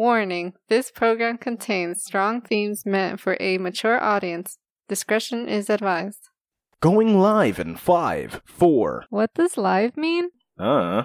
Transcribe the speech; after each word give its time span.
Warning 0.00 0.54
this 0.70 0.90
program 0.90 1.36
contains 1.36 2.02
strong 2.02 2.40
themes 2.40 2.86
meant 2.86 3.20
for 3.20 3.36
a 3.38 3.58
mature 3.58 4.02
audience. 4.02 4.56
Discretion 4.88 5.46
is 5.46 5.68
advised. 5.68 6.30
Going 6.80 7.18
live 7.18 7.58
in 7.58 7.76
five, 7.76 8.40
four. 8.46 9.04
What 9.10 9.34
does 9.34 9.58
live 9.58 9.98
mean? 9.98 10.30
Uh. 10.58 11.02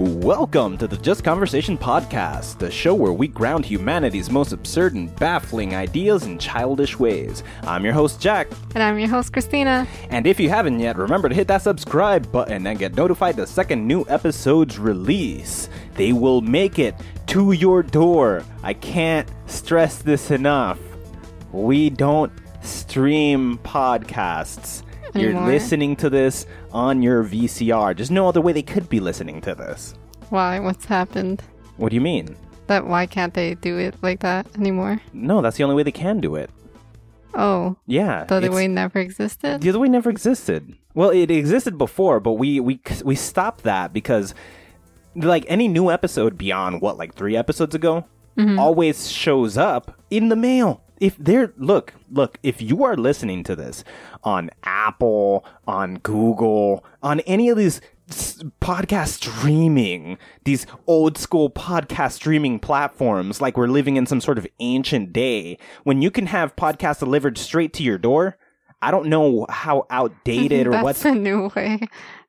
Welcome 0.00 0.78
to 0.78 0.86
the 0.86 0.96
Just 0.96 1.22
Conversation 1.24 1.76
podcast, 1.76 2.56
the 2.56 2.70
show 2.70 2.94
where 2.94 3.12
we 3.12 3.28
ground 3.28 3.66
humanity's 3.66 4.30
most 4.30 4.50
absurd 4.50 4.94
and 4.94 5.14
baffling 5.16 5.74
ideas 5.74 6.24
in 6.24 6.38
childish 6.38 6.98
ways. 6.98 7.42
I'm 7.64 7.84
your 7.84 7.92
host, 7.92 8.18
Jack. 8.18 8.48
And 8.74 8.82
I'm 8.82 8.98
your 8.98 9.10
host, 9.10 9.30
Christina. 9.30 9.86
And 10.08 10.26
if 10.26 10.40
you 10.40 10.48
haven't 10.48 10.80
yet, 10.80 10.96
remember 10.96 11.28
to 11.28 11.34
hit 11.34 11.48
that 11.48 11.60
subscribe 11.60 12.32
button 12.32 12.66
and 12.66 12.78
get 12.78 12.94
notified 12.94 13.36
the 13.36 13.46
second 13.46 13.86
new 13.86 14.06
episode's 14.08 14.78
release. 14.78 15.68
They 15.96 16.14
will 16.14 16.40
make 16.40 16.78
it 16.78 16.94
to 17.26 17.52
your 17.52 17.82
door. 17.82 18.42
I 18.62 18.72
can't 18.72 19.28
stress 19.48 19.98
this 19.98 20.30
enough. 20.30 20.78
We 21.52 21.90
don't 21.90 22.32
stream 22.62 23.58
podcasts. 23.64 24.82
You're 25.14 25.40
listening 25.40 25.96
to 25.96 26.10
this 26.10 26.46
on 26.72 27.02
your 27.02 27.24
VCR. 27.24 27.96
There's 27.96 28.10
no 28.10 28.28
other 28.28 28.40
way 28.40 28.52
they 28.52 28.62
could 28.62 28.88
be 28.88 29.00
listening 29.00 29.40
to 29.42 29.54
this. 29.54 29.94
Why? 30.28 30.60
What's 30.60 30.84
happened? 30.84 31.42
What 31.76 31.90
do 31.90 31.94
you 31.94 32.00
mean? 32.00 32.36
That 32.66 32.86
why 32.86 33.06
can't 33.06 33.34
they 33.34 33.54
do 33.54 33.78
it 33.78 33.96
like 34.02 34.20
that 34.20 34.46
anymore? 34.56 35.00
No, 35.12 35.40
that's 35.42 35.56
the 35.56 35.64
only 35.64 35.74
way 35.74 35.82
they 35.82 35.92
can 35.92 36.20
do 36.20 36.36
it. 36.36 36.50
Oh, 37.34 37.76
Yeah. 37.86 38.24
the 38.24 38.36
other 38.36 38.50
way 38.52 38.68
never 38.68 38.98
existed? 38.98 39.60
The 39.60 39.70
other 39.70 39.78
way 39.78 39.88
never 39.88 40.10
existed. 40.10 40.76
Well, 40.94 41.10
it 41.10 41.30
existed 41.30 41.78
before, 41.78 42.20
but 42.20 42.32
we 42.32 42.60
we 42.60 42.80
we 43.04 43.14
stopped 43.14 43.64
that 43.64 43.92
because 43.92 44.34
like 45.14 45.44
any 45.48 45.68
new 45.68 45.90
episode 45.90 46.36
beyond 46.38 46.80
what 46.80 46.96
like 46.98 47.14
3 47.14 47.36
episodes 47.36 47.74
ago 47.74 48.04
mm-hmm. 48.36 48.58
always 48.58 49.10
shows 49.10 49.56
up 49.56 49.96
in 50.10 50.28
the 50.28 50.36
mail. 50.36 50.82
If 51.00 51.16
they're 51.18 51.52
look, 51.56 51.94
look, 52.10 52.38
if 52.42 52.60
you 52.60 52.84
are 52.84 52.96
listening 52.96 53.42
to 53.44 53.56
this 53.56 53.82
on 54.22 54.50
Apple, 54.62 55.44
on 55.66 55.96
Google, 55.96 56.84
on 57.02 57.20
any 57.20 57.48
of 57.48 57.56
these 57.56 57.80
podcast 58.60 59.08
streaming, 59.08 60.18
these 60.44 60.66
old 60.86 61.16
school 61.16 61.48
podcast 61.48 62.12
streaming 62.12 62.58
platforms 62.58 63.40
like 63.40 63.56
we're 63.56 63.66
living 63.66 63.96
in 63.96 64.06
some 64.06 64.20
sort 64.20 64.36
of 64.38 64.46
ancient 64.58 65.12
day 65.12 65.56
when 65.84 66.02
you 66.02 66.10
can 66.10 66.26
have 66.26 66.56
podcasts 66.56 66.98
delivered 66.98 67.38
straight 67.38 67.72
to 67.72 67.82
your 67.82 67.98
door, 67.98 68.36
I 68.82 68.90
don't 68.90 69.06
know 69.06 69.46
how 69.48 69.86
outdated 69.90 70.66
or 70.66 70.70
That's 70.72 70.84
what's 70.84 71.04
a 71.04 71.14
new 71.14 71.50
way 71.54 71.78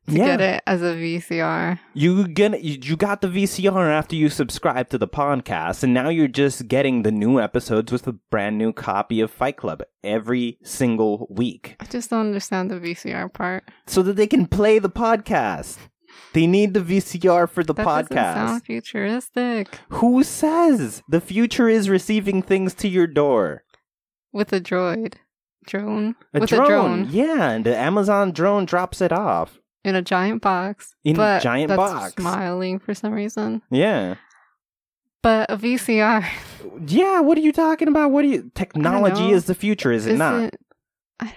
to 0.08 0.14
Yeah. 0.14 0.26
get 0.38 0.42
it 0.42 0.64
as 0.68 0.82
a 0.82 0.96
VCR. 0.96 1.80
you 1.94 2.28
gonna 2.28 2.58
you, 2.58 2.98
got 2.98 3.22
the 3.22 3.28
VCR 3.28 3.90
after 3.92 4.16
you 4.16 4.30
subscribe 4.30 4.90
to 4.90 4.98
the 4.98 5.08
podcast, 5.08 5.84
and 5.84 5.94
now 5.94 6.10
you're 6.10 6.28
just 6.28 6.68
getting 6.68 7.04
the 7.04 7.12
new 7.12 7.40
episodes 7.40 7.92
with 7.92 8.08
a 8.08 8.14
brand 8.14 8.58
new 8.58 8.74
copy 8.74 9.22
of 9.22 9.30
Fight 9.32 9.58
Club 9.58 9.84
every 10.04 10.58
single 10.64 11.28
week, 11.30 11.76
I 11.80 11.86
just 11.86 12.10
don't 12.10 12.28
understand 12.28 12.72
the 12.72 12.80
VCR 12.80 13.32
part. 13.32 13.64
so 13.88 14.02
that 14.04 14.16
they 14.16 14.28
can 14.28 14.48
play 14.48 14.80
the 14.80 14.90
podcast. 14.90 15.78
They 16.34 16.46
need 16.48 16.74
the 16.74 16.82
VCR 16.82 17.48
for 17.50 17.64
the 17.64 17.74
That 17.74 17.86
doesn't 17.86 18.18
podcast. 18.18 18.34
sound 18.34 18.64
futuristic. 18.66 19.80
Who 19.90 20.24
says 20.24 21.04
the 21.08 21.22
future 21.22 21.70
is 21.70 21.90
receiving 21.90 22.42
things 22.42 22.74
to 22.76 22.88
your 22.90 23.08
door? 23.08 23.64
With 24.34 24.52
a 24.52 24.60
droid. 24.60 25.14
Drone? 25.66 26.16
A 26.34 26.40
With 26.40 26.50
drone. 26.50 26.64
a 26.64 26.68
drone. 26.68 27.08
Yeah, 27.12 27.50
and 27.52 27.66
the 27.66 27.76
Amazon 27.78 28.32
drone 28.32 28.66
drops 28.66 29.02
it 29.02 29.12
off. 29.12 29.60
In 29.84 29.96
a 29.96 30.02
giant 30.02 30.42
box. 30.42 30.96
In 31.04 31.20
a 31.20 31.40
giant 31.42 31.70
that's 31.70 31.78
box. 31.78 32.14
smiling 32.16 32.80
for 32.80 32.94
some 32.94 33.14
reason. 33.14 33.62
Yeah. 33.72 34.16
But 35.24 35.50
a 35.52 35.58
VCR 35.58 36.26
Yeah, 36.88 37.20
what 37.22 37.38
are 37.38 37.42
you 37.42 37.52
talking 37.52 37.88
about? 37.88 38.12
What 38.12 38.24
do 38.24 38.28
you 38.30 38.52
technology 38.56 39.32
is 39.32 39.46
the 39.46 39.56
future, 39.56 39.92
is 39.92 40.06
it 40.08 40.18
not? 40.18 40.36
isn't 40.36 40.56
I 41.20 41.26
don't- 41.26 41.36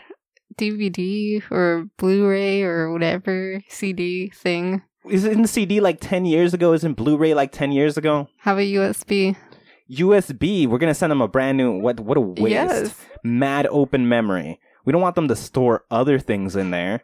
DVD 0.56 1.42
or 1.50 1.86
Blu-ray 1.98 2.62
or 2.62 2.92
whatever 2.92 3.60
CD 3.68 4.30
thing. 4.34 4.82
Isn't 5.08 5.48
CD 5.48 5.80
like 5.80 5.98
10 6.00 6.24
years 6.24 6.54
ago? 6.54 6.72
Isn't 6.72 6.94
Blu-ray 6.94 7.34
like 7.34 7.52
10 7.52 7.72
years 7.72 7.96
ago? 7.98 8.28
Have 8.38 8.58
a 8.58 8.62
USB. 8.74 9.36
USB, 9.90 10.66
we're 10.66 10.78
gonna 10.78 10.94
send 10.94 11.10
them 11.10 11.20
a 11.20 11.28
brand 11.28 11.58
new 11.58 11.78
what 11.78 12.00
what 12.00 12.16
a 12.16 12.20
waste. 12.20 12.50
Yes. 12.50 12.94
Mad 13.22 13.66
open 13.70 14.08
memory. 14.08 14.58
We 14.84 14.92
don't 14.92 15.02
want 15.02 15.14
them 15.14 15.28
to 15.28 15.36
store 15.36 15.84
other 15.90 16.18
things 16.18 16.56
in 16.56 16.70
there. 16.70 17.02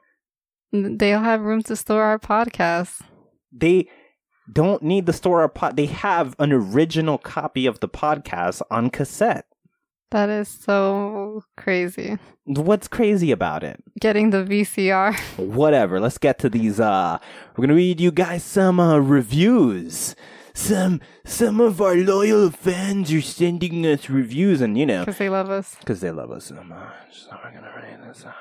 They'll 0.73 1.21
have 1.21 1.41
room 1.41 1.63
to 1.65 1.77
store 1.77 2.03
our 2.03 2.19
podcasts. 2.19 3.03
They 3.53 3.89
don't 4.53 4.83
need 4.83 5.07
to 5.07 5.13
store 5.13 5.43
our 5.43 5.49
pod 5.49 5.77
they 5.77 5.87
have 5.87 6.35
an 6.39 6.53
original 6.53 7.19
copy 7.19 7.67
of 7.67 7.81
the 7.81 7.89
podcast 7.89 8.63
on 8.71 8.91
cassette. 8.91 9.47
That 10.11 10.29
is 10.29 10.49
so 10.49 11.45
crazy. 11.57 12.19
What's 12.45 12.89
crazy 12.89 13.31
about 13.31 13.63
it? 13.63 13.83
Getting 14.01 14.31
the 14.31 14.45
VCR. 14.45 15.17
Whatever. 15.39 16.01
Let's 16.01 16.19
get 16.19 16.39
to 16.41 16.49
these 16.49 16.81
uh 16.81 17.19
we're 17.57 17.67
gonna 17.67 17.75
read 17.77 18.01
you 18.01 18.11
guys 18.11 18.43
some 18.43 18.81
uh 18.81 18.99
reviews. 18.99 20.15
Some 20.55 21.01
some 21.25 21.61
of 21.61 21.81
our 21.81 21.95
loyal 21.97 22.51
fans 22.51 23.13
are 23.13 23.21
sending 23.21 23.85
us 23.87 24.11
reviews 24.11 24.61
and 24.61 24.77
you 24.77 24.87
know 24.87 25.01
Because 25.05 25.19
they 25.19 25.29
love 25.29 25.51
us. 25.51 25.77
because 25.81 26.01
they 26.01 26.11
love 26.11 26.31
us 26.31 26.47
so 26.47 26.63
much. 26.63 26.89
So 27.13 27.31
we're 27.45 27.53
gonna 27.53 27.73
write 27.75 28.07
this 28.07 28.25
out. 28.27 28.35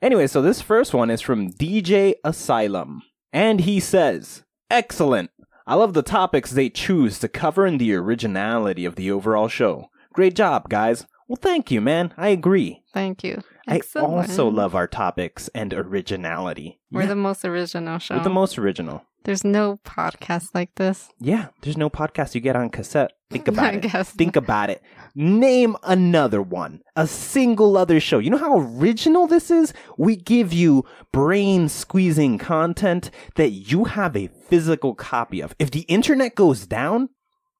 Anyway, 0.00 0.26
so 0.26 0.40
this 0.42 0.60
first 0.60 0.94
one 0.94 1.10
is 1.10 1.20
from 1.20 1.50
DJ 1.52 2.14
Asylum, 2.24 3.02
and 3.32 3.60
he 3.62 3.80
says, 3.80 4.44
"Excellent. 4.70 5.30
I 5.66 5.74
love 5.74 5.92
the 5.92 6.02
topics 6.02 6.50
they 6.52 6.70
choose 6.70 7.18
to 7.18 7.28
cover 7.28 7.66
and 7.66 7.80
the 7.80 7.94
originality 7.94 8.84
of 8.84 8.94
the 8.96 9.10
overall 9.10 9.48
show. 9.48 9.90
Great 10.14 10.34
job, 10.34 10.68
guys. 10.70 11.06
Well, 11.28 11.36
thank 11.40 11.70
you, 11.70 11.80
man. 11.82 12.14
I 12.16 12.28
agree. 12.28 12.82
Thank 12.94 13.22
you. 13.22 13.42
I 13.66 13.80
also 13.96 14.48
love 14.48 14.74
our 14.74 14.86
topics 14.86 15.48
and 15.54 15.74
originality. 15.74 16.80
We're 16.90 17.02
Yeah, 17.02 17.08
the 17.08 17.16
most 17.16 17.44
original 17.44 17.98
show. 17.98 18.16
we're 18.16 18.22
the 18.24 18.30
most 18.30 18.56
original. 18.58 19.02
There's 19.24 19.44
no 19.44 19.78
podcast 19.84 20.48
like 20.54 20.74
this. 20.76 21.08
Yeah, 21.20 21.48
there's 21.62 21.76
no 21.76 21.90
podcast 21.90 22.34
you 22.34 22.40
get 22.40 22.56
on 22.56 22.70
cassette. 22.70 23.12
Think 23.30 23.46
about 23.48 23.74
I 23.74 23.76
it. 23.76 23.82
guess 23.82 24.10
Think 24.12 24.36
about 24.36 24.70
it. 24.70 24.82
Name 25.14 25.76
another 25.82 26.40
one. 26.40 26.80
A 26.96 27.06
single 27.06 27.76
other 27.76 28.00
show. 28.00 28.18
You 28.20 28.30
know 28.30 28.38
how 28.38 28.58
original 28.58 29.26
this 29.26 29.50
is? 29.50 29.74
We 29.98 30.16
give 30.16 30.52
you 30.52 30.84
brain 31.12 31.68
squeezing 31.68 32.38
content 32.38 33.10
that 33.34 33.50
you 33.50 33.84
have 33.84 34.16
a 34.16 34.28
physical 34.28 34.94
copy 34.94 35.40
of. 35.42 35.54
If 35.58 35.70
the 35.72 35.80
internet 35.82 36.34
goes 36.34 36.66
down, 36.66 37.10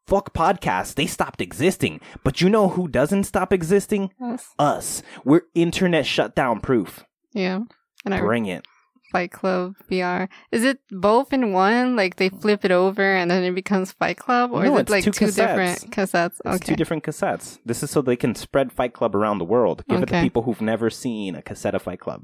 fuck 0.07 0.33
podcasts. 0.33 0.95
They 0.95 1.07
stopped 1.07 1.43
existing. 1.43 2.01
But 2.25 2.41
you 2.41 2.49
know 2.49 2.69
who 2.69 2.89
doesn't 2.89 3.25
stop 3.25 3.53
existing? 3.53 4.11
Us. 4.23 4.47
Us. 4.59 5.03
We're 5.25 5.43
internet 5.55 6.07
shutdown 6.07 6.61
proof. 6.61 7.05
Yeah. 7.35 7.61
And 8.07 8.15
I 8.15 8.21
Bring 8.21 8.47
it. 8.47 8.65
Fight 9.11 9.31
Club 9.33 9.75
VR. 9.91 10.29
Is 10.53 10.65
it 10.65 10.81
both 10.91 11.33
in 11.33 11.53
one? 11.53 11.97
Like 11.97 12.17
they 12.17 12.29
flip 12.29 12.65
it 12.65 12.71
over 12.71 13.03
and 13.03 13.31
then 13.31 13.43
it 13.45 13.55
becomes 13.55 13.93
Fight 13.93 14.19
Club, 14.19 14.53
or 14.53 14.65
No, 14.65 14.75
is 14.75 14.81
it's 14.83 14.91
it 14.91 14.93
like 14.93 15.05
two 15.05 15.11
two, 15.13 15.27
different 15.31 15.91
cassettes? 15.91 16.41
It's 16.45 16.47
Okay. 16.47 16.59
two 16.73 16.77
different 16.77 17.05
cassettes. 17.05 17.59
This 17.65 17.83
is 17.83 17.91
so 17.91 18.03
they 18.03 18.17
can 18.17 18.35
spread 18.35 18.73
Fight 18.73 18.93
Club 18.93 19.17
around 19.17 19.39
the 19.39 19.45
world. 19.45 19.85
Give 19.89 20.03
it 20.03 20.07
to 20.07 20.21
people 20.23 20.43
who've 20.43 20.61
never 20.61 20.91
seen 20.91 21.35
a 21.35 21.43
cassette 21.43 21.75
of 21.75 21.83
Fight 21.83 22.01
Club. 22.01 22.23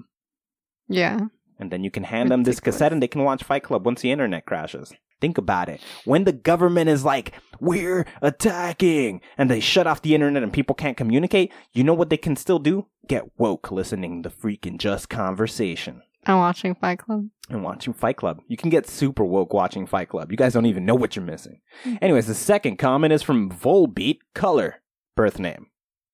yeah. 0.89 1.21
And 1.57 1.71
then 1.71 1.85
you 1.85 1.91
can 1.91 2.03
hand 2.03 2.33
them 2.33 2.43
this 2.43 2.59
cassette 2.59 2.93
and 2.93 3.01
they 3.01 3.07
can 3.07 3.23
watch 3.23 3.45
Fight 3.45 3.63
Club 3.63 3.87
once 3.87 4.01
the 4.01 4.11
internet 4.11 4.45
crashes. 4.45 4.93
Think 5.21 5.39
about 5.39 5.69
it. 5.69 5.81
When 6.05 6.25
the 6.25 6.33
government 6.33 6.91
is 6.91 7.05
like, 7.05 7.33
we're 7.61 8.07
attacking, 8.21 9.21
and 9.39 9.49
they 9.49 9.61
shut 9.61 9.87
off 9.87 10.03
the 10.03 10.17
internet 10.17 10.43
and 10.43 10.53
people 10.53 10.75
can't 10.75 10.97
communicate, 10.97 11.53
you 11.73 11.85
know 11.85 11.95
what 11.95 12.11
they 12.11 12.17
can 12.17 12.35
still 12.35 12.59
do? 12.59 12.87
Get 13.07 13.39
woke 13.39 13.71
listening 13.71 14.25
to 14.25 14.31
freaking 14.31 14.79
just 14.79 15.09
conversation 15.09 16.03
I'm 16.27 16.39
watching 16.39 16.75
Fight 16.75 16.99
Club. 16.99 17.27
and 17.51 17.63
watching 17.63 17.93
Fight 17.93 18.17
Club. 18.17 18.41
You 18.49 18.57
can 18.57 18.71
get 18.71 18.87
super 18.89 19.25
woke 19.25 19.53
watching 19.53 19.87
Fight 19.87 20.09
Club. 20.09 20.31
You 20.31 20.37
guys 20.37 20.55
don't 20.55 20.67
even 20.67 20.85
know 20.87 20.95
what 20.95 21.17
you're 21.17 21.25
missing. 21.25 21.61
Mm. 21.85 21.99
Anyways, 22.03 22.27
the 22.27 22.35
second 22.35 22.79
comment 22.79 23.13
is 23.13 23.23
from 23.23 23.51
Volbeat 23.51 24.19
Color. 24.35 24.77
Birth 25.17 25.39
name. 25.39 25.67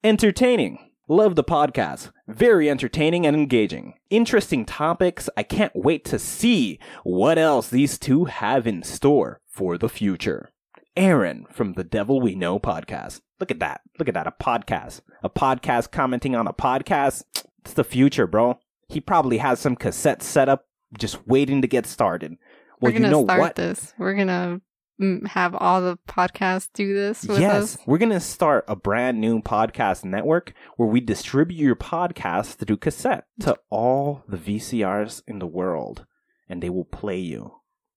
Entertaining. 0.04 0.78
Love 1.08 1.34
the 1.36 1.44
podcast. 1.44 2.10
Very 2.28 2.70
entertaining 2.70 3.26
and 3.26 3.36
engaging. 3.36 3.94
Interesting 4.10 4.64
topics. 4.64 5.28
I 5.36 5.42
can't 5.42 5.72
wait 5.74 6.04
to 6.06 6.18
see 6.18 6.78
what 7.04 7.36
else 7.38 7.68
these 7.68 7.98
two 7.98 8.26
have 8.26 8.66
in 8.66 8.82
store 8.82 9.40
for 9.48 9.76
the 9.76 9.88
future. 9.88 10.50
Aaron 10.96 11.46
from 11.50 11.74
the 11.74 11.84
Devil 11.84 12.20
We 12.20 12.34
Know 12.34 12.58
podcast. 12.58 13.20
Look 13.38 13.50
at 13.50 13.60
that. 13.60 13.80
Look 13.98 14.08
at 14.08 14.14
that. 14.14 14.26
A 14.26 14.32
podcast. 14.32 15.00
A 15.22 15.30
podcast 15.30 15.90
commenting 15.90 16.34
on 16.34 16.46
a 16.46 16.52
podcast. 16.52 17.24
It's 17.64 17.74
the 17.74 17.84
future, 17.84 18.26
bro. 18.26 18.58
He 18.90 19.00
probably 19.00 19.38
has 19.38 19.60
some 19.60 19.76
cassettes 19.76 20.22
set 20.22 20.48
up 20.48 20.66
just 20.98 21.26
waiting 21.26 21.62
to 21.62 21.68
get 21.68 21.86
started. 21.86 22.32
Well, 22.80 22.92
We're 22.92 22.98
gonna 22.98 23.06
you 23.06 23.12
know 23.12 23.24
start 23.24 23.40
what? 23.40 23.54
this. 23.54 23.94
We're 23.98 24.14
gonna 24.14 24.60
mm, 25.00 25.26
have 25.28 25.54
all 25.54 25.80
the 25.80 25.98
podcasts 26.08 26.68
do 26.74 26.94
this 26.94 27.24
with 27.24 27.40
yes, 27.40 27.76
us? 27.76 27.78
we're 27.86 27.98
going 27.98 28.10
to 28.10 28.20
start 28.20 28.64
a 28.68 28.76
brand 28.76 29.20
new 29.20 29.40
podcast 29.40 30.04
network 30.04 30.52
where 30.76 30.88
we 30.88 31.00
distribute 31.00 31.58
your 31.58 31.76
podcast 31.76 32.56
through 32.56 32.76
cassette 32.76 33.24
to 33.40 33.56
all 33.70 34.22
the 34.28 34.36
VCRs 34.36 35.22
in 35.26 35.38
the 35.38 35.46
world 35.46 36.06
and 36.48 36.62
they 36.62 36.70
will 36.70 36.84
play 36.84 37.18
you 37.18 37.52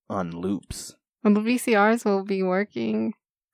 on 0.09 0.31
loops. 0.31 0.95
Well, 1.23 1.33
the 1.33 1.41
VCRs 1.41 2.05
will 2.05 2.23
be 2.23 2.43
working. 2.43 3.13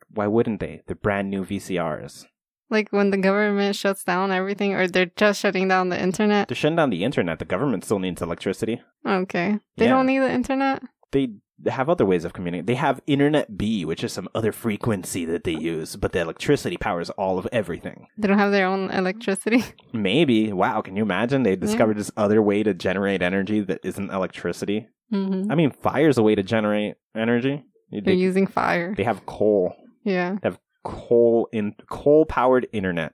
Why 0.09 0.27
wouldn't 0.27 0.59
they? 0.59 0.81
They're 0.87 0.95
brand 0.95 1.29
new 1.29 1.45
VCRs. 1.45 2.25
Like 2.69 2.89
when 2.91 3.09
the 3.09 3.17
government 3.17 3.75
shuts 3.75 4.03
down 4.03 4.31
everything, 4.31 4.73
or 4.75 4.87
they're 4.87 5.11
just 5.15 5.39
shutting 5.41 5.67
down 5.67 5.89
the 5.89 5.99
internet. 6.01 6.47
They're 6.47 6.55
shutting 6.55 6.75
down 6.75 6.89
the 6.91 7.03
internet. 7.03 7.39
The 7.39 7.45
government 7.45 7.83
still 7.83 7.99
needs 7.99 8.21
electricity. 8.21 8.81
Okay, 9.07 9.57
they 9.77 9.85
Yeah. 9.85 9.91
don't 9.91 10.05
need 10.05 10.19
the 10.19 10.31
internet. 10.31 10.83
They 11.11 11.29
have 11.67 11.89
other 11.89 12.05
ways 12.05 12.23
of 12.23 12.31
communicating. 12.31 12.67
They 12.67 12.75
have 12.75 13.01
Internet 13.05 13.57
B, 13.57 13.83
which 13.83 14.01
is 14.03 14.13
some 14.13 14.29
other 14.33 14.53
frequency 14.53 15.25
that 15.25 15.43
they 15.43 15.51
use, 15.57 15.97
but 15.97 16.13
the 16.13 16.21
electricity 16.21 16.77
powers 16.77 17.09
all 17.11 17.37
of 17.37 17.47
everything. 17.51 18.07
They 18.17 18.29
don't 18.29 18.37
have 18.37 18.51
their 18.53 18.65
own 18.65 18.89
electricity. 18.91 19.63
Maybe. 19.93 20.53
Wow, 20.53 20.79
can 20.81 20.95
you 20.95 21.01
imagine? 21.03 21.43
They 21.43 21.57
discovered 21.57 21.97
this 21.97 22.11
other 22.15 22.41
way 22.41 22.63
to 22.63 22.73
generate 22.73 23.21
energy 23.21 23.59
that 23.61 23.81
isn't 23.83 24.09
electricity. 24.11 24.87
hmm 25.09 25.47
I 25.51 25.55
mean, 25.55 25.71
fire's 25.71 26.17
a 26.17 26.23
way 26.23 26.35
to 26.35 26.43
generate 26.43 26.95
energy. 27.15 27.65
They're 27.91 28.01
They, 28.01 28.13
using 28.13 28.45
fire. 28.47 28.93
they 28.95 29.03
have 29.03 29.25
coal. 29.25 29.75
Yeah, 30.05 30.33
They 30.41 30.47
have 30.49 30.59
coal 30.83 31.47
in 31.51 31.75
coal 31.89 32.25
powered 32.25 32.67
internet. 32.71 33.13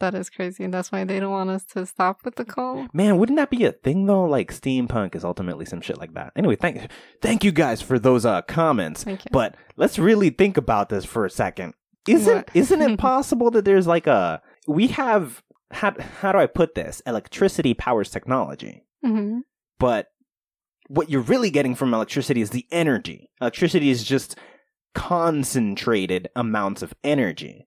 that 0.00 0.14
is 0.14 0.28
crazy. 0.28 0.64
And 0.64 0.74
that's 0.74 0.90
why 0.92 1.04
they 1.04 1.18
don't 1.20 1.30
want 1.30 1.50
us 1.50 1.64
to 1.66 1.86
stop 1.86 2.24
with 2.24 2.34
the 2.36 2.44
coal. 2.44 2.86
Man, 2.92 3.16
wouldn't 3.18 3.36
that 3.38 3.50
be 3.50 3.64
a 3.64 3.72
thing 3.72 4.06
though? 4.06 4.24
Like 4.24 4.52
steampunk 4.52 5.14
is 5.14 5.24
ultimately 5.24 5.64
some 5.64 5.80
shit 5.80 5.98
like 5.98 6.14
that. 6.14 6.32
Anyway, 6.36 6.56
thank 6.56 6.90
thank 7.22 7.44
you 7.44 7.52
guys 7.52 7.80
for 7.80 7.98
those 7.98 8.24
uh 8.26 8.42
comments. 8.42 9.04
Thank 9.04 9.24
you. 9.24 9.30
But 9.32 9.56
let's 9.76 9.98
really 9.98 10.30
think 10.30 10.56
about 10.56 10.88
this 10.88 11.04
for 11.04 11.24
a 11.24 11.30
second. 11.30 11.74
Isn't 12.06 12.34
What? 12.36 12.50
isn't 12.54 12.82
it 12.82 12.98
possible 13.10 13.50
that 13.52 13.64
there's 13.64 13.86
like 13.86 14.06
a 14.06 14.42
we 14.66 14.88
have 14.88 15.42
how 15.70 15.94
how 16.20 16.32
do 16.32 16.38
I 16.38 16.46
put 16.46 16.74
this? 16.74 17.00
Electricity 17.06 17.72
powers 17.74 18.10
technology. 18.10 18.84
hmm 19.02 19.38
But 19.78 20.08
what 20.88 21.08
you're 21.08 21.22
really 21.22 21.50
getting 21.50 21.74
from 21.74 21.94
electricity 21.94 22.42
is 22.42 22.50
the 22.50 22.66
energy. 22.70 23.30
Electricity 23.40 23.88
is 23.88 24.04
just 24.04 24.36
concentrated 24.94 26.28
amounts 26.34 26.82
of 26.82 26.94
energy. 27.04 27.66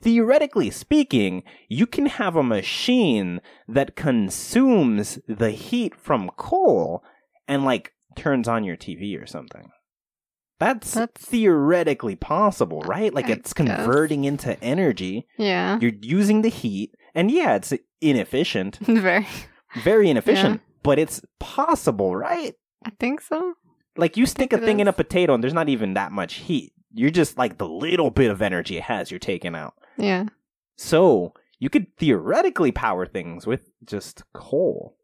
Theoretically 0.00 0.70
speaking, 0.70 1.42
you 1.68 1.86
can 1.86 2.06
have 2.06 2.36
a 2.36 2.42
machine 2.42 3.40
that 3.66 3.96
consumes 3.96 5.18
the 5.26 5.50
heat 5.50 5.94
from 5.96 6.30
coal 6.36 7.02
and 7.48 7.64
like 7.64 7.92
turns 8.14 8.46
on 8.46 8.62
your 8.64 8.76
TV 8.76 9.20
or 9.20 9.26
something. 9.26 9.70
That's, 10.60 10.92
That's- 10.94 11.24
theoretically 11.24 12.16
possible, 12.16 12.80
right? 12.82 13.12
Like 13.14 13.26
I 13.28 13.32
it's 13.32 13.52
converting 13.52 14.24
into 14.24 14.60
energy. 14.62 15.26
Yeah, 15.36 15.78
You're 15.80 15.92
using 16.00 16.42
the 16.42 16.48
heat, 16.48 16.94
and 17.14 17.30
yeah, 17.30 17.54
it's 17.54 17.72
inefficient, 18.00 18.76
very. 18.80 19.26
very 19.84 20.10
inefficient, 20.10 20.60
but 20.82 20.98
it's 20.98 21.20
possible, 21.38 22.14
right? 22.16 22.54
I 22.84 22.90
think 22.98 23.20
so. 23.20 23.54
Like 23.96 24.16
you 24.16 24.26
stick 24.26 24.52
a 24.52 24.58
thing 24.58 24.80
in 24.80 24.88
a 24.88 24.92
potato 24.92 25.34
and 25.34 25.42
there's 25.42 25.54
not 25.54 25.68
even 25.68 25.94
that 25.94 26.12
much 26.12 26.34
heat. 26.34 26.72
You're 26.92 27.10
just 27.10 27.36
like 27.36 27.58
the 27.58 27.68
little 27.68 28.10
bit 28.10 28.30
of 28.30 28.40
energy 28.42 28.76
it 28.78 28.84
has, 28.84 29.10
you're 29.10 29.18
taking 29.18 29.54
out. 29.54 29.74
Yeah, 29.96 30.26
So 30.76 31.34
you 31.58 31.68
could 31.68 31.96
theoretically 31.98 32.70
power 32.72 33.04
things 33.06 33.46
with 33.46 33.70
just 33.84 34.22
coal. 34.32 34.96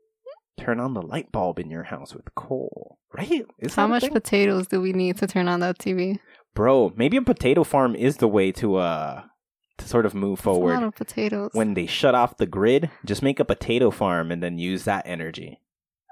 Turn 0.56 0.78
on 0.78 0.94
the 0.94 1.02
light 1.02 1.32
bulb 1.32 1.58
in 1.58 1.69
your 1.69 1.82
house 1.82 2.14
with 2.14 2.32
coal, 2.36 2.98
right? 3.12 3.44
Is 3.58 3.75
how 3.75 3.88
much 3.88 4.08
potatoes 4.10 4.69
do 4.69 4.81
we 4.81 4.92
need 4.92 5.16
to 5.19 5.26
turn 5.26 5.48
on 5.48 5.58
that 5.60 5.78
TV? 5.78 6.20
Bro, 6.54 6.92
maybe 6.96 7.16
a 7.16 7.22
potato 7.22 7.64
farm 7.64 7.96
is 7.96 8.19
the 8.19 8.28
way 8.28 8.52
to 8.52 8.76
uh 8.76 9.22
to 9.78 9.88
sort 9.88 10.06
of 10.06 10.14
move 10.14 10.38
That's 10.38 10.46
a 10.46 10.50
lot 10.50 10.54
forward. 10.56 10.82
of 10.84 10.94
potatoes. 10.94 11.50
When 11.54 11.75
they 11.75 11.86
shut 11.86 12.14
off 12.14 12.36
the 12.36 12.46
grid, 12.46 12.88
just 13.04 13.20
make 13.22 13.40
a 13.40 13.44
potato 13.44 13.90
farm 13.90 14.31
and 14.31 14.40
then 14.40 14.56
use 14.58 14.84
that 14.84 15.02
energy. 15.06 15.58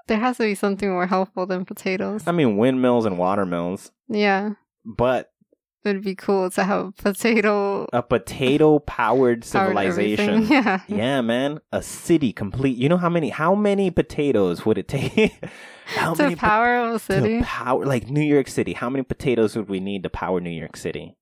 There 0.07 0.19
has 0.19 0.37
to 0.37 0.43
be 0.43 0.55
something 0.55 0.89
more 0.89 1.07
helpful 1.07 1.45
than 1.45 1.65
potatoes. 1.65 2.23
I 2.27 2.31
mean, 2.31 2.57
windmills 2.57 3.05
and 3.05 3.17
watermills, 3.17 3.91
yeah, 4.07 4.51
but 4.85 5.31
it'd 5.85 6.03
be 6.03 6.15
cool 6.15 6.49
to 6.49 6.63
have 6.63 6.87
a 6.87 6.91
potato 6.91 7.87
a 7.91 8.01
potato 8.01 8.79
powered 8.79 9.43
civilization. 9.43 10.47
Yeah, 10.47 10.81
Yeah, 10.87 11.21
man, 11.21 11.59
a 11.71 11.81
city 11.81 12.31
complete. 12.33 12.77
You 12.77 12.89
know 12.89 12.97
how 12.97 13.09
many 13.09 13.29
how 13.29 13.55
many 13.55 13.91
potatoes 13.91 14.65
would 14.65 14.77
it 14.77 14.87
take? 14.87 15.43
how 15.85 16.13
to 16.13 16.23
many 16.23 16.35
po- 16.35 16.47
power 16.47 16.93
a 16.93 16.99
city, 16.99 17.39
to 17.39 17.43
power 17.45 17.85
like 17.85 18.09
New 18.09 18.21
York 18.21 18.47
City? 18.47 18.73
How 18.73 18.89
many 18.89 19.03
potatoes 19.03 19.55
would 19.55 19.69
we 19.69 19.79
need 19.79 20.03
to 20.03 20.09
power 20.09 20.39
New 20.39 20.49
York 20.49 20.77
City? 20.77 21.15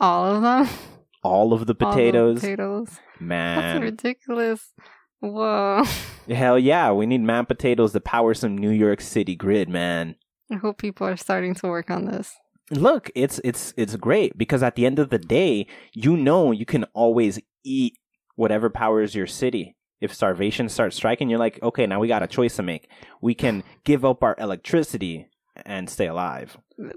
all 0.00 0.34
of 0.36 0.42
them. 0.42 0.68
All 1.24 1.52
of 1.52 1.66
the 1.66 1.76
All 1.80 1.94
the 1.94 2.34
potatoes, 2.34 2.98
man 3.20 3.60
That's 3.60 3.80
ridiculous. 3.80 4.72
Whoa. 5.22 5.84
Hell 6.28 6.58
yeah, 6.58 6.90
we 6.90 7.06
need 7.06 7.20
man 7.20 7.46
potatoes 7.46 7.92
to 7.92 8.00
power 8.00 8.34
some 8.34 8.58
New 8.58 8.70
York 8.70 9.00
City 9.00 9.36
grid, 9.36 9.68
man. 9.68 10.16
I 10.50 10.56
hope 10.56 10.78
people 10.78 11.06
are 11.06 11.16
starting 11.16 11.54
to 11.54 11.68
work 11.68 11.90
on 11.90 12.06
this. 12.06 12.34
Look, 12.70 13.10
it's 13.14 13.40
it's 13.44 13.72
it's 13.76 13.94
great 13.96 14.36
because 14.36 14.62
at 14.64 14.74
the 14.74 14.84
end 14.84 14.98
of 14.98 15.10
the 15.10 15.18
day, 15.18 15.66
you 15.92 16.16
know 16.16 16.50
you 16.50 16.66
can 16.66 16.84
always 16.92 17.38
eat 17.64 17.98
whatever 18.34 18.68
powers 18.68 19.14
your 19.14 19.28
city. 19.28 19.76
If 20.00 20.12
starvation 20.12 20.68
starts 20.68 20.96
striking, 20.96 21.30
you're 21.30 21.38
like, 21.38 21.62
okay, 21.62 21.86
now 21.86 22.00
we 22.00 22.08
got 22.08 22.24
a 22.24 22.26
choice 22.26 22.56
to 22.56 22.62
make. 22.64 22.88
We 23.20 23.34
can 23.34 23.62
give 23.84 24.04
up 24.04 24.24
our 24.24 24.34
electricity 24.38 25.28
and 25.64 25.88
stay 25.88 26.08
alive. 26.08 26.58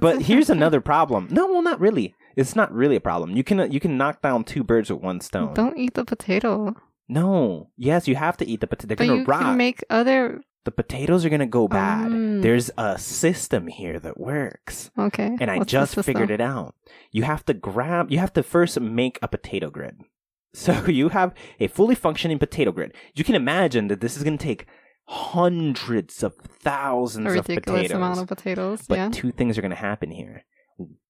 But 0.00 0.22
here's 0.22 0.50
another 0.58 0.82
problem. 0.82 1.28
No, 1.30 1.46
well, 1.50 1.62
not 1.62 1.80
really. 1.80 2.14
It's 2.36 2.54
not 2.54 2.70
really 2.74 2.96
a 2.96 3.00
problem. 3.00 3.34
You 3.34 3.44
can 3.44 3.72
you 3.72 3.80
can 3.80 3.96
knock 3.96 4.20
down 4.20 4.44
two 4.44 4.62
birds 4.62 4.90
with 4.90 5.00
one 5.00 5.20
stone. 5.20 5.54
Don't 5.54 5.78
eat 5.78 5.94
the 5.94 6.04
potato. 6.04 6.74
No. 7.08 7.70
Yes, 7.76 8.08
you 8.08 8.16
have 8.16 8.36
to 8.38 8.46
eat 8.46 8.60
the 8.60 8.66
potato. 8.66 8.88
They're 8.88 8.96
But 8.96 9.06
gonna 9.06 9.20
you 9.20 9.24
rot. 9.26 9.42
can 9.42 9.56
make 9.56 9.84
other. 9.90 10.40
the 10.64 10.70
potatoes 10.70 11.24
are 11.24 11.28
gonna 11.28 11.46
go 11.46 11.68
bad. 11.68 12.10
Mm. 12.10 12.40
There's 12.42 12.70
a 12.78 12.98
system 12.98 13.66
here 13.66 13.98
that 14.00 14.18
works. 14.18 14.90
Okay. 14.98 15.36
and 15.40 15.50
I 15.50 15.58
just 15.64 15.94
figured 15.96 16.30
it 16.30 16.40
out. 16.40 16.74
You 17.12 17.24
have 17.24 17.44
to 17.46 17.54
grab, 17.54 18.10
you 18.10 18.18
have 18.18 18.32
to 18.34 18.42
first 18.42 18.80
make 18.80 19.18
a 19.22 19.28
potato 19.28 19.70
grid. 19.70 20.00
So 20.56 20.86
you 20.86 21.08
have 21.08 21.34
a 21.58 21.66
fully 21.66 21.96
functioning 21.96 22.38
potato 22.38 22.70
grid. 22.70 22.94
You 23.16 23.24
can 23.24 23.34
imagine 23.34 23.88
that 23.88 24.00
this 24.00 24.16
is 24.16 24.22
going 24.22 24.38
to 24.38 24.44
take 24.44 24.66
hundreds 25.08 26.22
of 26.22 26.34
thousands 26.36 27.26
A 27.26 27.30
of 27.30 27.34
ridiculous 27.48 27.82
potatoes. 27.82 27.96
amount 27.96 28.20
of 28.20 28.28
potatoes. 28.28 28.82
but 28.88 28.94
yeah. 28.98 29.08
two 29.12 29.32
things 29.32 29.58
are 29.58 29.62
going 29.62 29.70
to 29.70 29.76
happen 29.76 30.12
here. 30.12 30.44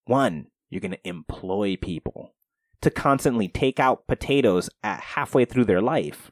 One, 0.07 0.47
you're 0.71 0.81
going 0.81 0.93
to 0.93 1.09
employ 1.09 1.77
people 1.77 2.35
to 2.83 2.91
constantly 2.91 3.49
take 3.49 3.79
out 3.81 4.07
potatoes 4.07 4.69
at 4.83 5.01
halfway 5.01 5.45
through 5.45 5.65
their 5.65 5.81
life 5.83 6.31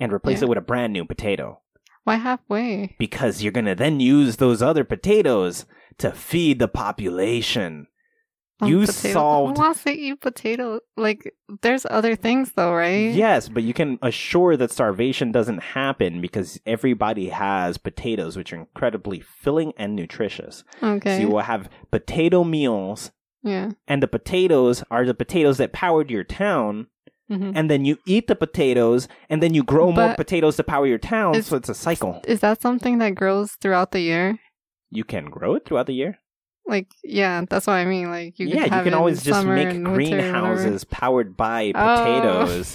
and 0.00 0.12
replace 0.12 0.40
Yeah. 0.40 0.46
it 0.46 0.48
with 0.48 0.58
a 0.58 0.62
brand 0.62 0.92
new 0.92 1.04
potato 1.04 1.60
Why 2.04 2.16
halfway? 2.16 2.96
because 2.98 3.42
you're 3.42 3.52
going 3.52 3.66
to 3.66 3.74
then 3.74 4.00
use 4.00 4.36
those 4.36 4.62
other 4.62 4.84
potatoes 4.84 5.66
to 5.98 6.10
feed 6.12 6.58
the 6.58 6.68
population. 6.68 7.86
Um, 8.60 8.68
You 8.70 8.80
potato- 8.80 9.12
solved- 9.12 9.56
Who 9.56 9.62
wants 9.64 9.82
to 9.84 9.90
eat 9.92 10.20
potato? 10.20 10.78
Like, 10.96 11.34
there's 11.62 11.84
other 11.90 12.14
things 12.14 12.52
though, 12.52 12.72
right? 12.72 13.12
Yes, 13.12 13.48
but 13.48 13.62
you 13.64 13.74
can 13.74 13.98
assure 14.00 14.56
that 14.56 14.70
starvation 14.70 15.32
doesn't 15.32 15.58
happen 15.62 16.20
because 16.20 16.60
everybody 16.64 17.28
has 17.30 17.78
potatoes, 17.78 18.36
which 18.36 18.52
are 18.52 18.56
incredibly 18.56 19.20
filling 19.20 19.72
and 19.76 19.96
nutritious. 19.96 20.62
Okay. 20.82 21.16
So 21.16 21.20
you 21.22 21.28
will 21.28 21.40
have 21.40 21.68
potato 21.90 22.44
meals, 22.44 23.10
yeah. 23.44 23.70
and 23.86 24.02
the 24.02 24.08
potatoes 24.08 24.82
are 24.90 25.04
the 25.06 25.14
potatoes 25.14 25.58
that 25.58 25.72
powered 25.72 26.10
your 26.10 26.24
town. 26.24 26.88
hmm 27.28 27.52
And 27.54 27.70
then 27.70 27.84
you 27.84 27.96
eat 28.06 28.26
the 28.26 28.34
potatoes, 28.36 29.06
and 29.30 29.40
then 29.42 29.54
you 29.54 29.62
grow 29.62 29.92
more 29.92 30.14
potatoes 30.14 30.56
to 30.56 30.64
power 30.64 30.86
your 30.86 30.98
town. 30.98 31.34
is- 31.36 31.46
So 31.46 31.56
it's 31.56 31.68
a 31.70 31.74
cycle. 31.74 32.20
Is 32.26 32.40
that 32.40 32.60
something 32.60 32.98
that 32.98 33.14
grows 33.14 33.52
throughout 33.60 33.90
the 33.92 34.00
year? 34.00 34.38
You 34.90 35.04
can 35.04 35.26
grow 35.30 35.54
it 35.56 35.64
throughout 35.64 35.86
the 35.86 35.94
year. 35.94 36.18
Like, 36.66 36.88
yeah, 37.02 37.44
that's 37.48 37.66
what 37.66 37.74
I 37.74 37.84
mean. 37.84 38.08
Like, 38.10 38.38
you 38.38 38.46
yeah, 38.48 38.64
you 38.64 38.82
can 38.84 38.94
always 38.94 39.22
just 39.22 39.44
make 39.46 39.68
and 39.68 39.84
winter, 39.88 40.16
whatever. 40.16 40.32
greenhouses 40.32 40.84
powered 40.84 41.36
by 41.36 41.72
Oh. 41.74 42.04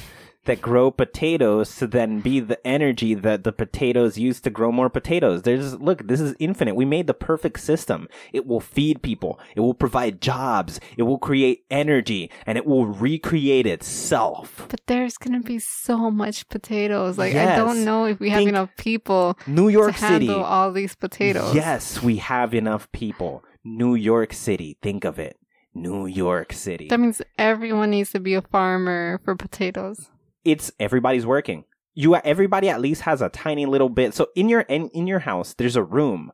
that 0.50 0.62
grow 0.62 0.90
potatoes 0.90 1.76
to 1.76 1.86
then 1.86 2.22
be 2.22 2.40
the 2.40 2.66
energy 2.66 3.14
that 3.14 3.44
the 3.44 3.52
potatoes 3.52 4.18
use 4.18 4.42
to 4.42 4.50
grow 4.50 4.72
more 4.72 4.90
potatoes. 4.90 5.44
There's 5.44 5.80
look, 5.80 6.08
this 6.08 6.20
is 6.20 6.36
infinite. 6.40 6.74
We 6.76 6.86
made 6.86 7.06
the 7.06 7.14
perfect 7.14 7.60
system. 7.60 8.08
It 8.34 8.48
will 8.48 8.60
feed 8.60 9.04
people. 9.04 9.40
It 9.56 9.60
will 9.60 9.76
provide 9.76 10.22
jobs. 10.22 10.80
It 10.98 11.04
will 11.04 11.20
create 11.20 11.66
energy 11.70 12.32
and 12.48 12.58
it 12.58 12.66
will 12.66 12.88
recreate 12.88 13.68
itself. 13.68 14.66
But 14.70 14.82
there's 14.88 15.20
gonna 15.20 15.42
be 15.42 15.60
so 15.60 16.10
much 16.10 16.50
potatoes. 16.50 17.20
Like, 17.20 17.36
I 17.36 17.56
don't 17.56 17.86
know 17.86 18.06
if 18.06 18.20
we 18.20 18.32
have 18.32 18.40
Think 18.40 18.50
enough 18.50 18.72
people 18.76 19.38
New 19.46 19.70
York 19.70 19.94
to 19.94 20.00
City. 20.00 20.26
handle 20.26 20.44
all 20.44 20.72
these 20.72 20.96
potatoes. 20.96 21.54
Yes, 21.54 22.02
we 22.02 22.18
have 22.18 22.56
enough 22.56 22.92
people. 22.92 23.44
New 23.64 23.94
York 23.94 24.34
City. 24.34 24.78
Think 24.82 25.04
of 25.06 25.20
it. 25.20 25.38
New 25.76 26.08
York 26.08 26.54
City. 26.54 26.88
That 26.88 27.00
means 27.00 27.22
everyone 27.38 27.92
needs 27.92 28.10
to 28.14 28.20
be 28.20 28.34
a 28.34 28.42
farmer 28.42 29.22
for 29.24 29.36
potatoes. 29.36 30.10
It's 30.52 30.72
everybody's 30.80 31.26
working. 31.26 31.66
You 31.94 32.16
everybody 32.16 32.70
at 32.70 32.80
least 32.82 33.02
has 33.02 33.22
a 33.22 33.30
tiny 33.30 33.66
little 33.66 33.90
bit. 33.90 34.14
So 34.14 34.28
in 34.36 34.50
your 34.50 34.62
in, 34.62 34.90
in 34.90 35.08
your 35.08 35.20
house, 35.20 35.54
there's 35.54 35.76
a 35.76 35.84
room, 35.84 36.32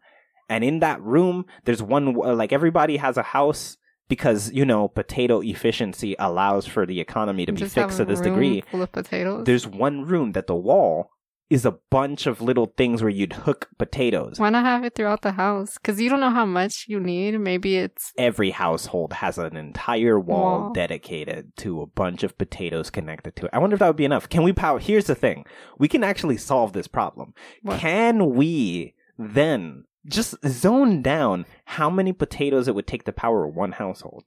And 0.50 0.64
in 0.64 0.80
that 0.80 1.02
room, 1.02 1.46
there's 1.66 1.82
one, 1.82 2.16
uh, 2.16 2.36
like 2.36 2.54
everybody 2.54 2.98
has 2.98 3.18
a 3.18 3.24
house 3.24 3.78
because, 4.08 4.52
you 4.52 4.66
know, 4.66 4.88
potato 4.88 5.42
efficiency 5.42 6.16
allows 6.20 6.68
for 6.68 6.86
the 6.86 7.00
economy 7.00 7.46
to 7.46 7.52
be 7.52 7.60
Just 7.60 7.74
fixed 7.74 7.98
to 7.98 8.06
this 8.06 8.22
degree. 8.22 8.62
Full 8.70 8.84
of 8.84 8.92
potatoes. 8.92 9.46
There's 9.46 9.66
one 9.66 10.06
room 10.06 10.34
that 10.34 10.48
the 10.48 10.56
wall 10.56 11.10
is 11.50 11.66
a 11.66 11.78
bunch 11.92 12.26
of 12.26 12.42
little 12.42 12.74
things 12.78 13.02
where 13.04 13.10
you'd 13.12 13.34
hook 13.34 13.70
potatoes. 13.78 14.40
Why 14.40 14.50
not 14.50 14.66
have 14.66 14.84
it 14.84 14.96
throughout 14.96 15.22
the 15.22 15.34
house? 15.34 15.76
Because 15.78 16.02
you 16.02 16.10
don't 16.10 16.20
know 16.20 16.32
how 16.32 16.46
much 16.46 16.86
you 16.88 17.00
need. 17.00 17.40
Maybe 17.40 17.78
it's 17.78 18.12
Every 18.18 18.50
household 18.50 19.14
has 19.14 19.38
an 19.38 19.56
entire 19.56 20.20
wall 20.20 20.60
Wall. 20.62 20.74
dedicated 20.74 21.56
to 21.58 21.82
a 21.82 21.86
bunch 21.88 22.24
of 22.24 22.38
potatoes 22.38 22.90
connected 22.90 23.36
to 23.36 23.46
it. 23.46 23.52
I 23.54 23.60
wonder 23.60 23.76
if 23.76 23.80
that 23.80 23.88
would 23.88 23.96
be 23.96 24.06
enough. 24.06 24.28
Can 24.28 24.44
we 24.44 24.54
power? 24.54 24.80
Here's 24.80 25.06
the 25.06 25.16
thing. 25.16 25.46
We 25.78 25.88
can 25.88 26.04
actually 26.04 26.38
solve 26.38 26.74
this 26.74 26.88
problem. 26.88 27.34
What? 27.62 27.80
Can 27.80 28.32
we 28.34 28.96
then 29.20 29.86
just 30.08 30.36
zone 30.48 31.02
down 31.02 31.46
how 31.66 31.90
many 31.90 32.12
potatoes 32.14 32.68
it 32.68 32.76
would 32.76 32.88
take 32.88 33.04
to 33.06 33.12
power 33.12 33.48
one 33.48 33.74
household? 33.74 34.24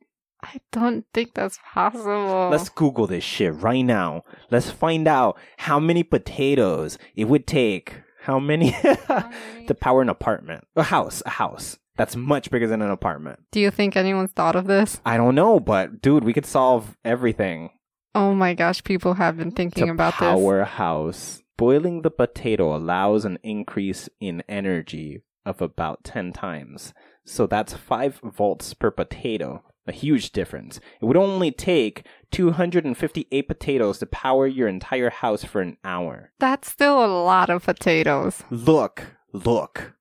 I 0.55 0.61
don't 0.73 1.05
think 1.12 1.35
that's 1.35 1.59
possible. 1.75 2.49
Let's 2.50 2.71
Google 2.71 3.07
this 3.07 3.23
shit 3.23 3.55
right 3.55 3.83
now. 3.83 4.23
Let's 4.50 4.71
find 4.71 5.07
out 5.07 5.38
how 5.59 5.78
many 5.78 6.02
potatoes 6.02 6.97
it 7.14 7.26
would 7.26 7.47
take. 7.47 7.95
How 8.23 8.38
many 8.50 8.73
to 8.73 9.76
power 9.78 10.02
an 10.02 10.09
apartment? 10.09 10.64
A 10.75 10.85
house. 10.85 11.23
A 11.26 11.31
house. 11.31 11.78
That's 11.97 12.17
much 12.17 12.50
bigger 12.50 12.67
than 12.67 12.81
an 12.81 12.90
apartment. 12.90 13.40
Do 13.52 13.61
you 13.61 13.71
think 13.71 13.97
anyone's 13.97 14.33
thought 14.33 14.57
of 14.57 14.67
this? 14.67 15.00
I 15.05 15.17
don't 15.17 15.35
know, 15.35 15.61
but 15.61 16.00
dude, 16.00 16.25
we 16.25 16.33
could 16.33 16.47
solve 16.47 16.97
everything. 17.05 17.71
Oh 18.14 18.35
my 18.35 18.55
gosh, 18.55 18.83
people 18.85 19.14
have 19.14 19.37
been 19.37 19.50
thinking 19.50 19.87
to 19.87 19.93
about 19.93 20.14
power 20.14 20.61
a 20.61 20.64
house. 20.64 21.43
Boiling 21.57 22.02
the 22.02 22.11
potato 22.11 22.75
allows 22.75 23.25
an 23.25 23.38
increase 23.43 24.09
in 24.21 24.43
energy 24.49 25.23
of 25.45 25.61
about 25.61 26.05
10 26.05 26.33
times. 26.33 26.95
So 27.26 27.47
that's 27.47 27.75
5 27.75 28.21
volts 28.25 28.73
per 28.75 28.90
potato. 28.90 29.64
A 29.88 29.92
huge 29.92 30.30
difference. 30.33 30.78
It 31.00 31.07
would 31.07 31.16
only 31.16 31.50
take 31.50 32.04
258 32.30 33.49
potatoes 33.49 33.99
to 33.99 34.07
power 34.07 34.47
your 34.47 34.68
entire 34.68 35.11
house 35.11 35.45
for 35.45 35.61
an 35.62 35.78
hour. 35.83 36.30
That's 36.38 36.71
still 36.71 37.02
a 37.04 37.09
lot 37.25 37.49
of 37.50 37.64
potatoes. 37.64 38.42
Look, 38.50 39.16
look. 39.33 39.95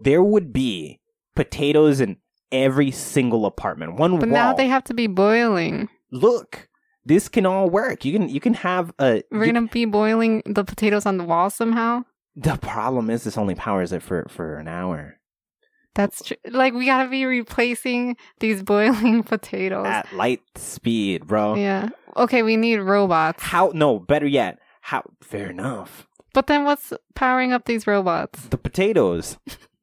There 0.00 0.22
would 0.22 0.52
be 0.52 1.00
potatoes 1.34 2.00
in 2.00 2.18
every 2.50 2.90
single 2.90 3.46
apartment. 3.46 3.96
One 3.96 4.12
would 4.12 4.20
But 4.20 4.28
wall. 4.28 4.34
now 4.50 4.52
they 4.54 4.68
have 4.68 4.84
to 4.84 4.94
be 4.94 5.06
boiling. 5.06 5.88
Look, 6.10 6.68
this 7.04 7.28
can 7.28 7.46
all 7.46 7.70
work. 7.70 8.04
You 8.04 8.12
can 8.18 8.28
you 8.28 8.38
can 8.40 8.54
have 8.54 8.92
a 8.98 9.22
We're 9.30 9.46
you- 9.46 9.52
gonna 9.54 9.66
be 9.68 9.86
boiling 9.86 10.42
the 10.44 10.62
potatoes 10.64 11.06
on 11.06 11.16
the 11.16 11.24
wall 11.24 11.48
somehow. 11.50 12.04
The 12.36 12.56
problem 12.56 13.08
is 13.10 13.24
this 13.24 13.38
only 13.38 13.54
powers 13.54 13.92
it 13.92 14.02
for 14.02 14.26
for 14.28 14.56
an 14.56 14.68
hour 14.68 15.16
That's 15.94 16.22
true. 16.24 16.36
Like 16.50 16.72
we 16.74 16.86
gotta 16.86 17.08
be 17.10 17.24
replacing 17.26 18.16
these 18.40 18.62
boiling 18.72 19.22
potatoes. 19.22 19.86
at 19.86 20.12
light 20.14 20.42
speed, 20.56 21.26
bro. 21.26 21.54
yeah. 21.54 21.88
Okay, 22.16 22.42
we 22.42 22.56
need 22.56 22.78
robots. 22.78 23.42
How? 23.42 23.72
No, 23.74 23.98
better 23.98 24.26
yet. 24.26 24.58
How? 24.82 25.02
Fair 25.22 25.50
enough. 25.50 26.06
But 26.34 26.46
then 26.46 26.64
what's 26.64 26.92
powering 27.14 27.52
up 27.52 27.66
these 27.66 27.86
robots? 27.86 28.42
The 28.46 28.56
potatoes. 28.58 29.36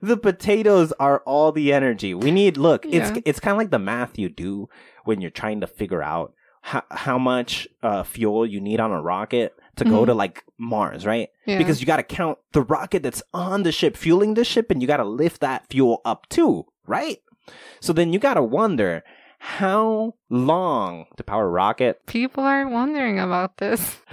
the 0.00 0.16
potatoes 0.16 0.92
are 0.98 1.20
all 1.26 1.52
the 1.52 1.72
energy 1.72 2.14
we 2.14 2.30
need. 2.30 2.56
Look, 2.56 2.84
Yeah. 2.84 3.08
it's 3.08 3.20
it's 3.24 3.40
kind 3.40 3.52
of 3.52 3.58
like 3.58 3.70
the 3.70 3.78
math 3.78 4.18
you 4.18 4.28
do 4.28 4.68
when 5.04 5.20
you're 5.20 5.30
trying 5.30 5.60
to 5.60 5.66
figure 5.66 6.02
out 6.02 6.34
how 6.62 6.82
how 6.90 7.18
much 7.18 7.68
uh, 7.82 8.02
fuel 8.02 8.46
you 8.46 8.60
need 8.60 8.80
on 8.80 8.90
a 8.90 9.00
rocket 9.00 9.54
to 9.76 9.84
go 9.84 10.02
Mhm. 10.02 10.06
to 10.06 10.14
like 10.14 10.44
Mars, 10.58 11.04
right? 11.06 11.28
Yeah. 11.46 11.58
because 11.58 11.80
you 11.80 11.86
got 11.86 11.96
to 11.96 12.02
count 12.02 12.38
the 12.52 12.62
rocket 12.62 13.02
that's 13.02 13.22
on 13.32 13.62
the 13.62 13.72
ship 13.72 13.96
fueling 13.96 14.34
the 14.34 14.44
ship 14.44 14.70
and 14.70 14.80
you 14.82 14.86
got 14.88 14.98
to 14.98 15.04
lift 15.04 15.40
that 15.40 15.66
fuel 15.70 16.00
up 16.04 16.28
too 16.28 16.66
right 16.86 17.18
so 17.80 17.92
then 17.92 18.12
you 18.12 18.18
got 18.18 18.34
to 18.34 18.42
wonder 18.42 19.02
how 19.38 20.14
long 20.30 21.06
to 21.16 21.24
power 21.24 21.46
a 21.46 21.50
rocket 21.50 22.04
people 22.06 22.44
are 22.44 22.68
wondering 22.68 23.18
about 23.18 23.56
this. 23.56 23.96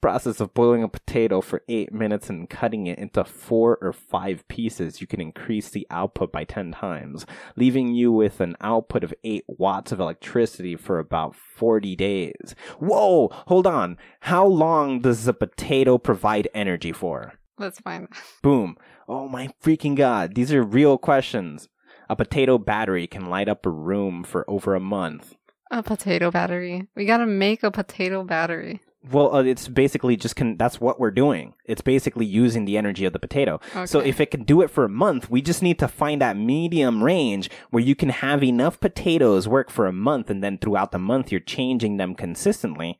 process 0.00 0.40
of 0.40 0.54
boiling 0.54 0.82
a 0.82 0.88
potato 0.88 1.40
for 1.40 1.62
eight 1.68 1.92
minutes 1.92 2.28
and 2.30 2.48
cutting 2.48 2.86
it 2.86 2.98
into 2.98 3.24
four 3.24 3.78
or 3.80 3.92
five 3.92 4.46
pieces 4.48 5.00
you 5.00 5.06
can 5.06 5.20
increase 5.20 5.70
the 5.70 5.86
output 5.90 6.30
by 6.30 6.44
10 6.44 6.72
times 6.72 7.26
leaving 7.56 7.94
you 7.94 8.12
with 8.12 8.40
an 8.40 8.56
output 8.60 9.02
of 9.02 9.14
8 9.24 9.44
watts 9.48 9.92
of 9.92 10.00
electricity 10.00 10.76
for 10.76 10.98
about 10.98 11.34
40 11.34 11.96
days 11.96 12.54
whoa 12.78 13.28
hold 13.46 13.66
on 13.66 13.96
how 14.20 14.46
long 14.46 15.00
does 15.00 15.26
a 15.26 15.32
potato 15.32 15.98
provide 15.98 16.48
energy 16.54 16.92
for 16.92 17.34
Let's 17.58 17.80
find. 17.80 18.08
Boom. 18.42 18.76
Oh 19.08 19.28
my 19.28 19.50
freaking 19.62 19.96
god. 19.96 20.34
These 20.34 20.52
are 20.52 20.62
real 20.62 20.96
questions. 20.96 21.68
A 22.08 22.16
potato 22.16 22.56
battery 22.56 23.06
can 23.06 23.26
light 23.26 23.48
up 23.48 23.66
a 23.66 23.70
room 23.70 24.24
for 24.24 24.48
over 24.48 24.74
a 24.74 24.80
month. 24.80 25.34
A 25.70 25.82
potato 25.82 26.30
battery. 26.30 26.86
We 26.96 27.04
gotta 27.04 27.26
make 27.26 27.62
a 27.62 27.70
potato 27.70 28.24
battery. 28.24 28.80
Well, 29.10 29.34
uh, 29.34 29.42
it's 29.42 29.68
basically 29.68 30.16
just 30.16 30.36
can. 30.36 30.56
That's 30.56 30.80
what 30.80 31.00
we're 31.00 31.10
doing. 31.10 31.54
It's 31.64 31.80
basically 31.80 32.26
using 32.26 32.64
the 32.64 32.76
energy 32.76 33.04
of 33.04 33.12
the 33.12 33.18
potato. 33.18 33.60
So 33.86 34.00
if 34.00 34.20
it 34.20 34.30
can 34.30 34.44
do 34.44 34.60
it 34.60 34.70
for 34.70 34.84
a 34.84 34.88
month, 34.88 35.30
we 35.30 35.40
just 35.40 35.62
need 35.62 35.78
to 35.78 35.88
find 35.88 36.20
that 36.20 36.36
medium 36.36 37.02
range 37.02 37.50
where 37.70 37.82
you 37.82 37.94
can 37.94 38.10
have 38.10 38.42
enough 38.42 38.80
potatoes 38.80 39.48
work 39.48 39.70
for 39.70 39.86
a 39.86 39.92
month, 39.92 40.30
and 40.30 40.42
then 40.42 40.58
throughout 40.58 40.92
the 40.92 40.98
month 40.98 41.30
you're 41.30 41.40
changing 41.40 41.96
them 41.96 42.14
consistently, 42.14 42.98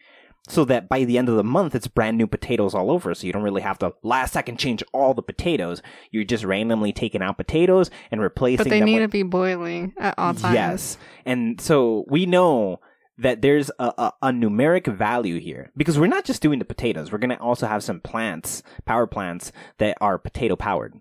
so 0.48 0.64
that 0.64 0.88
by 0.88 1.04
the 1.04 1.18
end 1.18 1.28
of 1.28 1.36
the 1.36 1.44
month 1.44 1.74
it's 1.74 1.88
brand 1.88 2.16
new 2.16 2.26
potatoes 2.26 2.74
all 2.74 2.90
over. 2.90 3.14
So 3.14 3.26
you 3.26 3.32
don't 3.32 3.42
really 3.42 3.62
have 3.62 3.78
to 3.80 3.92
last 4.02 4.32
second 4.32 4.58
change 4.58 4.82
all 4.94 5.12
the 5.12 5.22
potatoes. 5.22 5.82
You're 6.10 6.24
just 6.24 6.44
randomly 6.44 6.92
taking 6.92 7.20
out 7.20 7.36
potatoes 7.36 7.90
and 8.10 8.20
replacing 8.20 8.64
them. 8.64 8.64
But 8.64 8.70
they 8.70 8.80
need 8.80 9.00
with 9.00 9.10
to 9.10 9.12
be 9.12 9.22
boiling 9.24 9.92
at 9.98 10.14
all 10.16 10.32
times. 10.32 10.54
Yes. 10.54 10.98
And 11.26 11.60
so 11.60 12.06
we 12.08 12.24
know 12.24 12.80
that 13.18 13.42
there's 13.42 13.70
a, 13.78 13.92
a, 13.98 14.12
a 14.22 14.28
numeric 14.28 14.86
value 14.86 15.38
here 15.38 15.70
because 15.76 15.98
we're 15.98 16.06
not 16.06 16.24
just 16.24 16.42
doing 16.42 16.58
the 16.58 16.64
potatoes. 16.64 17.12
We're 17.12 17.18
going 17.18 17.30
to 17.30 17.40
also 17.40 17.66
have 17.66 17.82
some 17.82 18.00
plants, 18.00 18.62
power 18.84 19.06
plants 19.06 19.52
that 19.78 19.96
are 20.00 20.18
potato 20.18 20.56
powered. 20.56 20.94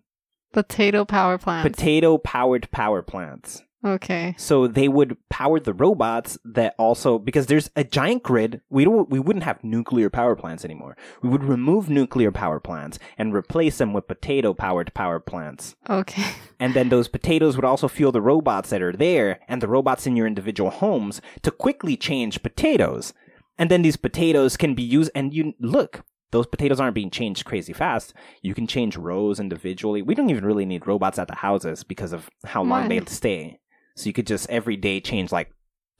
Potato 0.51 1.05
power 1.05 1.38
plants. 1.38 1.69
Potato 1.69 2.17
powered 2.17 2.69
power 2.71 3.01
plants. 3.01 3.63
Okay. 3.86 4.36
So 4.38 4.67
they 4.67 4.88
would 4.88 5.17
power 5.29 5.60
the 5.60 5.74
robots 5.74 6.38
that 6.46 6.75
also 6.77 7.19
because 7.19 7.48
there's 7.48 7.69
a 7.75 7.84
giant 7.84 8.24
grid. 8.24 8.62
We 8.69 8.86
don't 8.86 9.10
we 9.10 9.19
wouldn't 9.19 9.46
have 9.46 9.63
nuclear 9.63 10.10
power 10.10 10.36
plants 10.36 10.65
anymore. 10.65 10.98
We 11.22 11.29
would 11.29 11.43
remove 11.43 11.89
nuclear 11.89 12.31
power 12.31 12.60
plants 12.60 13.00
and 13.17 13.34
replace 13.34 13.77
them 13.77 13.93
with 13.93 14.07
potato 14.07 14.53
powered 14.53 14.93
power 14.93 15.19
plants. 15.19 15.75
Okay. 15.89 16.24
And 16.60 16.74
then 16.74 16.89
those 16.89 17.07
potatoes 17.07 17.55
would 17.55 17.65
also 17.65 17.88
fuel 17.88 18.12
the 18.12 18.19
robots 18.19 18.72
that 18.72 18.81
are 18.81 18.91
there 18.91 19.41
and 19.48 19.62
the 19.62 19.67
robots 19.67 20.07
in 20.07 20.15
your 20.15 20.25
individual 20.25 20.72
homes 20.72 21.22
to 21.43 21.51
quickly 21.51 21.96
change 21.96 22.41
potatoes. 22.41 23.13
And 23.60 23.69
then 23.69 23.84
these 23.84 23.96
potatoes 23.96 24.57
can 24.57 24.74
be 24.74 24.81
used 24.81 25.12
and 25.13 25.36
you 25.36 25.53
look, 25.60 26.03
those 26.31 26.48
potatoes 26.48 26.79
aren't 26.79 26.96
being 26.96 27.10
changed 27.10 27.46
crazy 27.46 27.74
fast. 27.74 28.13
You 28.41 28.53
can 28.53 28.67
change 28.67 28.98
rows 28.98 29.39
individually. 29.39 30.01
We 30.01 30.15
don't 30.15 30.29
even 30.29 30.46
really 30.46 30.65
need 30.65 30.88
robots 30.88 31.19
at 31.19 31.27
the 31.27 31.36
houses 31.36 31.84
because 31.84 32.12
of 32.12 32.29
how 32.43 32.63
long 32.63 32.84
Why? 32.84 33.00
they 33.00 33.05
stay. 33.05 33.60
So 33.98 34.06
you 34.08 34.13
could 34.13 34.27
just 34.27 34.50
every 34.50 34.77
day 34.77 35.00
change 35.01 35.32
like 35.32 35.51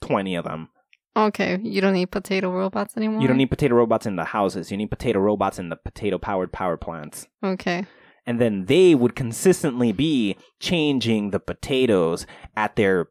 20 0.02 0.36
of 0.36 0.44
them. 0.44 0.68
Okay. 1.16 1.58
You 1.62 1.80
don't 1.80 1.94
need 1.94 2.10
potato 2.12 2.50
robots 2.50 2.96
anymore? 2.96 3.20
You 3.20 3.26
don't 3.28 3.36
need 3.36 3.50
potato 3.50 3.74
robots 3.74 4.06
in 4.06 4.14
the 4.16 4.24
houses. 4.24 4.70
You 4.70 4.76
need 4.76 4.90
potato 4.90 5.18
robots 5.18 5.58
in 5.58 5.68
the 5.68 5.76
potato 5.76 6.16
powered 6.18 6.52
power 6.52 6.76
plants. 6.76 7.26
Okay. 7.42 7.86
and 8.26 8.40
then 8.40 8.66
they 8.66 8.94
would 8.94 9.16
consistently 9.16 9.90
be 9.90 10.36
changing 10.60 11.30
the 11.30 11.40
potatoes 11.40 12.26
at 12.56 12.76
their 12.76 13.08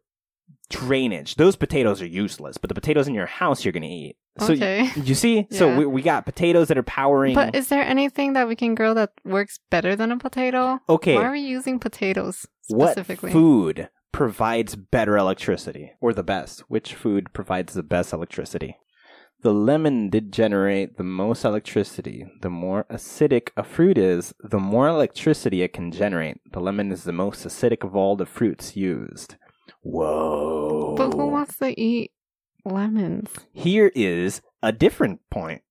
drainage. 0.70 1.36
Those 1.36 1.56
potatoes 1.56 2.02
are 2.02 2.06
useless, 2.08 2.58
but 2.58 2.68
the 2.70 2.76
potatoes 2.76 3.08
in 3.08 3.14
your 3.14 3.26
house 3.26 3.64
you're 3.66 3.72
going 3.72 3.84
to 3.84 3.90
eat. 3.90 4.16
So 4.40 4.54
Okay. 4.54 4.92
you, 4.96 5.16
see, 5.16 5.48
so 5.52 5.76
we, 5.78 5.86
we 5.86 6.02
got 6.02 6.26
potatoes 6.26 6.68
that 6.68 6.78
are 6.78 6.84
powering. 6.84 7.34
But 7.34 7.56
is 7.56 7.70
there 7.70 7.84
anything 7.84 8.34
that 8.34 8.48
we 8.48 8.56
can 8.56 8.76
grow 8.76 8.94
that 8.94 9.12
works 9.26 9.60
better 9.72 9.96
than 9.96 10.12
a 10.12 10.18
potato? 10.18 10.80
okay, 10.88 11.16
Why 11.16 11.24
are 11.26 11.32
we 11.32 11.40
using 11.40 11.80
potatoes 11.80 12.46
what 12.68 12.92
specifically? 12.92 13.32
food 13.32 13.90
provides 14.12 14.76
better 14.76 15.18
electricity, 15.18 15.94
or 16.00 16.14
the 16.14 16.24
best? 16.24 16.62
Which 16.70 16.94
food 16.94 17.34
provides 17.34 17.74
the 17.74 17.84
best 17.84 18.14
electricity? 18.14 18.78
The 19.44 19.54
lemon 19.54 20.10
did 20.10 20.32
generate 20.32 20.98
the 20.98 21.04
most 21.04 21.46
electricity. 21.46 22.26
The 22.42 22.50
more 22.50 22.86
acidic 22.90 23.50
a 23.56 23.64
fruit 23.64 23.98
is, 23.98 24.34
the 24.40 24.60
more 24.60 24.88
electricity 24.88 25.62
it 25.62 25.74
can 25.74 25.92
generate. 25.92 26.40
The 26.52 26.60
lemon 26.60 26.92
is 26.92 27.04
the 27.04 27.12
most 27.14 27.46
acidic 27.46 27.84
of 27.84 27.96
all 27.96 28.16
the 28.16 28.26
fruits 28.26 28.76
used. 28.76 29.36
Whoa. 29.82 30.96
But 30.98 31.14
who 31.14 31.28
wants 31.28 31.58
to 31.60 31.80
eat 31.80 32.12
lemons? 32.66 33.30
Here 33.54 33.92
is 33.94 34.42
a 34.64 34.72
different 34.72 35.22
point. 35.30 35.62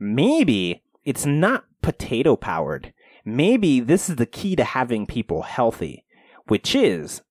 Maybe 0.00 0.82
it's 1.04 1.24
not 1.24 1.66
potato 1.82 2.34
powered. 2.34 2.92
Maybe 3.24 3.78
this 3.78 4.08
is 4.08 4.16
the 4.16 4.26
key 4.26 4.56
to 4.56 4.64
having 4.64 5.06
people 5.06 5.42
healthy, 5.42 6.04
which 6.48 6.74
is 6.74 7.22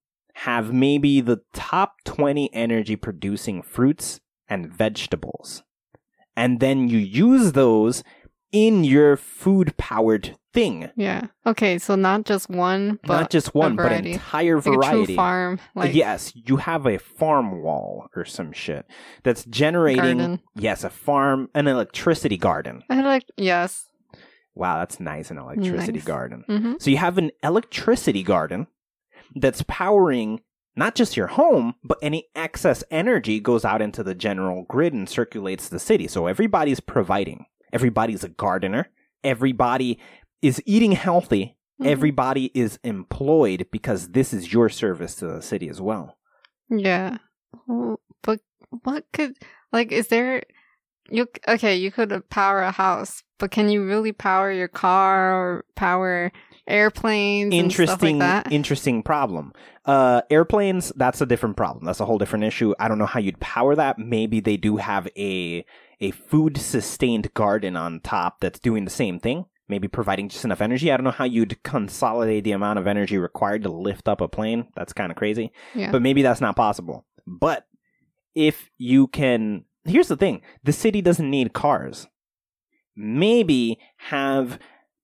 have 0.41 0.71
maybe 0.71 1.19
the 1.21 1.41
top 1.53 1.95
20 2.05 2.53
energy 2.53 2.95
producing 2.95 3.61
fruits 3.61 4.19
and 4.47 4.71
vegetables. 4.71 5.63
And 6.35 6.59
then 6.59 6.87
you 6.89 6.99
use 6.99 7.53
those 7.53 8.03
in 8.51 8.83
your 8.83 9.17
food 9.17 9.75
powered 9.77 10.37
thing. 10.53 10.89
Yeah. 10.95 11.27
Okay, 11.45 11.77
so 11.79 11.95
not 11.95 12.25
just 12.25 12.49
one, 12.49 12.99
but 13.03 13.21
Not 13.21 13.29
just 13.31 13.55
one, 13.55 13.75
but 13.75 13.83
variety. 13.89 14.13
entire 14.13 14.57
Like 14.57 14.65
a 14.67 14.69
true 14.69 14.75
variety. 14.81 15.15
farm, 15.15 15.59
like 15.75 15.95
yes, 15.95 16.31
you 16.35 16.57
have 16.57 16.85
a 16.85 16.97
farm 16.99 17.61
wall 17.63 18.07
or 18.15 18.23
some 18.23 18.53
shit 18.53 18.85
that's 19.23 19.43
generating. 19.45 20.01
Garden. 20.19 20.41
Yes, 20.55 20.83
a 20.83 20.89
farm, 20.91 21.49
an 21.55 21.67
electricity 21.67 22.37
garden. 22.37 22.83
I 22.89 23.01
like 23.01 23.25
yes. 23.37 23.87
Wow, 24.55 24.79
that's 24.79 24.99
nice, 24.99 25.29
an 25.31 25.37
electricity 25.37 25.93
Nice. 25.99 26.03
garden. 26.05 26.43
hmm 26.47 26.73
So 26.79 26.89
you 26.91 26.97
have 26.97 27.17
an 27.17 27.31
electricity 27.43 28.23
garden 28.23 28.67
that's 29.35 29.63
powering 29.67 30.41
not 30.75 30.93
just 30.93 31.17
your 31.17 31.27
home, 31.27 31.73
but 31.83 31.97
any 32.03 32.27
excess 32.35 32.83
energy 32.91 33.39
goes 33.39 33.65
out 33.65 33.81
into 33.81 34.03
the 34.03 34.13
general 34.13 34.63
grid 34.69 34.93
and 34.93 35.09
circulates 35.09 35.69
the 35.69 35.79
city. 35.79 36.07
So 36.07 36.27
everybody's 36.27 36.79
providing. 36.79 37.45
Everybody's 37.73 38.23
a 38.23 38.29
gardener. 38.29 38.89
Everybody 39.23 39.99
is 40.41 40.61
eating 40.65 40.91
healthy. 40.91 41.57
Mhm. 41.81 41.87
Everybody 41.87 42.51
is 42.53 42.79
employed 42.83 43.67
because 43.71 44.09
this 44.09 44.33
is 44.33 44.53
your 44.53 44.69
service 44.69 45.15
to 45.15 45.27
the 45.27 45.41
city 45.41 45.67
as 45.67 45.81
well. 45.81 46.17
Yeah. 46.69 47.17
But 48.21 48.41
what 48.83 49.05
could 49.13 49.35
like 49.71 49.91
is 49.91 50.09
there 50.09 50.43
you 51.09 51.27
okay, 51.47 51.75
you 51.75 51.91
could 51.91 52.29
power 52.29 52.61
a 52.61 52.71
house, 52.71 53.23
but 53.39 53.49
can 53.49 53.69
you 53.69 53.85
really 53.85 54.11
power 54.11 54.51
your 54.51 54.67
car 54.67 55.33
or 55.33 55.65
power 55.75 56.31
airplanes 56.67 57.53
and 57.53 57.71
stuff 57.71 57.89
interesting 57.89 58.19
like 58.19 58.43
that? 58.43 58.51
interesting 58.51 59.03
problem. 59.03 59.53
Uh 59.85 60.21
airplanes 60.29 60.91
that's 60.95 61.21
a 61.21 61.25
different 61.25 61.57
problem. 61.57 61.85
That's 61.85 61.99
a 61.99 62.05
whole 62.05 62.17
different 62.17 62.45
issue. 62.45 62.73
I 62.79 62.87
don't 62.87 62.97
know 62.97 63.05
how 63.05 63.19
you'd 63.19 63.39
power 63.39 63.75
that. 63.75 63.97
Maybe 63.99 64.39
they 64.39 64.57
do 64.57 64.77
have 64.77 65.07
a 65.17 65.65
a 65.99 66.11
food 66.11 66.57
sustained 66.57 67.33
garden 67.33 67.75
on 67.75 68.01
top 68.01 68.39
that's 68.39 68.59
doing 68.59 68.85
the 68.85 68.91
same 68.91 69.19
thing 69.19 69.45
maybe 69.69 69.89
providing 69.89 70.29
just 70.29 70.45
enough 70.45 70.61
energy. 70.61 70.91
I 70.91 70.95
don't 70.95 71.03
know 71.03 71.11
how 71.11 71.25
you'd 71.25 71.61
consolidate 71.63 72.45
the 72.45 72.53
amount 72.53 72.79
of 72.79 72.87
energy 72.87 73.17
required 73.17 73.63
to 73.63 73.69
lift 73.69 74.07
up 74.07 74.21
a 74.21 74.27
plane. 74.29 74.67
That's 74.77 74.93
kind 74.93 75.11
of 75.11 75.17
crazy. 75.17 75.51
Yeah. 75.75 75.91
but 75.91 76.01
maybe 76.01 76.21
that's 76.21 76.39
not 76.39 76.55
possible. 76.55 77.05
But 77.25 77.67
if 78.33 78.69
you 78.77 79.07
can 79.07 79.65
here's 79.87 80.07
the 80.07 80.17
thing. 80.17 80.41
The 80.63 80.73
city 80.73 81.01
doesn't 81.01 81.29
need 81.29 81.53
cars. 81.53 82.07
Maybe 82.95 83.79
have 83.97 84.59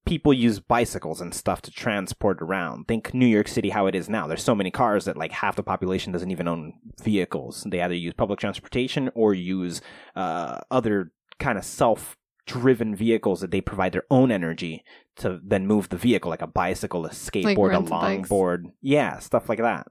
people 0.05 0.33
use 0.33 0.59
bicycles 0.59 1.21
and 1.21 1.33
stuff 1.33 1.61
to 1.61 1.71
transport 1.71 2.41
around. 2.41 2.87
Think 2.87 3.13
New 3.13 3.25
York 3.25 3.47
City 3.47 3.69
how 3.69 3.87
it 3.87 3.95
is 3.95 4.09
now. 4.09 4.27
There's 4.27 4.43
so 4.43 4.55
many 4.55 4.71
cars 4.71 5.05
that 5.05 5.17
like 5.17 5.31
half 5.31 5.55
the 5.55 5.63
population 5.63 6.11
doesn't 6.11 6.31
even 6.31 6.47
own 6.47 6.73
vehicles. 7.01 7.65
They 7.69 7.81
either 7.81 7.93
use 7.95 8.13
public 8.13 8.39
transportation 8.39 9.09
or 9.15 9.33
use 9.33 9.81
uh, 10.15 10.59
other 10.69 11.11
kind 11.39 11.57
of 11.57 11.65
self 11.65 12.17
driven 12.45 12.93
vehicles 12.93 13.39
that 13.39 13.51
they 13.51 13.61
provide 13.61 13.93
their 13.93 14.03
own 14.11 14.29
energy 14.31 14.83
to 15.15 15.39
then 15.43 15.65
move 15.65 15.89
the 15.89 15.97
vehicle 15.97 16.29
like 16.29 16.41
a 16.41 16.47
bicycle, 16.47 17.05
a 17.05 17.09
skateboard, 17.09 17.67
a 17.67 17.69
rental 17.69 17.99
bikes. 17.99 18.29
longboard. 18.29 18.63
Yeah, 18.81 19.19
stuff 19.19 19.47
like 19.47 19.59
that. 19.59 19.87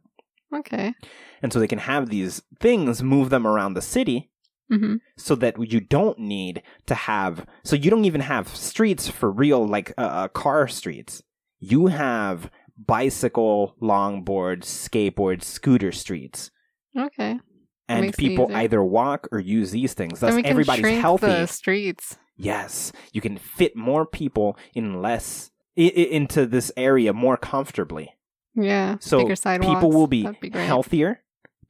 okay. 0.54 0.92
And 1.40 1.52
so 1.52 1.59
they 1.59 1.69
can 1.69 1.78
have 1.78 2.09
these 2.09 2.42
things 2.61 3.02
move 3.02 3.31
them 3.31 3.47
around 3.47 3.75
the 3.75 3.83
city 3.83 4.31
hmm 4.73 4.95
so 5.17 5.35
that 5.37 5.55
you 5.73 5.81
don't 5.81 6.19
need 6.19 6.62
to 6.87 6.95
have 6.95 7.47
so 7.64 7.76
you 7.76 7.91
don't 7.91 8.05
even 8.07 8.23
have 8.23 8.49
streets 8.49 9.09
for 9.09 9.31
real 9.31 9.67
like 9.67 9.93
uh, 9.99 10.00
uh, 10.02 10.29
car 10.29 10.67
streets. 10.69 11.23
You 11.61 11.87
have 11.88 12.50
bicycle 12.97 13.75
longboard 13.81 14.61
skateboard 14.62 15.43
scooter 15.43 15.93
streets. 15.93 16.50
Okay. 16.99 17.38
and 17.88 18.14
people 18.17 18.47
either 18.62 18.83
walk 18.83 19.29
or 19.33 19.38
use 19.41 19.71
these 19.71 19.95
things. 19.95 20.21
Thus 20.21 20.35
we 20.35 20.45
everybody's 20.45 21.00
healthy. 21.00 21.26
the 21.26 21.47
streets. 21.47 22.17
yes. 22.37 22.93
You 23.12 23.21
can 23.21 23.37
fit 23.38 23.76
more 23.76 24.05
people 24.07 24.57
in 24.75 25.00
less 25.02 25.50
i- 25.79 25.81
into 26.19 26.47
this 26.47 26.71
area 26.76 27.12
more 27.12 27.37
comfortably. 27.37 28.11
Yeah. 28.55 28.97
so 29.00 29.19
people 29.75 29.91
will 29.91 30.07
be 30.07 30.23
healthier 30.67 31.21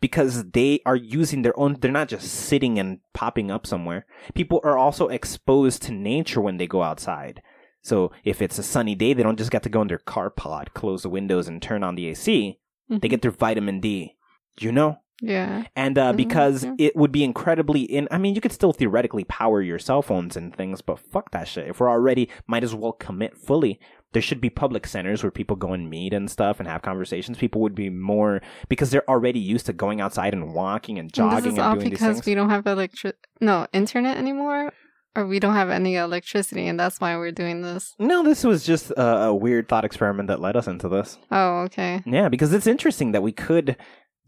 because 0.02 0.50
they 0.50 0.80
are 0.84 0.96
using 0.96 1.40
their 1.42 1.58
own 1.58 1.78
they're 1.80 1.90
not 2.00 2.08
just 2.08 2.28
sitting 2.28 2.78
and 2.78 2.98
popping 3.14 3.50
up 3.50 3.66
somewhere. 3.66 4.04
People 4.34 4.60
are 4.64 4.76
also 4.76 5.08
exposed 5.08 5.80
to 5.82 5.92
nature 5.92 6.42
when 6.42 6.58
they 6.58 6.66
go 6.66 6.82
outside. 6.82 7.40
So 7.80 8.12
if 8.22 8.42
it's 8.42 8.58
a 8.58 8.62
sunny 8.62 8.94
day 8.94 9.14
they 9.14 9.22
don't 9.22 9.38
just 9.38 9.50
get 9.50 9.62
to 9.62 9.70
go 9.70 9.80
in 9.82 9.88
their 9.88 9.98
car 10.14 10.28
pod 10.28 10.74
close 10.74 11.02
the 11.02 11.08
windows 11.08 11.48
and 11.48 11.62
turn 11.62 11.82
on 11.82 11.94
the 11.94 12.08
ac 12.08 12.58
they 12.90 12.96
Mhm. 13.08 13.10
get 13.10 13.22
their 13.22 13.30
vitamin 13.30 13.80
d. 13.80 14.16
You 14.60 14.72
know? 14.72 14.98
Yeah. 15.24 15.64
and 15.76 15.96
uh, 15.98 16.12
Mhm, 16.12 16.16
because 16.16 16.64
yeah. 16.64 16.74
it 16.86 16.96
would 16.96 17.12
be 17.12 17.22
incredibly 17.22 17.82
in 17.82 18.08
i 18.10 18.18
mean 18.18 18.34
you 18.34 18.40
could 18.40 18.50
still 18.58 18.72
theoretically 18.72 19.22
power 19.22 19.62
your 19.62 19.78
cell 19.78 20.02
phones 20.02 20.36
and 20.36 20.52
things 20.52 20.80
but 20.82 20.98
fuck 20.98 21.30
that 21.30 21.46
shit. 21.46 21.68
If 21.68 21.78
we're 21.78 21.88
already 21.96 22.28
might 22.48 22.64
as 22.64 22.74
well 22.74 22.90
commit 23.06 23.36
fully 23.38 23.78
there 24.12 24.22
should 24.22 24.40
be 24.40 24.50
public 24.50 24.86
centers 24.86 25.22
where 25.22 25.30
people 25.30 25.56
go 25.56 25.72
and 25.72 25.88
meet 25.88 26.12
and 26.12 26.30
stuff 26.30 26.58
and 26.60 26.68
have 26.68 26.82
conversations 26.82 27.38
people 27.38 27.60
would 27.62 27.74
be 27.74 27.88
more 27.90 28.40
because 28.68 28.90
they're 28.90 29.08
already 29.08 29.40
used 29.40 29.66
to 29.66 29.72
going 29.72 30.00
outside 30.00 30.32
and 30.34 30.52
walking 30.54 30.98
and 30.98 31.12
jogging. 31.12 31.36
And 31.36 31.44
this 31.44 31.52
is 31.54 31.58
and 31.58 31.66
all 31.66 31.76
because 31.76 32.26
we 32.26 32.34
don't 32.34 32.50
have 32.50 32.66
electric 32.66 33.16
no 33.40 33.66
internet 33.72 34.18
anymore, 34.18 34.72
or 35.16 35.26
we 35.26 35.38
don't 35.40 35.54
have 35.54 35.70
any 35.70 35.96
electricity, 35.96 36.66
and 36.68 36.78
that's 36.78 37.00
why 37.00 37.16
we're 37.16 37.32
doing 37.32 37.62
this. 37.62 37.94
no 37.98 38.22
this 38.22 38.44
was 38.44 38.64
just 38.64 38.90
a, 38.92 39.02
a 39.24 39.34
weird 39.34 39.68
thought 39.68 39.84
experiment 39.84 40.28
that 40.28 40.40
led 40.40 40.56
us 40.56 40.66
into 40.66 40.88
this 40.88 41.18
Oh, 41.30 41.60
okay. 41.62 42.02
yeah 42.06 42.28
because 42.28 42.52
it's 42.52 42.66
interesting 42.66 43.12
that 43.12 43.22
we 43.22 43.32
could 43.32 43.76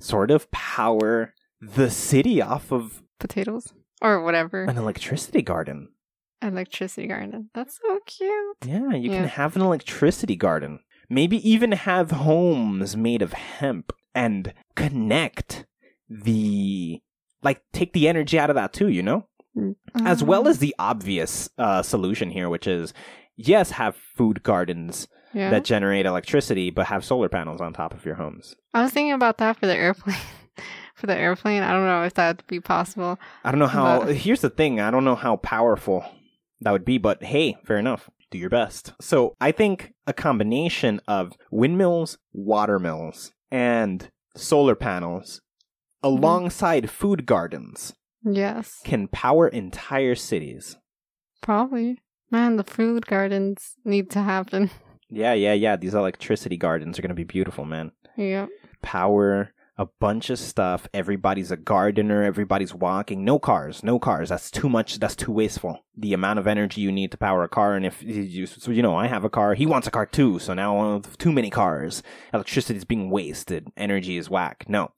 sort 0.01 0.31
of 0.31 0.51
power 0.51 1.33
the 1.61 1.91
city 1.91 2.43
off 2.43 2.73
of 2.73 3.03
Potatoes 3.21 3.73
or 4.03 4.23
whatever. 4.23 4.65
an 4.65 4.77
electricity 4.77 5.41
garden 5.41 5.89
Electricity 6.45 7.07
garden. 7.09 7.51
That's 7.55 7.79
so 7.81 7.99
cute. 8.07 8.57
Yeah, 8.67 8.93
you 8.95 9.11
Yeah. 9.11 9.21
can 9.21 9.29
have 9.29 9.57
an 9.57 9.63
electricity 9.63 10.37
garden. 10.37 10.81
Maybe 11.09 11.37
even 11.49 11.73
have 11.73 12.11
homes 12.11 12.97
made 12.97 13.23
of 13.23 13.33
hemp 13.33 13.93
and 14.15 14.53
connect 14.77 15.67
the 16.09 17.01
like 17.43 17.63
take 17.73 17.93
the 17.93 18.09
energy 18.09 18.39
out 18.39 18.51
of 18.51 18.57
that 18.57 18.73
too, 18.73 18.89
you 18.89 19.03
know? 19.03 19.27
As 20.05 20.23
well 20.25 20.43
Um, 20.43 20.47
as 20.49 20.59
the 20.59 20.75
obvious 20.79 21.49
uh, 21.59 21.83
solution 21.83 22.31
here, 22.31 22.49
which 22.49 22.67
is 22.67 22.93
yes, 23.37 23.73
have 23.73 23.97
food 24.17 24.43
gardens 24.43 25.09
yeah. 25.33 25.51
that 25.51 25.65
generate 25.65 26.07
electricity, 26.07 26.71
but 26.71 26.87
have 26.87 27.05
solar 27.05 27.29
panels 27.29 27.61
on 27.61 27.73
top 27.73 27.93
of 27.95 28.05
your 28.05 28.15
homes. 28.17 28.57
I 28.73 28.83
was 28.83 28.93
thinking 28.93 29.13
about 29.13 29.39
that 29.39 29.57
for 29.59 29.67
the 29.67 29.77
airplane. 29.77 30.17
for 30.95 31.07
the 31.07 31.17
airplane, 31.17 31.63
I 31.63 31.73
don't 31.73 31.85
know 31.87 32.03
if 32.03 32.15
that'd 32.15 32.47
be 32.47 32.61
possible. 32.61 33.19
I 33.45 33.51
don't 33.51 33.61
know 33.61 33.67
how. 33.67 34.01
But- 34.05 34.17
Here's 34.17 34.41
the 34.41 34.51
thing: 34.51 34.81
I 34.81 34.91
don't 34.91 35.05
know 35.05 35.15
how 35.17 35.37
powerful 35.37 36.05
that 36.65 36.73
would 36.73 36.85
be, 36.85 36.99
but 36.99 37.23
hey, 37.23 37.57
fair 37.65 37.79
enough. 37.79 38.11
Do 38.31 38.39
your 38.39 38.51
best. 38.51 38.93
So 39.01 39.37
I 39.41 39.53
think 39.53 39.93
a 40.07 40.13
combination 40.13 41.01
of 41.07 41.35
windmills, 41.53 42.19
water 42.33 42.79
mills, 42.81 43.33
and 43.51 44.11
solar 44.37 44.75
panels, 44.75 45.41
Mm-hmm. 46.03 46.17
alongside 46.23 46.91
food 46.91 47.25
gardens, 47.25 47.95
Yes, 48.23 48.81
can 48.85 49.09
power 49.09 49.49
entire 49.49 50.15
cities. 50.15 50.77
probably. 51.41 51.99
Man, 52.31 52.57
the 52.57 52.65
food 52.65 53.07
gardens 53.07 53.75
need 53.85 54.11
to 54.11 54.21
happen. 54.23 54.71
Yeah, 55.11 55.33
yeah, 55.35 55.53
yeah. 55.53 55.77
These 55.77 55.95
electricity 55.95 56.57
gardens 56.57 56.99
are 56.99 57.03
gonna 57.03 57.15
be 57.15 57.25
beautiful, 57.25 57.65
man. 57.65 57.93
Yeah. 58.17 58.47
power 58.83 59.54
a 59.77 59.87
bunch 59.99 60.31
of 60.31 60.39
stuff. 60.39 60.87
Everybody's 60.95 61.51
a 61.51 61.57
gardener. 61.57 62.23
Everybody's 62.23 62.75
walking. 62.75 63.25
No 63.25 63.39
cars. 63.39 63.83
No 63.83 63.99
cars. 63.99 64.29
That's 64.29 64.51
too 64.51 64.69
much. 64.69 65.01
That's 65.01 65.17
too 65.17 65.33
wasteful. 65.33 65.81
The 65.97 66.13
amount 66.13 66.39
of 66.39 66.47
energy 66.47 66.81
you 66.81 66.93
need 66.93 67.11
to 67.11 67.17
power 67.17 67.43
a 67.43 67.49
car. 67.49 67.75
And 67.75 67.85
if 67.85 68.03
you, 68.03 68.47
so 68.47 68.71
you 68.71 68.83
know, 68.83 68.97
I 68.97 69.09
have 69.09 69.25
a 69.25 69.31
car. 69.31 69.55
He 69.55 69.67
wants 69.67 69.87
a 69.87 69.91
car 69.91 70.07
too. 70.07 70.39
So 70.39 70.55
now 70.55 70.93
have 70.93 71.19
too 71.19 71.33
many 71.33 71.51
cars. 71.51 72.03
Electricity 72.33 72.77
is 72.77 72.85
being 72.85 73.11
wasted. 73.11 73.69
Energy 73.77 74.17
is 74.17 74.31
whack. 74.31 74.65
No. 74.69 74.93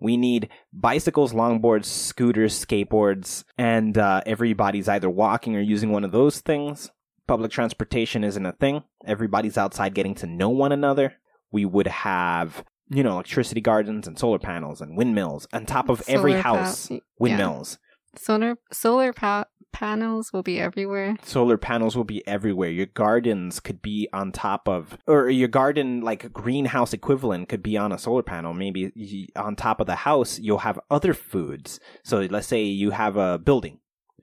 We 0.00 0.16
need 0.16 0.48
bicycles, 0.72 1.32
longboards, 1.32 1.86
scooters, 1.86 2.64
skateboards, 2.64 3.44
and 3.56 3.98
uh, 3.98 4.20
everybody's 4.26 4.88
either 4.88 5.10
walking 5.10 5.56
or 5.56 5.60
using 5.60 5.90
one 5.90 6.04
of 6.04 6.12
those 6.12 6.40
things. 6.40 6.90
Public 7.26 7.50
transportation 7.50 8.22
isn't 8.22 8.46
a 8.46 8.52
thing. 8.52 8.84
Everybody's 9.04 9.58
outside 9.58 9.94
getting 9.94 10.14
to 10.16 10.26
know 10.26 10.50
one 10.50 10.70
another. 10.70 11.14
We 11.50 11.64
would 11.64 11.88
have 11.88 12.64
you 12.90 13.02
know, 13.02 13.12
electricity 13.12 13.60
gardens 13.60 14.06
and 14.06 14.18
solar 14.18 14.38
panels 14.38 14.80
and 14.80 14.96
windmills 14.96 15.46
on 15.52 15.66
top 15.66 15.88
of 15.88 16.02
every 16.08 16.32
Solar 16.32 16.42
pa- 16.42 16.54
house. 16.56 16.90
yeah. 16.90 16.98
Windmills. 17.18 17.78
Solar 18.16 18.56
solar 18.72 19.12
pa- 19.12 19.44
panels 19.72 20.32
will 20.32 20.42
be 20.42 20.58
everywhere. 20.58 21.16
Solar 21.22 21.58
panels 21.58 21.96
will 21.96 22.04
be 22.04 22.26
everywhere. 22.26 22.70
Your 22.70 22.86
gardens 22.86 23.60
could 23.60 23.82
be 23.82 24.08
on 24.12 24.32
top 24.32 24.66
of, 24.68 24.96
or 25.06 25.28
your 25.28 25.48
garden, 25.48 26.00
like 26.00 26.32
greenhouse 26.32 26.92
equivalent, 26.92 27.48
could 27.48 27.62
be 27.62 27.76
on 27.76 27.92
a 27.92 27.98
solar 27.98 28.22
panel. 28.22 28.54
Maybe 28.54 29.28
on 29.36 29.54
top 29.56 29.80
of 29.80 29.86
the 29.86 29.96
house, 29.96 30.38
you'll 30.38 30.58
have 30.58 30.80
other 30.90 31.12
foods. 31.14 31.78
So 32.02 32.20
let's 32.30 32.46
say 32.48 32.62
you 32.64 32.90
have 32.92 33.16
a 33.16 33.38
building 33.38 33.78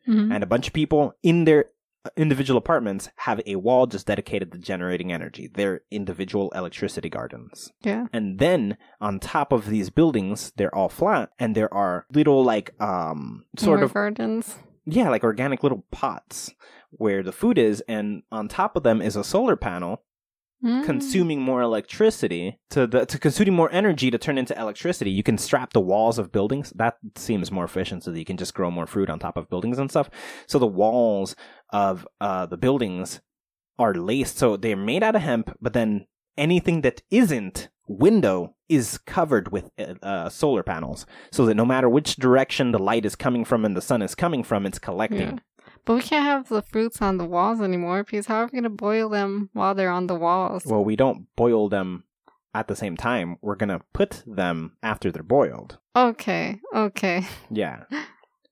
Mhm. 0.07 0.33
and 0.33 0.43
a 0.43 0.47
bunch 0.47 0.67
of 0.67 0.73
people 0.73 1.13
in 1.23 1.45
their 1.45 1.65
individual 2.15 2.57
apartments 2.57 3.09
have 3.17 3.41
a 3.45 3.55
wall 3.55 3.87
just 3.87 4.07
dedicated 4.07 4.51
to 4.51 4.57
generating 4.57 5.11
energy. 5.11 5.49
They're 5.53 5.81
individual 5.91 6.51
electricity 6.55 7.09
gardens. 7.09 7.71
Yeah. 7.81 8.07
And 8.13 8.39
then 8.39 8.77
on 9.01 9.19
top 9.19 9.51
of 9.51 9.67
these 9.67 9.89
buildings, 9.89 10.51
they're 10.57 10.73
all 10.73 10.89
flat 10.89 11.29
and 11.39 11.55
there 11.55 11.73
are 11.73 12.05
little 12.13 12.43
like 12.43 12.71
um 12.81 13.45
sort 13.57 13.79
More 13.79 13.85
of 13.85 13.93
gardens. 13.93 14.55
yeah, 14.85 15.09
like 15.09 15.23
organic 15.23 15.63
little 15.63 15.85
pots 15.91 16.53
where 16.91 17.23
the 17.23 17.31
food 17.33 17.57
is, 17.57 17.81
and 17.89 18.23
on 18.31 18.47
top 18.47 18.75
of 18.77 18.83
them 18.83 19.01
is 19.01 19.15
a 19.17 19.23
solar 19.23 19.55
panel 19.57 20.03
Mm. 20.65 20.83
consuming 20.83 21.41
more 21.41 21.61
electricity 21.61 22.57
to 22.71 22.87
the 22.87 23.05
to 23.05 23.19
consuming 23.19 23.53
more 23.53 23.71
energy 23.71 24.09
to 24.09 24.17
turn 24.17 24.39
into 24.39 24.59
electricity. 24.59 25.11
You 25.11 25.21
can 25.21 25.37
strap 25.37 25.73
the 25.73 25.79
walls 25.79 26.17
of 26.17 26.31
buildings. 26.31 26.73
That 26.75 26.97
seems 27.15 27.51
more 27.51 27.65
efficient, 27.65 28.03
so 28.03 28.11
that 28.11 28.17
you 28.17 28.25
can 28.25 28.37
just 28.37 28.55
grow 28.55 28.71
more 28.71 28.87
fruit 28.87 29.07
on 29.07 29.19
top 29.19 29.37
of 29.37 29.47
buildings 29.47 29.77
and 29.77 29.91
stuff. 29.91 30.09
So 30.47 30.57
the 30.57 30.65
walls 30.65 31.35
of 31.69 32.07
uh, 32.19 32.47
the 32.47 32.57
buildings 32.57 33.21
are 33.77 33.93
laced, 33.93 34.39
so 34.39 34.57
they're 34.57 34.75
made 34.75 35.03
out 35.03 35.15
of 35.15 35.21
hemp. 35.21 35.55
But 35.61 35.73
then 35.73 36.07
anything 36.35 36.81
that 36.81 37.03
isn't 37.11 37.69
window 37.87 38.55
is 38.67 38.97
covered 38.97 39.51
with 39.51 39.69
uh, 40.01 40.29
solar 40.29 40.63
panels, 40.63 41.05
so 41.31 41.45
that 41.45 41.53
no 41.53 41.65
matter 41.65 41.87
which 41.87 42.15
direction 42.15 42.71
the 42.71 42.79
light 42.79 43.05
is 43.05 43.15
coming 43.15 43.45
from 43.45 43.65
and 43.65 43.77
the 43.77 43.81
sun 43.81 44.01
is 44.01 44.15
coming 44.15 44.43
from, 44.43 44.65
it's 44.65 44.79
collecting. 44.79 45.19
Yeah. 45.37 45.39
But 45.85 45.95
we 45.95 46.01
can't 46.01 46.25
have 46.25 46.49
the 46.49 46.61
fruits 46.61 47.01
on 47.01 47.17
the 47.17 47.25
walls 47.25 47.61
anymore 47.61 48.03
because 48.03 48.25
how 48.25 48.37
are 48.41 48.45
we 48.45 48.51
going 48.51 48.63
to 48.63 48.69
boil 48.69 49.07
them 49.09 49.49
while 49.53 49.75
they're 49.75 49.91
on 49.91 50.07
the 50.07 50.15
walls? 50.15 50.65
Well, 50.65 50.83
we 50.83 50.95
don't 50.95 51.27
boil 51.35 51.69
them 51.69 52.03
at 52.55 52.67
the 52.67 52.75
same 52.75 52.95
time. 52.97 53.37
We're 53.41 53.57
gonna 53.57 53.81
put 53.93 54.23
them 54.25 54.77
after 54.81 55.11
they're 55.11 55.23
boiled. 55.23 55.77
Okay, 55.95 56.59
okay. 56.73 57.27
Yeah. 57.51 57.83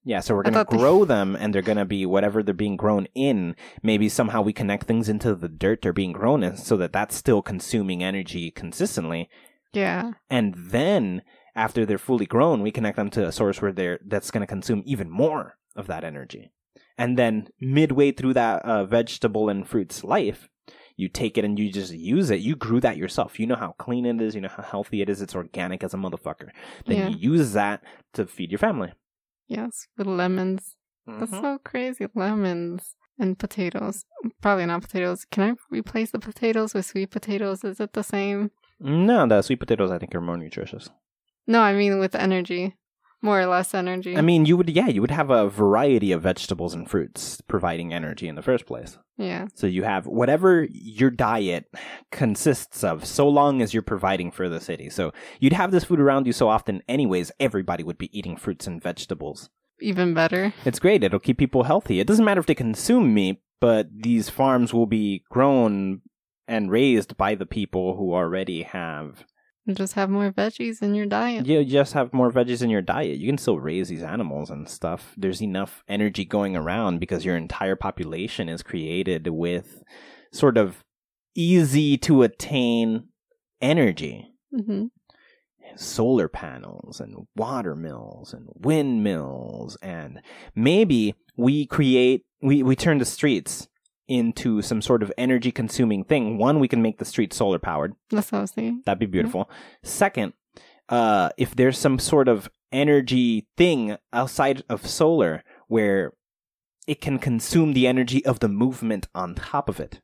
Yeah, 0.06 0.20
so 0.20 0.36
we're 0.36 0.44
gonna 0.44 0.58
thought 0.58 0.70
they- 0.70 0.78
grow 0.78 1.06
them 1.06 1.38
and 1.38 1.56
they're 1.56 1.62
gonna 1.62 1.86
be 1.86 2.06
whatever 2.06 2.44
they're 2.44 2.54
being 2.54 2.76
grown 2.76 3.08
in. 3.16 3.56
Maybe 3.82 4.10
somehow 4.10 4.42
we 4.42 4.52
connect 4.52 4.84
things 4.86 5.08
into 5.08 5.34
the 5.34 5.48
dirt 5.48 5.82
they're 5.82 5.94
being 5.94 6.12
grown 6.12 6.44
in 6.44 6.58
so 6.58 6.76
that 6.76 6.92
that's 6.92 7.16
still 7.16 7.42
consuming 7.42 8.04
energy 8.04 8.52
consistently. 8.52 9.30
Yeah. 9.72 10.12
And 10.30 10.56
then 10.58 11.22
after 11.56 11.86
they're 11.86 11.98
fully 11.98 12.26
grown, 12.26 12.62
we 12.62 12.70
connect 12.70 12.98
them 12.98 13.12
to 13.12 13.26
a 13.26 13.32
source 13.32 13.62
where 13.62 13.72
they're 13.72 14.00
that's 14.06 14.30
gonna 14.30 14.46
consume 14.46 14.84
even 14.86 15.10
more 15.10 15.54
of 15.74 15.88
that 15.88 16.04
energy. 16.04 16.52
And 16.98 17.18
then 17.18 17.48
midway 17.60 18.12
through 18.12 18.34
that 18.36 18.64
uh, 18.64 18.86
vegetable 18.86 19.50
and 19.50 19.68
fruit's 19.68 20.04
life, 20.04 20.48
you 20.96 21.10
take 21.10 21.38
it 21.40 21.44
and 21.46 21.58
you 21.58 21.72
just 21.72 21.92
use 21.92 22.30
it. 22.30 22.40
You 22.40 22.56
grew 22.56 22.80
that 22.82 22.98
yourself. 22.98 23.40
You 23.40 23.48
know 23.48 23.56
how 23.56 23.72
clean 23.80 24.06
it 24.06 24.22
is. 24.22 24.36
You 24.36 24.42
know 24.42 24.50
how 24.56 24.62
healthy 24.64 25.02
it 25.02 25.10
is. 25.10 25.22
It's 25.22 25.34
organic 25.36 25.84
as 25.84 25.94
a 25.94 25.98
motherfucker. 25.98 26.50
Then 26.86 26.98
Yeah. 26.98 27.08
you 27.10 27.32
use 27.34 27.54
that 27.54 27.84
to 28.14 28.28
feed 28.28 28.52
your 28.52 28.60
family. 28.60 28.94
Yes, 29.48 29.88
with 29.98 30.08
lemons. 30.08 30.76
That's 31.08 31.32
so 31.32 31.58
crazy. 31.66 32.06
Lemons 32.16 32.96
and 33.20 33.38
potatoes. 33.38 34.06
Probably 34.42 34.66
not 34.66 34.84
potatoes. 34.84 35.26
Can 35.26 35.44
I 35.44 35.54
replace 35.70 36.12
the 36.12 36.20
potatoes 36.20 36.74
with 36.74 36.86
sweet 36.86 37.10
potatoes? 37.12 37.64
Is 37.64 37.80
it 37.80 37.94
the 37.94 38.04
same? 38.04 38.52
No, 38.80 39.28
the 39.28 39.42
sweet 39.42 39.60
potatoes 39.60 39.92
I 39.92 39.98
think 39.98 40.14
are 40.16 40.22
more 40.22 40.38
nutritious. 40.38 40.90
No, 41.48 41.60
I 41.62 41.74
mean 41.74 42.00
with 42.00 42.16
energy. 42.16 42.76
More 43.24 43.40
or 43.40 43.46
less 43.48 43.74
energy. 43.74 44.18
I 44.18 44.22
mean, 44.22 44.46
you 44.46 44.58
would 44.58 44.70
yeah, 44.70 44.90
you 44.90 45.02
would 45.02 45.10
have 45.10 45.30
a 45.32 45.48
variety 45.50 46.12
of 46.12 46.22
vegetables 46.22 46.74
and 46.74 46.88
fruits 46.88 47.40
providing 47.48 47.94
energy 47.94 48.28
in 48.28 48.36
the 48.36 48.42
first 48.42 48.66
place. 48.66 48.98
yeah. 49.18 49.48
So 49.56 49.66
you 49.66 49.84
have 49.84 50.06
whatever 50.06 50.68
your 50.70 51.10
diet 51.10 51.66
consists 52.12 52.84
of, 52.84 53.06
so 53.06 53.28
long 53.28 53.62
as 53.62 53.74
you're 53.74 53.82
providing 53.82 54.30
for 54.30 54.50
the 54.50 54.60
city. 54.60 54.90
So 54.90 55.14
you'd 55.40 55.54
have 55.54 55.72
this 55.72 55.86
food 55.86 56.02
around 56.02 56.28
you 56.28 56.34
so 56.34 56.50
often, 56.50 56.84
anyways. 56.88 57.32
Everybody 57.40 57.84
would 57.84 57.98
be 57.98 58.16
eating 58.18 58.36
fruits 58.36 58.68
and 58.68 58.84
vegetables. 58.84 59.50
Even 59.80 60.14
better. 60.14 60.54
It's 60.66 60.80
great. 60.80 61.04
It'll 61.04 61.20
keep 61.20 61.38
people 61.38 61.64
healthy. 61.64 62.00
It 62.00 62.08
doesn't 62.08 62.26
matter 62.26 62.40
if 62.40 62.46
they 62.46 62.56
consume 62.56 63.14
meat, 63.14 63.42
but 63.60 63.88
these 63.92 64.30
farms 64.30 64.74
will 64.74 64.86
be 64.86 65.24
grown 65.30 66.02
and 66.48 66.70
raised 66.70 67.16
by 67.16 67.36
the 67.36 67.46
people 67.46 67.96
who 67.96 68.14
already 68.14 68.64
have 68.64 69.26
Just 69.72 69.94
have 69.94 70.10
more 70.10 70.30
veggies 70.32 70.82
in 70.82 70.94
your 70.94 71.06
diet. 71.06 71.46
you 71.46 71.64
just 71.64 71.94
have 71.94 72.12
more 72.12 72.30
veggies 72.32 72.62
in 72.62 72.70
your 72.70 72.82
diet. 72.82 73.18
You 73.18 73.28
can 73.28 73.38
still 73.38 73.60
raise 73.60 73.88
these 73.88 74.04
animals 74.04 74.50
and 74.50 74.68
stuff. 74.68 75.14
There's 75.16 75.42
enough 75.42 75.84
energy 75.88 76.26
going 76.26 76.58
around 76.58 77.00
because 77.00 77.24
your 77.24 77.38
entire 77.38 77.78
population 77.78 78.50
is 78.50 78.62
created 78.62 79.28
with 79.30 79.82
sort 80.34 80.58
of 80.58 80.84
easy 81.34 81.98
to 82.00 82.24
attain 82.24 83.08
energy. 83.62 84.34
hmm 84.54 84.86
Solar 85.76 86.28
panels 86.28 87.00
and 87.00 87.26
water 87.36 87.76
mills 87.76 88.32
and 88.34 88.48
windmills 88.54 89.76
and 89.82 90.22
maybe 90.56 91.16
we 91.36 91.66
create 91.66 92.26
we, 92.44 92.62
we 92.62 92.76
turn 92.76 93.00
the 93.00 93.06
streets 93.06 93.68
into 94.08 94.62
some 94.62 94.82
sort 94.82 95.02
of 95.04 95.12
energy 95.18 95.52
consuming 95.52 96.04
thing. 96.04 96.38
One, 96.38 96.60
we 96.60 96.68
can 96.68 96.82
make 96.82 96.98
the 96.98 97.06
streets 97.06 97.38
solar 97.38 97.60
powered. 97.60 97.94
That's 98.10 98.32
what 98.32 98.40
I 98.40 98.42
was 98.42 98.52
thinking. 98.52 98.82
That'd 98.86 99.00
be 99.00 99.06
beautiful. 99.06 99.50
Second, 99.84 100.34
uh, 100.90 101.30
if 101.38 101.56
there's 101.56 101.78
some 101.78 102.00
sort 102.00 102.28
of 102.28 102.50
energy 102.72 103.48
thing 103.58 103.98
outside 104.12 104.64
of 104.70 104.86
solar 104.88 105.44
where 105.68 106.14
it 106.88 107.00
can 107.00 107.18
consume 107.20 107.74
the 107.74 107.88
energy 107.88 108.26
of 108.26 108.40
the 108.40 108.50
movement 108.50 109.08
on 109.16 109.36
top 109.36 109.70
of 109.70 109.80
it, 109.80 110.02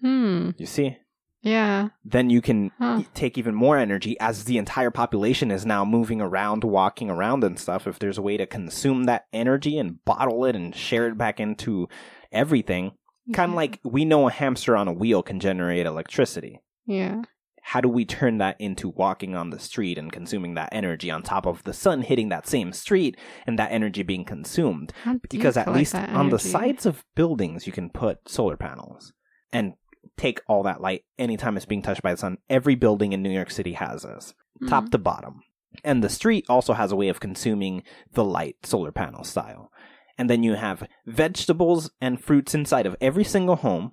Hmm. 0.00 0.50
you 0.58 0.66
see? 0.66 0.98
Yeah. 1.42 1.88
Then 2.04 2.28
you 2.30 2.40
can 2.40 2.70
Huh. 2.78 3.02
take 3.14 3.38
even 3.38 3.54
more 3.54 3.78
energy 3.78 4.18
as 4.20 4.44
the 4.44 4.58
entire 4.58 4.90
population 4.90 5.50
is 5.50 5.64
now 5.64 5.84
moving 5.84 6.20
around, 6.20 6.64
walking 6.64 7.08
around 7.10 7.44
and 7.44 7.58
stuff. 7.58 7.86
If 7.86 7.98
there's 7.98 8.18
a 8.18 8.22
way 8.22 8.36
to 8.36 8.46
consume 8.46 9.04
that 9.04 9.26
energy 9.32 9.78
and 9.78 10.04
bottle 10.04 10.44
it 10.44 10.54
and 10.56 10.74
share 10.74 11.06
it 11.08 11.16
back 11.16 11.38
into 11.40 11.88
everything, 12.32 12.92
kind 13.32 13.50
of 13.50 13.54
Yeah. 13.54 13.56
like 13.56 13.80
we 13.84 14.04
know 14.04 14.28
a 14.28 14.32
hamster 14.32 14.76
on 14.76 14.88
a 14.88 14.92
wheel 14.92 15.22
can 15.22 15.40
generate 15.40 15.86
electricity. 15.86 16.60
Yeah. 16.86 17.22
how 17.70 17.80
do 17.80 17.88
we 17.88 18.04
turn 18.04 18.38
that 18.38 18.54
into 18.60 18.88
walking 18.90 19.34
on 19.34 19.50
the 19.50 19.58
street 19.58 19.98
and 19.98 20.12
consuming 20.12 20.54
that 20.54 20.68
energy 20.70 21.10
on 21.10 21.20
top 21.20 21.46
of 21.46 21.64
the 21.64 21.72
sun 21.72 22.00
hitting 22.02 22.28
that 22.28 22.46
same 22.46 22.72
street 22.72 23.16
and 23.44 23.58
that 23.58 23.72
energy 23.72 24.04
being 24.04 24.24
consumed? 24.24 24.92
How 25.02 25.14
do 25.14 25.18
you 25.24 25.28
Because 25.28 25.56
at 25.56 25.72
least 25.72 25.92
on 25.96 26.30
the 26.30 26.38
sides 26.38 26.86
of 26.86 27.04
buildings, 27.16 27.66
you 27.66 27.72
can 27.72 27.90
put 27.90 28.28
solar 28.28 28.56
panels 28.56 29.12
and 29.52 29.72
take 30.16 30.40
all 30.46 30.62
that 30.62 30.80
light 30.80 31.02
anytime 31.18 31.56
it's 31.56 31.66
being 31.66 31.82
touched 31.82 32.02
by 32.02 32.12
the 32.12 32.16
sun. 32.18 32.38
Every 32.48 32.76
building 32.76 33.12
in 33.12 33.20
New 33.20 33.30
York 33.32 33.50
City 33.50 33.72
has 33.72 34.02
this, 34.04 34.32
top 34.68 34.84
Mhm. 34.84 34.90
to 34.92 34.98
bottom. 34.98 35.42
And 35.82 36.04
the 36.04 36.08
street 36.08 36.44
also 36.48 36.72
has 36.72 36.92
a 36.92 36.96
way 36.96 37.08
of 37.08 37.18
consuming 37.18 37.82
the 38.12 38.24
light 38.24 38.64
solar 38.64 38.92
panel 38.92 39.24
style. 39.24 39.72
And 40.18 40.30
then 40.30 40.42
you 40.42 40.54
have 40.54 40.88
vegetables 41.06 41.90
and 42.00 42.20
fruits 42.22 42.54
inside 42.54 42.86
of 42.86 42.96
every 43.00 43.24
single 43.24 43.56
home. 43.56 43.92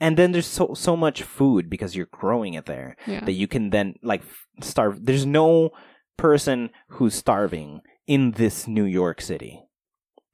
And 0.00 0.16
then 0.16 0.32
there's 0.32 0.46
so 0.46 0.74
so 0.74 0.96
much 0.96 1.22
food 1.22 1.68
because 1.68 1.94
you're 1.94 2.06
growing 2.10 2.54
it 2.54 2.66
there 2.66 2.96
Yeah. 3.06 3.24
that 3.24 3.32
you 3.32 3.46
can 3.46 3.70
then 3.70 3.94
like 4.02 4.22
starve. 4.62 5.04
There's 5.04 5.26
no 5.26 5.70
person 6.16 6.70
who's 6.88 7.14
starving 7.14 7.80
in 8.06 8.32
this 8.32 8.66
New 8.66 8.84
York 8.84 9.20
City. 9.20 9.62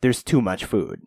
There's 0.02 0.22
too 0.22 0.40
much 0.40 0.64
food. 0.64 1.02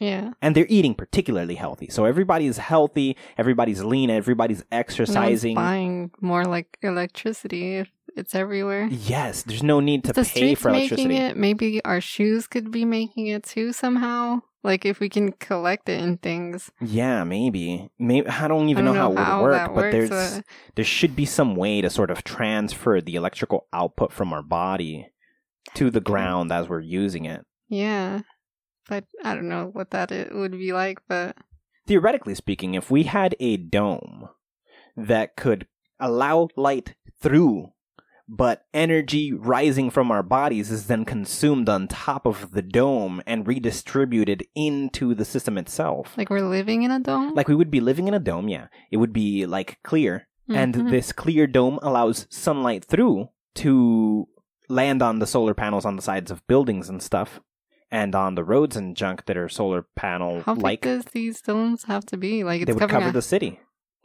Yeah. 0.00 0.32
And 0.42 0.54
they're 0.54 0.66
eating 0.68 0.94
particularly 0.94 1.54
healthy. 1.54 1.88
So 1.88 2.04
everybody's 2.04 2.58
healthy, 2.58 3.16
everybody's 3.38 3.82
lean, 3.82 4.10
everybody's 4.10 4.60
No 4.70 4.78
exercising. 4.78 5.54
buying 5.54 6.10
more 6.20 6.44
like 6.44 6.76
electricity 6.82 7.76
if 7.76 7.88
it's 8.16 8.34
everywhere. 8.34 8.88
Yes, 8.90 9.42
there's 9.42 9.62
no 9.62 9.80
need 9.80 10.04
to 10.04 10.12
the 10.12 10.24
pay 10.24 10.54
for 10.54 10.70
making 10.70 10.98
electricity. 11.10 11.16
it, 11.16 11.36
maybe 11.36 11.84
our 11.84 12.00
shoes 12.00 12.46
could 12.46 12.70
be 12.70 12.84
making 12.84 13.26
it 13.28 13.44
too 13.44 13.72
somehow. 13.72 14.42
Like 14.62 14.86
if 14.86 14.98
we 14.98 15.10
can 15.10 15.32
collect 15.32 15.88
it 15.90 16.00
in 16.00 16.16
things. 16.16 16.70
Yeah, 16.80 17.22
maybe. 17.24 17.90
Maybe 17.98 18.26
I 18.28 18.48
don't 18.48 18.70
even 18.70 18.88
I 18.88 18.94
don't 18.94 18.96
know, 18.96 19.12
know 19.12 19.24
how 19.24 19.38
it 19.38 19.42
would 19.42 19.50
work, 19.50 19.66
but 19.68 19.74
works, 19.74 19.92
there's 19.92 20.10
uh, 20.10 20.40
there 20.74 20.84
should 20.84 21.14
be 21.14 21.26
some 21.26 21.54
way 21.54 21.82
to 21.82 21.90
sort 21.90 22.10
of 22.10 22.24
transfer 22.24 23.00
the 23.00 23.16
electrical 23.16 23.66
output 23.74 24.10
from 24.12 24.32
our 24.32 24.42
body 24.42 25.08
to 25.74 25.90
the 25.90 26.00
ground 26.00 26.50
as 26.50 26.68
we're 26.68 26.80
using 26.80 27.26
it. 27.26 27.44
Yeah. 27.68 28.20
But 28.88 29.04
I 29.22 29.34
don't 29.34 29.48
know 29.48 29.70
what 29.72 29.90
that 29.90 30.10
it 30.12 30.34
would 30.34 30.52
be 30.52 30.72
like, 30.72 30.98
but 31.08 31.36
Theoretically 31.86 32.34
speaking, 32.34 32.74
if 32.74 32.90
we 32.90 33.02
had 33.02 33.36
a 33.40 33.58
dome 33.58 34.28
that 34.96 35.36
could 35.36 35.66
allow 36.00 36.48
light 36.56 36.94
through, 37.20 37.72
but 38.28 38.64
energy 38.72 39.32
rising 39.32 39.90
from 39.90 40.10
our 40.10 40.22
bodies 40.22 40.70
is 40.70 40.86
then 40.86 41.04
consumed 41.04 41.68
on 41.68 41.86
top 41.88 42.26
of 42.26 42.52
the 42.52 42.62
dome 42.62 43.22
and 43.26 43.46
redistributed 43.46 44.44
into 44.54 45.14
the 45.14 45.24
system 45.24 45.58
itself. 45.58 46.16
like 46.16 46.30
we're 46.30 46.40
living 46.40 46.82
in 46.82 46.90
a 46.90 47.00
dome. 47.00 47.34
Like 47.34 47.48
we 47.48 47.54
would 47.54 47.70
be 47.70 47.80
living 47.80 48.08
in 48.08 48.14
a 48.14 48.18
dome, 48.20 48.48
yeah. 48.48 48.68
It 48.90 48.96
would 48.96 49.12
be 49.12 49.44
like 49.46 49.78
clear, 49.82 50.26
and 50.48 50.74
Mhm. 50.74 50.90
this 50.90 51.12
clear 51.12 51.46
dome 51.46 51.78
allows 51.82 52.26
sunlight 52.30 52.84
through 52.84 53.28
to 53.56 54.26
land 54.68 55.02
on 55.02 55.18
the 55.18 55.26
solar 55.26 55.54
panels 55.54 55.84
on 55.84 55.96
the 55.96 56.02
sides 56.02 56.30
of 56.30 56.46
buildings 56.46 56.88
and 56.88 57.02
stuff, 57.02 57.40
and 57.90 58.14
on 58.14 58.34
the 58.34 58.44
roads 58.44 58.74
and 58.76 58.96
junk 58.96 59.26
that 59.26 59.36
are 59.36 59.48
solar 59.48 59.82
panel 59.94 60.40
How 60.46 60.54
big 60.54 60.62
like. 60.64 60.80
does 60.82 61.04
these 61.12 61.40
domes 61.42 61.84
have 61.84 62.04
to 62.06 62.16
be? 62.16 62.42
Like 62.42 62.62
it's 62.62 62.68
They 62.68 62.72
would 62.72 62.88
cover 62.88 63.08
a- 63.10 63.12
the 63.12 63.22
city. 63.22 63.60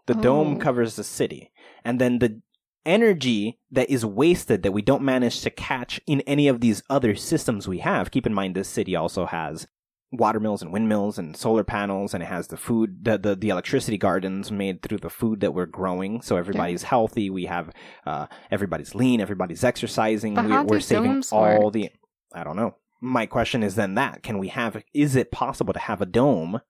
The 0.07 0.13
dome 0.15 0.55
Oh. 0.55 0.59
covers 0.59 0.95
the 0.97 1.03
city, 1.03 1.51
and 1.85 1.99
then 2.01 2.19
the 2.19 2.41
energy 2.89 3.59
that 3.71 3.89
is 3.89 4.03
wasted 4.03 4.63
that 4.63 4.71
we 4.71 4.81
don't 4.81 5.03
manage 5.03 5.41
to 5.41 5.51
catch 5.51 6.01
in 6.07 6.21
any 6.21 6.47
of 6.47 6.59
these 6.59 6.81
other 6.89 7.15
systems 7.15 7.67
we 7.67 7.79
have. 7.79 8.09
Keep 8.09 8.25
in 8.25 8.33
mind, 8.33 8.55
this 8.55 8.67
city 8.67 8.95
also 8.95 9.27
has 9.27 9.67
water 10.11 10.39
mills 10.39 10.63
and 10.63 10.73
windmills 10.73 11.19
and 11.19 11.37
solar 11.37 11.63
panels 11.63 12.15
and 12.15 12.23
it 12.23 12.25
has 12.25 12.47
the 12.47 12.57
food 12.57 13.05
the, 13.05 13.15
the, 13.15 13.35
the 13.35 13.49
electricity 13.49 13.95
gardens 13.95 14.51
made 14.51 14.81
through 14.81 14.97
the 14.97 15.09
food 15.09 15.39
that 15.41 15.53
we're 15.53 15.67
growing. 15.67 16.19
So 16.23 16.35
everybody's 16.35 16.81
healthy. 16.81 17.29
We 17.29 17.45
have 17.45 17.69
uh, 18.07 18.25
everybody's 18.49 18.95
lean. 18.95 19.21
Everybody's 19.21 19.63
exercising. 19.63 20.33
But 20.33 20.45
we're, 20.45 20.51
how 20.51 20.63
we're 20.63 20.79
saving 20.79 21.23
all 21.31 21.65
work? 21.65 21.73
the 21.73 21.91
i 22.33 22.43
don't 22.43 22.55
know. 22.55 22.75
My 23.01 23.27
question 23.27 23.61
is 23.61 23.75
then 23.75 23.93
that 23.95 24.23
can 24.23 24.39
we 24.39 24.47
have 24.47 24.83
is 24.95 25.15
it 25.15 25.31
possible 25.31 25.73
to 25.73 25.79
have 25.79 26.01
a 26.01 26.07
dome 26.07 26.61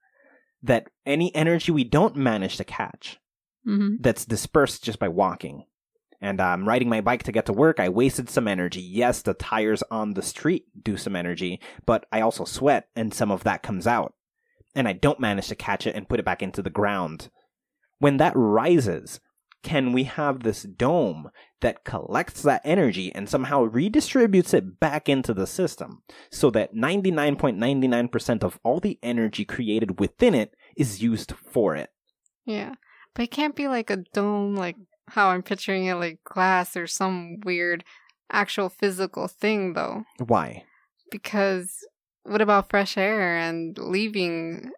that 0.62 0.88
any 1.06 1.34
energy 1.34 1.72
we 1.72 1.86
don't 1.86 2.18
manage 2.18 2.58
to 2.58 2.66
catch 2.66 3.20
hmm 3.64 3.96
that's 4.02 4.26
dispersed 4.26 4.84
just 4.84 5.00
by 5.00 5.08
walking 5.08 5.64
and 6.22 6.42
I'm 6.42 6.68
riding 6.68 6.90
my 6.90 7.02
bike 7.02 7.24
to 7.24 7.32
get 7.32 7.46
to 7.48 7.54
work. 7.54 7.80
I 7.80 7.90
wasted 7.90 8.30
some 8.30 8.48
energy. 8.48 8.82
Yes, 8.82 9.22
the 9.22 9.34
tires 9.34 9.84
on 9.90 10.14
the 10.14 10.22
street 10.22 10.66
do 10.82 10.98
some 10.98 11.16
energy, 11.16 11.60
but 11.86 12.06
I 12.12 12.22
also 12.22 12.46
sweat 12.46 12.88
and 12.96 13.14
some 13.14 13.32
of 13.32 13.44
that 13.44 13.64
comes 13.64 13.88
out. 13.88 14.14
And 14.76 14.88
I 14.88 14.94
don't 14.94 15.20
manage 15.20 15.48
to 15.48 15.56
catch 15.56 15.88
it 15.88 15.96
and 15.96 16.08
put 16.08 16.20
it 16.20 16.26
back 16.26 16.44
into 16.44 16.62
the 16.62 16.70
ground. 16.70 17.30
When 17.98 18.18
that 18.18 18.34
rises, 18.36 19.20
can 19.62 19.92
we 19.92 20.04
have 20.04 20.44
this 20.44 20.64
dome 20.64 21.32
that 21.62 21.84
collects 21.84 22.42
that 22.44 22.62
energy 22.64 23.14
and 23.14 23.28
somehow 23.28 23.66
redistributes 23.66 24.54
it 24.54 24.80
back 24.80 25.10
into 25.10 25.34
the 25.34 25.48
system 25.48 26.04
so 26.32 26.50
that 26.52 26.74
99.99% 26.74 28.44
of 28.44 28.60
all 28.64 28.80
the 28.80 29.00
energy 29.04 29.44
created 29.44 30.00
within 30.00 30.34
it 30.34 30.56
is 30.78 31.02
used 31.02 31.34
for 31.34 31.76
it? 31.76 31.90
Yeah. 32.46 32.76
But 33.14 33.24
it 33.24 33.32
can't 33.32 33.56
be 33.56 33.68
like 33.68 33.90
a 33.90 34.04
dome, 34.14 34.56
like 34.56 34.78
how 35.12 35.30
I'm 35.30 35.44
picturing 35.44 35.86
it, 35.86 35.96
like 35.96 36.20
glass 36.24 36.76
or 36.78 36.88
some 36.88 37.40
weird 37.44 37.84
actual 38.32 38.70
physical 38.70 39.28
thing, 39.28 39.74
though. 39.74 40.04
Why? 40.18 40.64
Because 41.12 41.86
what 42.24 42.42
about 42.42 42.70
fresh 42.70 42.98
air 42.98 43.38
and 43.38 43.78
leaving 43.78 44.72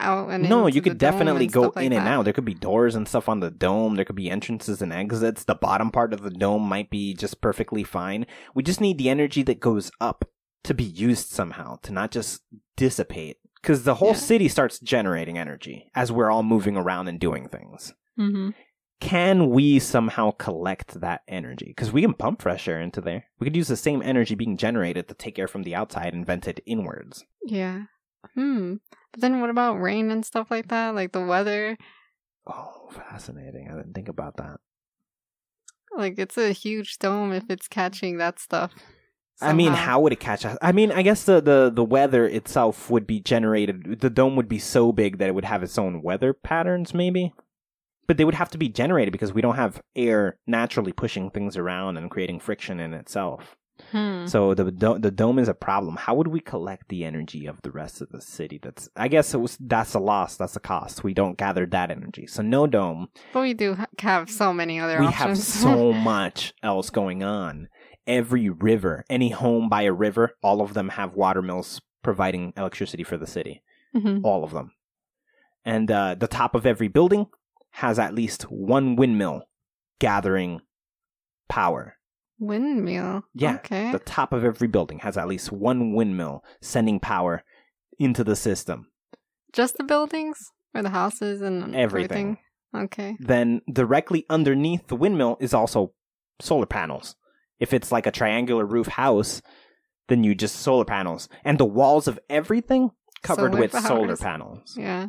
out 0.00 0.28
and 0.30 0.48
no, 0.48 0.66
you 0.66 0.82
could 0.82 0.98
definitely 0.98 1.46
go 1.46 1.72
like 1.74 1.86
in 1.86 1.92
and 1.92 2.08
out. 2.08 2.24
There 2.24 2.32
could 2.32 2.44
be 2.44 2.54
doors 2.54 2.94
and 2.96 3.06
stuff 3.06 3.28
on 3.28 3.40
the 3.40 3.50
dome. 3.50 3.94
There 3.94 4.04
could 4.04 4.16
be 4.16 4.30
entrances 4.30 4.82
and 4.82 4.92
exits. 4.92 5.44
The 5.44 5.54
bottom 5.54 5.90
part 5.90 6.12
of 6.12 6.22
the 6.22 6.30
dome 6.30 6.62
might 6.62 6.90
be 6.90 7.14
just 7.14 7.40
perfectly 7.40 7.84
fine. 7.84 8.26
We 8.54 8.62
just 8.62 8.80
need 8.80 8.98
the 8.98 9.08
energy 9.08 9.42
that 9.44 9.60
goes 9.60 9.90
up 10.00 10.28
to 10.64 10.74
be 10.74 10.84
used 10.84 11.28
somehow, 11.28 11.76
to 11.82 11.92
not 11.92 12.10
just 12.10 12.42
dissipate. 12.76 13.38
Because 13.62 13.84
the 13.84 13.94
whole 13.94 14.08
Yeah. 14.08 14.14
city 14.14 14.48
starts 14.48 14.78
generating 14.78 15.38
energy 15.38 15.90
as 15.94 16.10
we're 16.12 16.30
all 16.30 16.42
moving 16.42 16.76
around 16.76 17.08
and 17.08 17.18
doing 17.18 17.48
things. 17.48 17.94
Mm-hmm. 18.18 18.50
Can 19.00 19.50
we 19.50 19.78
somehow 19.78 20.30
collect 20.32 21.00
that 21.00 21.22
energy? 21.28 21.66
Because 21.66 21.92
we 21.92 22.02
can 22.02 22.14
pump 22.14 22.40
fresh 22.40 22.68
air 22.68 22.80
into 22.80 23.00
there. 23.00 23.24
We 23.38 23.44
could 23.44 23.56
use 23.56 23.68
the 23.68 23.76
same 23.76 24.02
energy 24.02 24.34
being 24.34 24.56
generated 24.56 25.08
to 25.08 25.14
take 25.14 25.38
air 25.38 25.48
from 25.48 25.62
the 25.62 25.74
outside 25.74 26.14
and 26.14 26.24
vent 26.24 26.48
it 26.48 26.60
inwards. 26.64 27.24
Yeah. 27.44 27.84
Hmm. 28.34 28.76
But 29.12 29.20
then 29.20 29.40
what 29.40 29.50
about 29.50 29.80
rain 29.80 30.10
and 30.10 30.24
stuff 30.24 30.50
like 30.50 30.68
that? 30.68 30.94
Like 30.94 31.12
the 31.12 31.24
weather? 31.24 31.76
Oh, 32.46 32.88
fascinating. 32.90 33.68
I 33.70 33.76
didn't 33.76 33.94
think 33.94 34.08
about 34.08 34.36
that. 34.38 34.60
Like 35.96 36.14
it's 36.18 36.38
a 36.38 36.52
huge 36.52 36.98
dome 36.98 37.32
if 37.32 37.44
it's 37.48 37.68
catching 37.68 38.18
that 38.18 38.38
stuff. 38.38 38.72
I 39.40 39.52
mean, 39.52 39.72
how 39.72 40.00
would 40.00 40.12
it 40.12 40.20
catch? 40.20 40.46
I 40.62 40.72
mean, 40.72 40.92
I 40.92 41.02
guess 41.02 41.24
the, 41.24 41.40
the, 41.40 41.70
the 41.74 41.84
weather 41.84 42.26
itself 42.26 42.88
would 42.88 43.06
be 43.06 43.20
generated. 43.20 44.00
The 44.00 44.10
dome 44.10 44.36
would 44.36 44.48
be 44.48 44.60
so 44.60 44.92
big 44.92 45.18
that 45.18 45.28
it 45.28 45.34
would 45.34 45.44
have 45.44 45.62
its 45.62 45.76
own 45.76 46.02
weather 46.02 46.32
patterns, 46.32 46.94
maybe. 46.94 47.32
But 48.06 48.16
they 48.16 48.24
would 48.24 48.34
have 48.34 48.50
to 48.50 48.58
be 48.58 48.68
generated 48.68 49.12
because 49.12 49.32
we 49.32 49.40
don't 49.42 49.56
have 49.56 49.80
air 49.96 50.38
naturally 50.46 50.92
pushing 50.92 51.30
things 51.30 51.56
around 51.56 51.96
and 51.96 52.10
creating 52.10 52.40
friction 52.40 52.80
in 52.80 52.92
itself. 52.94 53.56
Hmm. 53.90 54.26
So 54.26 54.54
the 54.54 54.70
do- 54.70 54.98
the 55.00 55.10
dome 55.10 55.38
is 55.38 55.48
a 55.48 55.54
problem. 55.54 55.96
How 55.96 56.14
would 56.14 56.28
we 56.28 56.38
collect 56.38 56.88
the 56.88 57.04
energy 57.04 57.46
of 57.46 57.60
the 57.62 57.72
rest 57.72 58.00
of 58.00 58.08
the 58.10 58.20
city? 58.20 58.60
That's 58.62 58.88
I 58.94 59.08
guess 59.08 59.34
it 59.34 59.38
was 59.40 59.56
that's 59.58 59.94
a 59.94 59.98
loss. 59.98 60.36
That's 60.36 60.54
a 60.54 60.60
cost. 60.60 61.02
We 61.02 61.12
don't 61.12 61.36
gather 61.36 61.66
that 61.66 61.90
energy. 61.90 62.26
So 62.28 62.42
no 62.42 62.66
dome. 62.68 63.08
But 63.32 63.40
we 63.42 63.52
do 63.54 63.74
ha- 63.74 63.86
have 63.98 64.30
so 64.30 64.52
many 64.52 64.78
other 64.78 65.00
we 65.00 65.06
have 65.06 65.36
so 65.36 65.92
much 66.12 66.54
else 66.62 66.90
going 66.90 67.24
on. 67.24 67.68
Every 68.06 68.48
river, 68.48 69.04
any 69.10 69.30
home 69.30 69.68
by 69.68 69.82
a 69.82 69.92
river, 69.92 70.36
all 70.42 70.60
of 70.60 70.74
them 70.74 70.90
have 70.90 71.14
water 71.14 71.42
mills 71.42 71.80
providing 72.02 72.52
electricity 72.56 73.02
for 73.02 73.16
the 73.16 73.26
city. 73.26 73.62
Mhm. 73.96 74.20
All 74.22 74.44
of 74.44 74.52
them. 74.52 74.70
And 75.64 75.90
uh, 75.90 76.14
the 76.14 76.26
top 76.28 76.54
of 76.54 76.64
every 76.66 76.88
building 76.88 77.26
has 77.78 77.98
at 77.98 78.14
least 78.14 78.42
one 78.44 78.94
windmill 78.96 79.42
gathering 79.98 80.60
power. 81.48 81.96
Windmill. 82.38 83.22
Yeah, 83.34 83.56
Okay. 83.56 83.90
The 83.92 83.98
top 83.98 84.32
of 84.32 84.44
every 84.44 84.68
building 84.68 85.00
has 85.00 85.16
at 85.16 85.28
least 85.28 85.50
one 85.52 85.92
windmill 85.92 86.44
sending 86.60 87.00
power 87.00 87.42
into 87.98 88.22
the 88.24 88.36
system. 88.36 88.86
Just 89.52 89.76
the 89.76 89.84
buildings 89.84 90.38
or 90.74 90.82
the 90.82 90.90
houses 90.90 91.40
and 91.40 91.74
Everything. 91.74 92.38
everything? 92.74 92.84
Okay. 92.84 93.16
Then 93.20 93.60
directly 93.72 94.24
underneath 94.28 94.86
the 94.88 94.96
windmill 94.96 95.36
is 95.40 95.54
also 95.54 95.92
solar 96.40 96.66
panels. 96.66 97.14
If 97.60 97.72
it's 97.72 97.92
like 97.92 98.06
a 98.06 98.10
triangular 98.12 98.66
roof 98.66 98.88
house, 98.88 99.42
then 100.08 100.22
you 100.24 100.34
just 100.34 100.56
solar 100.56 100.84
panels. 100.84 101.28
And 101.44 101.58
the 101.58 101.64
walls 101.64 102.08
of 102.08 102.18
everything 102.28 102.90
covered 103.22 103.52
Solar 103.52 103.60
with 103.60 103.72
solar 103.72 104.16
panels. 104.16 104.76
Yeah. 104.76 105.06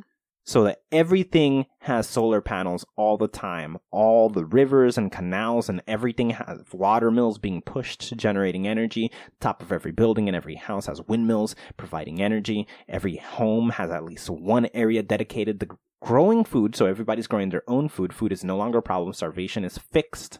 So 0.47 0.63
that 0.65 0.81
everything 0.91 1.65
has 1.79 2.07
solar 2.07 2.39
panels 2.39 2.85
all 2.95 3.17
the 3.17 3.27
time. 3.27 3.77
All 3.89 4.29
the 4.29 4.45
rivers 4.45 4.95
and 4.95 5.11
canals 5.11 5.69
and 5.69 5.81
everything 5.87 6.29
has 6.29 6.59
water 6.71 7.09
mills 7.09 7.39
being 7.39 7.61
pushed, 7.63 8.15
generating 8.15 8.67
energy. 8.67 9.11
Top 9.39 9.63
of 9.63 9.71
every 9.71 9.91
building 9.91 10.27
and 10.29 10.35
every 10.35 10.53
house 10.55 10.85
has 10.85 11.01
windmills 11.07 11.55
providing 11.77 12.21
energy. 12.21 12.67
Every 12.87 13.15
home 13.17 13.71
has 13.71 13.89
at 13.89 14.03
least 14.03 14.29
one 14.29 14.67
area 14.75 15.01
dedicated 15.01 15.59
to 15.61 15.79
growing 15.99 16.43
food. 16.43 16.75
So 16.75 16.85
everybody's 16.85 17.25
growing 17.25 17.49
their 17.49 17.63
own 17.67 17.89
food. 17.89 18.13
Food 18.13 18.31
is 18.31 18.43
no 18.43 18.55
longer 18.55 18.77
a 18.77 18.83
problem. 18.83 19.13
Starvation 19.13 19.63
is 19.65 19.79
fixed. 19.79 20.37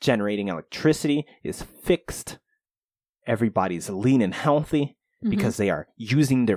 Generating 0.00 0.46
electricity 0.46 1.26
is 1.42 1.62
fixed. 1.62 2.38
Everybody's 3.26 3.90
lean 3.90 4.22
and 4.22 4.34
healthy 4.34 4.96
Mhm. 5.24 5.30
because 5.30 5.56
they 5.56 5.68
are 5.68 5.88
using 5.96 6.46
their 6.46 6.56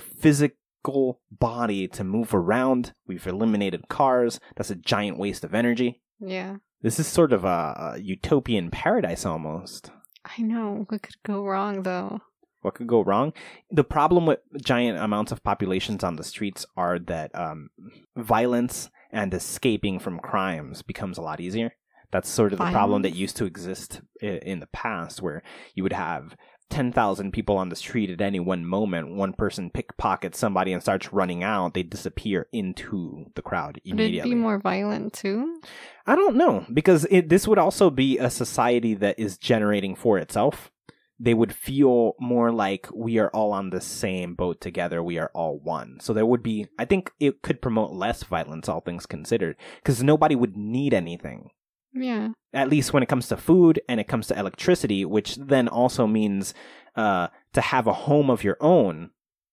physical 0.84 1.22
body 1.32 1.88
to 1.88 2.04
move 2.04 2.34
around. 2.34 2.94
We've 3.08 3.26
eliminated 3.26 3.88
cars. 3.88 4.40
That's 4.56 4.70
a 4.70 4.76
giant 4.76 5.18
waste 5.18 5.44
of 5.44 5.54
energy. 5.54 6.02
Yeah. 6.20 6.58
This 6.82 7.00
is 7.00 7.08
sort 7.08 7.32
of 7.32 7.46
a, 7.46 7.94
a 7.96 8.00
utopian 8.00 8.70
paradise 8.70 9.26
almost. 9.26 9.92
I 10.38 10.42
know. 10.42 10.86
What 10.90 11.02
could 11.02 11.16
go 11.26 11.46
wrong 11.46 11.84
though? 11.84 12.20
What 12.62 12.76
could 12.76 12.88
go 12.88 13.02
wrong? 13.02 13.34
The 13.72 13.84
problem 13.84 14.26
with 14.26 14.40
giant 14.62 14.98
amounts 14.98 15.32
of 15.32 15.44
populations 15.44 16.04
on 16.04 16.16
the 16.16 16.24
streets 16.24 16.66
are 16.78 17.00
that 17.00 17.32
um, 17.34 17.70
violence 18.16 18.90
and 19.12 19.34
escaping 19.34 20.00
from 20.00 20.20
crimes 20.20 20.82
becomes 20.82 21.18
a 21.18 21.22
lot 21.22 21.40
easier. 21.40 21.76
That's 22.12 22.30
sort 22.30 22.54
of 22.54 22.60
the 22.60 22.72
problem 22.72 23.02
that 23.02 23.16
used 23.16 23.38
to 23.38 23.46
exist 23.46 24.02
in 24.22 24.60
the 24.60 24.68
past, 24.68 25.22
where 25.22 25.42
you 25.74 25.82
would 25.82 25.94
have 25.94 26.36
10,000 26.70 27.32
people 27.32 27.58
on 27.58 27.70
the 27.70 27.76
street 27.76 28.10
at 28.10 28.22
any 28.22 28.40
one 28.40 28.66
moment. 28.66 29.16
One 29.16 29.34
person 29.34 29.70
pickpockets 29.70 30.40
somebody 30.40 30.74
and 30.74 30.82
starts 30.82 31.14
running 31.14 31.44
out. 31.44 31.74
They 31.74 31.84
disappear 31.84 32.48
into 32.52 33.26
the 33.36 33.42
crowd 33.42 33.76
Would 33.86 33.86
it 33.86 33.92
immediately. 33.92 34.32
be 34.32 34.36
more 34.36 34.60
violent 34.60 35.14
too? 35.14 35.60
I 36.08 36.16
don't 36.16 36.36
know 36.36 36.66
because 36.74 37.06
it, 37.10 37.30
this 37.30 37.48
would 37.48 37.60
also 37.60 37.90
be 37.90 38.18
a 38.18 38.30
society 38.30 38.94
that 38.96 39.20
is 39.20 39.38
generating 39.38 39.96
for 39.96 40.18
itself. 40.18 40.72
They 41.20 41.36
would 41.36 41.54
feel 41.54 42.14
more 42.20 42.52
like 42.52 42.88
we 42.94 43.18
are 43.20 43.30
all 43.30 43.54
on 43.54 43.70
the 43.70 43.80
same 43.80 44.34
boat 44.34 44.60
together. 44.60 45.02
We 45.02 45.20
are 45.20 45.32
all 45.34 45.60
one. 45.60 46.00
So 46.02 46.12
there 46.12 46.26
would 46.26 46.44
be, 46.44 46.68
I 46.78 46.86
think 46.86 47.12
it 47.20 47.42
could 47.44 47.62
promote 47.62 47.92
less 47.92 48.24
violence, 48.24 48.68
all 48.68 48.82
things 48.82 49.06
considered, 49.06 49.56
because 49.78 50.04
nobody 50.04 50.36
would 50.36 50.58
need 50.58 50.94
anything. 50.94 51.52
Yeah. 51.94 52.30
At 52.54 52.70
least 52.70 52.94
when 52.94 53.04
it 53.04 53.10
comes 53.10 53.28
to 53.30 53.38
food 53.38 53.82
and 53.88 54.00
it 54.00 54.08
comes 54.08 54.28
to 54.28 54.38
electricity, 54.38 55.06
which 55.06 55.36
then 55.36 55.68
also 55.68 56.08
means 56.08 56.54
uh, 56.96 57.28
to 57.54 57.62
have 57.62 57.88
a 57.88 57.94
home 57.94 58.30
of 58.30 58.44
your 58.44 58.58
own, 58.60 59.12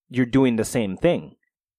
you're 0.09 0.27
doing 0.27 0.57
the 0.57 0.65
same 0.65 0.97
thing. 0.97 1.37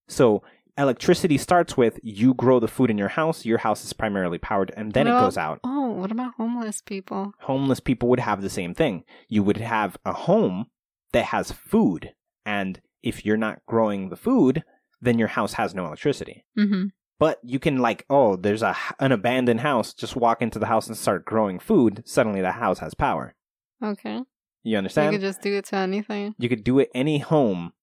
So 0.08 0.43
electricity 0.78 1.38
starts 1.38 1.78
with 1.78 2.00
you 2.02 2.34
grow 2.34 2.60
the 2.60 2.67
food 2.67 2.89
in 2.89 2.97
your 2.97 3.10
house, 3.10 3.45
your 3.45 3.60
house 3.60 3.84
is 3.84 3.93
primarily 3.93 4.38
powered, 4.38 4.71
and 4.76 4.93
then 4.93 5.08
it 5.08 5.12
goes 5.12 5.38
out. 5.38 5.60
Oh, 5.63 5.91
what 5.91 6.12
about 6.12 6.36
homeless 6.36 6.82
people? 6.82 7.34
Homeless 7.41 7.80
people 7.80 8.10
would 8.10 8.19
have 8.19 8.41
the 8.41 8.50
same 8.50 8.74
thing. 8.74 9.04
You 9.28 9.43
would 9.43 9.58
have 9.58 9.97
a 10.06 10.13
home 10.13 10.67
that 11.12 11.26
has 11.26 11.52
food, 11.52 12.13
and 12.45 12.82
if 13.04 13.26
you're 13.26 13.38
not 13.38 13.62
growing 13.67 14.10
the 14.10 14.15
food, 14.15 14.63
then 15.02 15.19
your 15.19 15.28
house 15.30 15.54
has 15.54 15.76
no 15.76 15.86
electricity. 15.86 16.45
Mm-hmm. 16.58 16.86
But 17.21 17.38
you 17.43 17.60
can 17.60 17.77
like, 17.77 18.03
oh, 18.10 18.36
there's 18.36 18.63
a 18.63 18.75
an 18.99 19.12
abandoned 19.12 19.60
house. 19.60 19.93
Just 19.93 20.15
walk 20.15 20.41
into 20.41 20.57
the 20.57 20.65
house 20.65 20.88
and 20.88 20.97
start 20.97 21.23
growing 21.23 21.60
food. 21.60 22.01
Suddenly, 22.03 22.41
the 22.41 22.53
house 22.53 22.79
has 22.79 22.95
power. 22.95 23.36
Okay. 23.84 24.21
You 24.63 24.77
understand? 24.79 25.13
You 25.13 25.19
could 25.19 25.27
just 25.27 25.43
do 25.43 25.53
it 25.53 25.65
to 25.65 25.75
anything. 25.75 26.34
you 26.39 26.49
could 26.49 26.63
do 26.63 26.79
it 26.79 26.89
any 26.95 27.19
home 27.19 27.73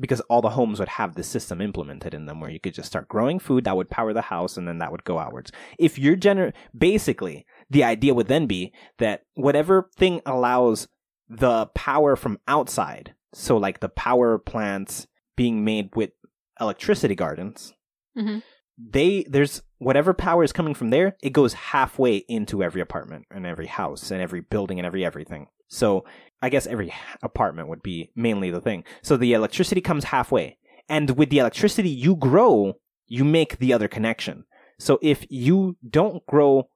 because 0.00 0.22
all 0.22 0.40
the 0.40 0.56
homes 0.56 0.78
would 0.78 0.88
have 0.88 1.16
this 1.16 1.28
system 1.28 1.60
implemented 1.60 2.14
in 2.14 2.24
them 2.24 2.40
where 2.40 2.48
you 2.50 2.58
could 2.58 2.72
just 2.72 2.88
start 2.88 3.08
growing 3.08 3.38
food 3.38 3.64
that 3.64 3.76
would 3.76 3.90
power 3.90 4.14
the 4.14 4.22
house 4.22 4.56
and 4.56 4.66
then 4.66 4.78
that 4.78 4.90
would 4.90 5.04
go 5.04 5.18
outwards. 5.18 5.52
If 5.78 5.98
you're 5.98 6.16
gener 6.16 6.54
basically 6.76 7.44
the 7.68 7.84
idea 7.84 8.14
would 8.14 8.28
then 8.28 8.46
be 8.46 8.72
that 8.98 9.24
whatever 9.34 9.90
thing 9.98 10.22
allows 10.24 10.88
the 11.28 11.66
power 11.74 12.16
from 12.16 12.38
outside, 12.48 13.14
so 13.34 13.58
like 13.58 13.80
the 13.80 13.90
power 13.90 14.38
plants 14.38 15.06
being 15.36 15.62
made 15.62 15.94
with 15.94 16.10
electricity 16.58 17.14
gardens, 17.14 17.74
Mhm. 18.16 18.42
they 18.78 19.24
there's 19.28 19.62
whatever 19.78 20.12
power 20.14 20.42
is 20.44 20.52
coming 20.52 20.74
from 20.74 20.90
there, 20.90 21.16
it 21.22 21.32
goes 21.32 21.52
halfway 21.54 22.16
into 22.28 22.62
every 22.62 22.80
apartment 22.80 23.24
and 23.30 23.46
every 23.46 23.66
house 23.66 24.10
and 24.10 24.20
every 24.20 24.40
building 24.40 24.78
and 24.78 24.86
every 24.86 25.04
everything. 25.04 25.46
So 25.68 26.04
I 26.42 26.48
guess 26.50 26.66
every 26.66 26.92
apartment 27.22 27.68
would 27.68 27.82
be 27.82 28.10
mainly 28.14 28.50
the 28.50 28.60
thing. 28.60 28.84
So 29.02 29.16
the 29.16 29.32
electricity 29.32 29.80
comes 29.80 30.04
halfway. 30.04 30.58
And 30.88 31.10
with 31.16 31.30
the 31.30 31.38
electricity 31.38 31.88
you 31.88 32.14
grow, 32.16 32.74
you 33.06 33.24
make 33.24 33.58
the 33.58 33.72
other 33.72 33.88
connection. 33.88 34.44
So 34.78 34.98
if 35.02 35.26
you 35.30 35.76
don't 35.88 36.24
grow 36.26 36.68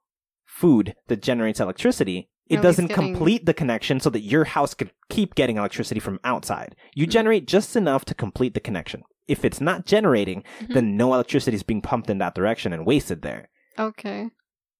food 0.46 0.94
that 1.09 1.22
generates 1.22 1.61
electricity, 1.61 2.29
it 2.48 2.57
At 2.57 2.62
doesn't 2.62 2.88
getting- 2.88 3.12
complete 3.14 3.46
the 3.46 3.55
connection 3.55 4.00
so 4.00 4.11
that 4.11 4.20
your 4.22 4.44
house 4.44 4.74
could 4.74 4.90
keep 5.09 5.35
getting 5.37 5.57
electricity 5.59 6.00
from 6.00 6.18
outside. 6.24 6.74
You 6.94 7.05
Hmm. 7.07 7.11
generate 7.11 7.46
just 7.46 7.76
enough 7.76 8.05
to 8.07 8.14
complete 8.14 8.55
the 8.55 8.61
connection. 8.61 9.03
If 9.31 9.45
it's 9.45 9.61
not 9.61 9.87
generating, 9.87 10.43
Mhm. 10.61 10.75
then 10.75 10.97
no 10.97 11.14
electricity 11.14 11.55
is 11.55 11.62
being 11.62 11.81
pumped 11.83 12.11
in 12.11 12.19
that 12.19 12.35
direction 12.35 12.73
and 12.73 12.85
wasted 12.87 13.23
there. 13.23 13.49
Okay. 13.79 14.29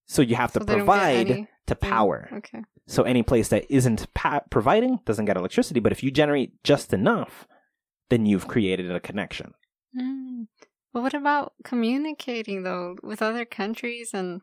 So 0.07 0.23
you 0.23 0.35
have 0.37 0.53
to 0.53 0.61
So 0.61 0.65
they 0.65 0.75
provide 0.75 1.47
to 1.67 1.75
power. 1.77 2.29
Okay. 2.33 2.63
So 2.89 3.05
any 3.05 3.23
place 3.23 3.49
that 3.49 3.65
isn't 3.71 4.13
pa- 4.15 4.43
providing 4.51 4.99
doesn't 5.07 5.27
get 5.27 5.37
electricity. 5.37 5.79
But 5.81 5.93
if 5.93 6.03
you 6.03 6.11
generate 6.11 6.63
just 6.65 6.93
enough, 6.93 7.47
then 8.09 8.27
you've 8.27 8.49
created 8.49 8.91
a 8.91 8.99
connection. 8.99 9.55
Mm. 9.97 10.49
But 10.93 11.03
what 11.03 11.15
about 11.15 11.53
communicating 11.65 12.65
though 12.65 12.97
with 13.03 13.23
other 13.23 13.45
countries 13.45 14.11
and 14.13 14.41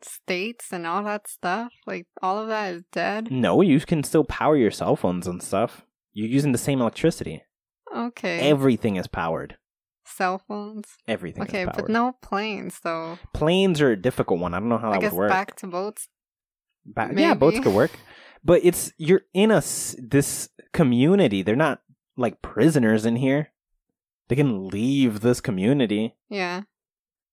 states 0.00 0.72
and 0.72 0.86
all 0.86 1.04
that 1.04 1.28
stuff? 1.28 1.72
Like 1.86 2.06
all 2.22 2.38
of 2.38 2.48
that 2.48 2.72
is 2.74 2.82
dead. 2.92 3.30
No, 3.30 3.60
you 3.60 3.78
can 3.80 4.02
still 4.02 4.24
power 4.24 4.56
your 4.56 4.70
cell 4.70 4.96
phones 4.96 5.26
and 5.26 5.42
stuff. 5.42 5.84
You're 6.14 6.28
using 6.28 6.52
the 6.52 6.58
same 6.58 6.80
electricity. 6.80 7.42
Okay. 7.94 8.40
Everything 8.40 8.96
is 8.96 9.06
powered. 9.06 9.56
Cell 10.04 10.38
phones. 10.38 10.86
Everything 11.06 11.44
Okay, 11.44 11.62
is 11.62 11.66
powered. 11.70 11.76
but 11.86 11.88
no 11.92 12.16
planes 12.22 12.80
though. 12.82 13.18
Planes 13.32 13.80
are 13.80 13.90
a 13.92 13.96
difficult 13.96 14.40
one. 14.40 14.54
I 14.54 14.58
don't 14.58 14.68
know 14.68 14.78
how 14.78 14.90
I 14.90 14.94
that 14.94 15.00
guess 15.00 15.12
would 15.12 15.18
work. 15.18 15.30
back 15.30 15.56
to 15.56 15.66
boats. 15.66 16.08
Ba- 16.84 17.12
yeah, 17.14 17.34
boats 17.34 17.60
could 17.60 17.74
work. 17.74 17.92
But 18.44 18.62
it's 18.64 18.92
you're 18.98 19.22
in 19.32 19.50
a 19.52 19.62
this 19.98 20.48
community. 20.72 21.42
They're 21.42 21.54
not 21.54 21.82
like 22.16 22.42
prisoners 22.42 23.06
in 23.06 23.16
here. 23.16 23.52
They 24.28 24.34
can 24.36 24.68
leave 24.68 25.20
this 25.20 25.40
community. 25.40 26.16
Yeah. 26.28 26.62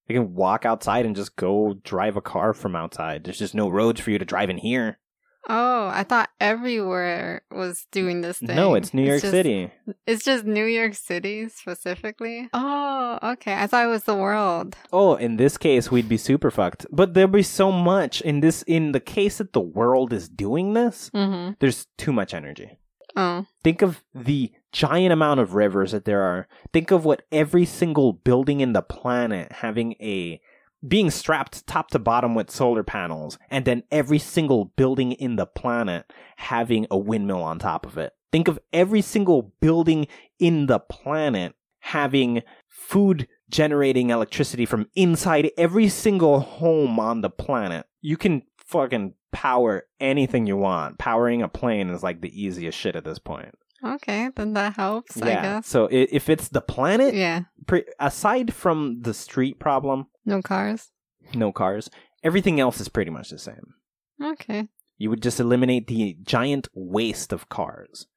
They 0.08 0.14
can 0.14 0.36
walk 0.36 0.66
outside 0.66 1.06
and 1.06 1.16
just 1.16 1.36
go 1.36 1.76
drive 1.84 2.16
a 2.18 2.22
car 2.22 2.54
from 2.54 2.76
outside. 2.76 3.24
There's 3.24 3.40
just 3.40 3.56
no 3.56 3.70
roads 3.70 4.02
for 4.02 4.12
you 4.12 4.20
to 4.20 4.26
drive 4.26 4.50
in 4.52 4.58
here. 4.58 4.99
Oh, 5.48 5.88
I 5.88 6.04
thought 6.04 6.30
everywhere 6.40 7.42
was 7.52 7.88
doing 7.92 8.22
this 8.22 8.40
thing. 8.40 8.56
No, 8.56 8.76
it's 8.76 8.94
New 8.94 9.04
York 9.04 9.22
just- 9.22 9.32
City. 9.32 9.72
It's 10.06 10.24
just 10.24 10.46
New 10.46 10.66
York 10.66 10.94
City 10.94 11.48
specifically. 11.50 12.50
Oh, 12.54 13.18
okay. 13.24 13.54
I 13.56 13.66
thought 13.68 13.86
it 13.86 13.90
was 13.90 14.04
the 14.04 14.16
world. 14.16 14.76
Oh, 14.92 15.16
in 15.16 15.38
this 15.38 15.58
case, 15.58 15.90
we'd 15.90 16.10
be 16.10 16.18
super 16.18 16.52
fucked. 16.52 16.86
But 16.92 17.14
there'll 17.14 17.32
be 17.32 17.44
so 17.44 17.72
much 17.72 18.22
in 18.22 18.42
this. 18.42 18.64
In 18.64 18.92
the 18.92 19.00
case 19.00 19.38
that 19.40 19.54
the 19.54 19.62
world 19.62 20.14
is 20.14 20.28
doing 20.30 20.74
this, 20.74 21.10
Mm-hmm. 21.16 21.54
there's 21.60 21.88
too 21.98 22.12
much 22.14 22.34
energy. 22.34 22.78
Oh. 23.16 23.46
Think 23.64 23.82
of 23.82 24.04
the 24.14 24.52
giant 24.72 25.12
amount 25.12 25.40
of 25.40 25.56
rivers 25.56 25.94
that 25.94 26.06
there 26.06 26.22
are. 26.22 26.48
Think 26.72 26.92
of 26.92 27.06
what 27.06 27.24
every 27.32 27.66
single 27.66 28.14
building 28.14 28.62
in 28.62 28.74
the 28.74 28.84
planet 28.84 29.52
having 29.52 29.94
a 30.00 30.40
being 30.88 31.10
strapped 31.12 31.68
top 31.68 31.90
to 31.92 32.00
bottom 32.00 32.36
with 32.36 32.50
solar 32.50 32.84
panels, 32.84 33.38
and 33.50 33.66
then 33.66 33.84
every 33.92 34.20
single 34.20 34.66
building 34.66 35.12
in 35.14 35.36
the 35.36 35.46
planet 35.46 36.12
having 36.38 36.88
a 36.90 36.98
windmill 36.98 37.44
on 37.44 37.60
top 37.60 37.86
of 37.86 37.98
it. 37.98 38.14
Think 38.32 38.48
of 38.48 38.60
every 38.72 39.02
single 39.02 39.54
building 39.60 40.08
in 40.40 40.68
the 40.68 40.80
planet 40.80 41.56
having 41.80 42.44
food 42.68 43.28
generating 43.50 44.10
electricity 44.12 44.66
from 44.66 44.88
inside 44.96 45.52
every 45.58 45.90
single 45.90 46.40
home 46.40 47.00
on 47.00 47.22
the 47.22 47.30
planet. 47.30 47.86
You 48.02 48.16
can 48.18 48.44
fucking 48.58 49.16
power 49.32 49.84
anything 50.00 50.46
you 50.46 50.58
want. 50.58 51.00
Powering 51.00 51.42
a 51.42 51.48
plane 51.48 51.90
is 51.90 52.04
like 52.04 52.22
the 52.22 52.42
easiest 52.42 52.78
shit 52.78 52.96
at 52.96 53.04
this 53.04 53.20
point. 53.20 53.56
Okay, 53.84 54.30
then 54.36 54.54
that 54.54 54.76
helps, 54.76 55.22
I 55.22 55.30
yeah. 55.30 55.42
guess. 55.42 55.68
So 55.68 55.88
if 55.90 56.30
it's 56.30 56.50
the 56.50 56.62
planet, 56.62 57.14
Yeah. 57.14 57.44
Pre- 57.70 57.86
aside 58.00 58.54
from 58.54 59.02
the 59.02 59.14
street 59.14 59.60
problem, 59.60 60.08
No 60.26 60.42
cars. 60.42 60.90
no 61.34 61.52
cars, 61.52 61.90
everything 62.24 62.60
else 62.60 62.80
is 62.82 62.90
pretty 62.90 63.12
much 63.12 63.30
the 63.30 63.38
same. 63.40 63.74
Okay. 64.22 64.68
You 64.98 65.10
would 65.10 65.22
just 65.22 65.40
eliminate 65.40 65.88
the 65.88 66.18
giant 66.24 66.68
waste 66.74 67.32
of 67.32 67.48
cars. 67.50 68.08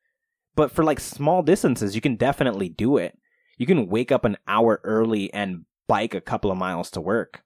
But 0.57 0.71
for 0.73 0.83
like 0.85 1.01
small 1.01 1.43
distances, 1.43 1.95
you 1.95 2.01
can 2.01 2.17
definitely 2.17 2.69
do 2.69 2.97
it. 2.97 3.17
You 3.57 3.67
can 3.67 3.89
wake 3.89 4.11
up 4.11 4.25
an 4.25 4.37
hour 4.49 4.81
early 4.83 5.33
and 5.33 5.65
bike 5.87 6.15
a 6.15 6.21
couple 6.21 6.51
of 6.51 6.59
miles 6.59 6.91
to 6.93 7.01
work. 7.01 7.43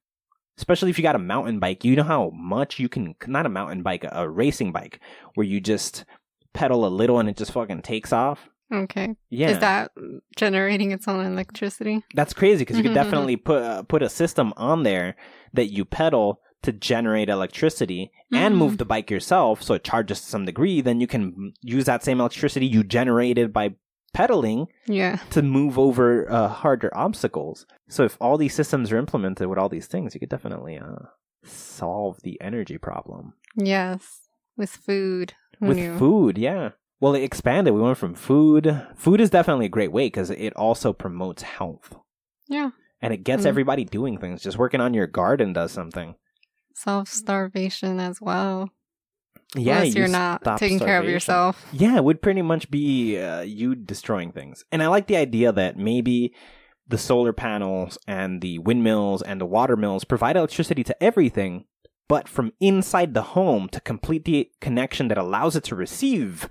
Especially 0.56 0.88
if 0.90 0.98
you 0.98 1.02
got 1.02 1.14
a 1.16 1.18
mountain 1.34 1.58
bike, 1.60 1.84
you 1.84 1.96
know 1.96 2.02
how 2.02 2.30
much 2.34 2.78
you 2.78 2.88
can, 2.88 3.14
not 3.26 3.44
a 3.44 3.50
mountain 3.50 3.82
bike, 3.82 4.04
a, 4.04 4.10
a 4.14 4.28
racing 4.28 4.72
bike, 4.72 5.00
where 5.34 5.46
you 5.46 5.60
just 5.60 6.04
pedal 6.54 6.86
a 6.86 6.88
little 6.88 7.18
and 7.18 7.28
it 7.28 7.36
just 7.36 7.52
fucking 7.52 7.82
takes 7.82 8.12
off. 8.12 8.48
Okay. 8.72 9.14
Yeah. 9.30 9.50
Is 9.50 9.58
that 9.60 9.92
generating 10.36 10.90
its 10.92 11.06
own 11.06 11.24
electricity? 11.24 12.02
That's 12.14 12.32
crazy 12.32 12.58
because 12.60 12.76
you 12.76 12.82
could 12.82 12.94
definitely 13.02 13.36
put 13.36 13.62
uh, 13.62 13.82
put 13.84 14.02
a 14.02 14.08
system 14.08 14.52
on 14.56 14.82
there 14.82 15.14
that 15.52 15.66
you 15.66 15.84
pedal 15.84 16.40
to 16.62 16.72
generate 16.72 17.28
electricity 17.28 18.10
and 18.32 18.54
Mhm. 18.54 18.58
move 18.58 18.78
the 18.78 18.84
bike 18.84 19.08
yourself, 19.10 19.62
so 19.62 19.74
it 19.74 19.84
charges 19.84 20.20
to 20.20 20.26
some 20.26 20.44
degree. 20.46 20.80
Then 20.80 21.00
you 21.00 21.06
can 21.06 21.52
use 21.62 21.84
that 21.84 22.02
same 22.02 22.18
electricity 22.18 22.66
you 22.66 22.82
generated 22.82 23.52
by 23.52 23.74
pedaling 24.12 24.66
Yeah. 24.86 25.16
to 25.30 25.42
move 25.42 25.78
over 25.78 26.28
uh, 26.30 26.48
harder 26.48 26.90
obstacles. 26.96 27.66
So 27.88 28.02
if 28.02 28.16
all 28.20 28.36
these 28.36 28.54
systems 28.54 28.90
are 28.90 28.96
implemented 28.98 29.46
with 29.46 29.58
all 29.58 29.68
these 29.68 29.86
things, 29.86 30.14
you 30.14 30.18
could 30.20 30.30
definitely 30.30 30.76
uh, 30.78 31.06
solve 31.44 32.18
the 32.22 32.40
energy 32.40 32.78
problem 32.78 33.34
Yes. 33.54 34.28
With 34.56 34.70
food. 34.70 35.34
With 35.60 35.76
knew? 35.76 35.98
food. 35.98 36.36
Yeah. 36.38 36.70
Well, 37.00 37.14
it 37.14 37.22
expanded. 37.22 37.74
We 37.74 37.80
went 37.82 37.98
from 37.98 38.14
food. 38.14 38.86
Food 38.96 39.20
is 39.20 39.30
definitely 39.30 39.66
a 39.66 39.70
great 39.70 39.92
way 39.92 40.06
because 40.06 40.30
it 40.30 40.54
also 40.56 40.92
promotes 40.92 41.42
health. 41.42 41.94
Yeah. 42.48 42.70
and 43.02 43.12
it 43.12 43.24
gets 43.24 43.42
Mhm. 43.42 43.46
everybody 43.46 43.84
doing 43.84 44.16
things. 44.16 44.42
Just 44.42 44.56
working 44.56 44.80
on 44.80 44.94
your 44.94 45.06
garden 45.06 45.52
does 45.52 45.70
something. 45.70 46.14
Self 46.74 47.08
starvation 47.08 48.00
as 48.00 48.20
well. 48.22 48.70
Yeah, 49.54 49.76
Unless 49.80 49.94
you 49.94 50.00
you're 50.00 50.08
not 50.10 50.40
stop 50.40 50.58
taking 50.58 50.78
care 50.78 50.98
of 50.98 51.04
yourself. 51.04 51.66
Yeah, 51.72 51.96
it 51.96 52.04
would 52.04 52.22
pretty 52.22 52.40
much 52.42 52.70
be 52.70 53.18
uh, 53.18 53.42
you 53.42 53.74
destroying 53.74 54.32
things. 54.32 54.64
And 54.72 54.82
I 54.82 54.86
like 54.88 55.08
the 55.08 55.16
idea 55.18 55.52
that 55.52 55.76
maybe 55.76 56.32
the 56.88 56.96
solar 56.98 57.32
panels 57.34 57.98
and 58.08 58.40
the 58.40 58.58
windmills 58.60 59.20
and 59.22 59.40
the 59.40 59.46
water 59.46 59.76
mills 59.76 60.04
provide 60.04 60.36
electricity 60.36 60.82
to 60.84 61.02
everything, 61.02 61.66
but 62.08 62.28
from 62.28 62.52
inside 62.60 63.12
the 63.12 63.22
home 63.36 63.68
to 63.68 63.80
complete 63.80 64.24
the 64.24 64.50
connection 64.60 65.08
that 65.08 65.18
allows 65.18 65.54
it 65.54 65.64
to 65.64 65.76
receive 65.76 66.48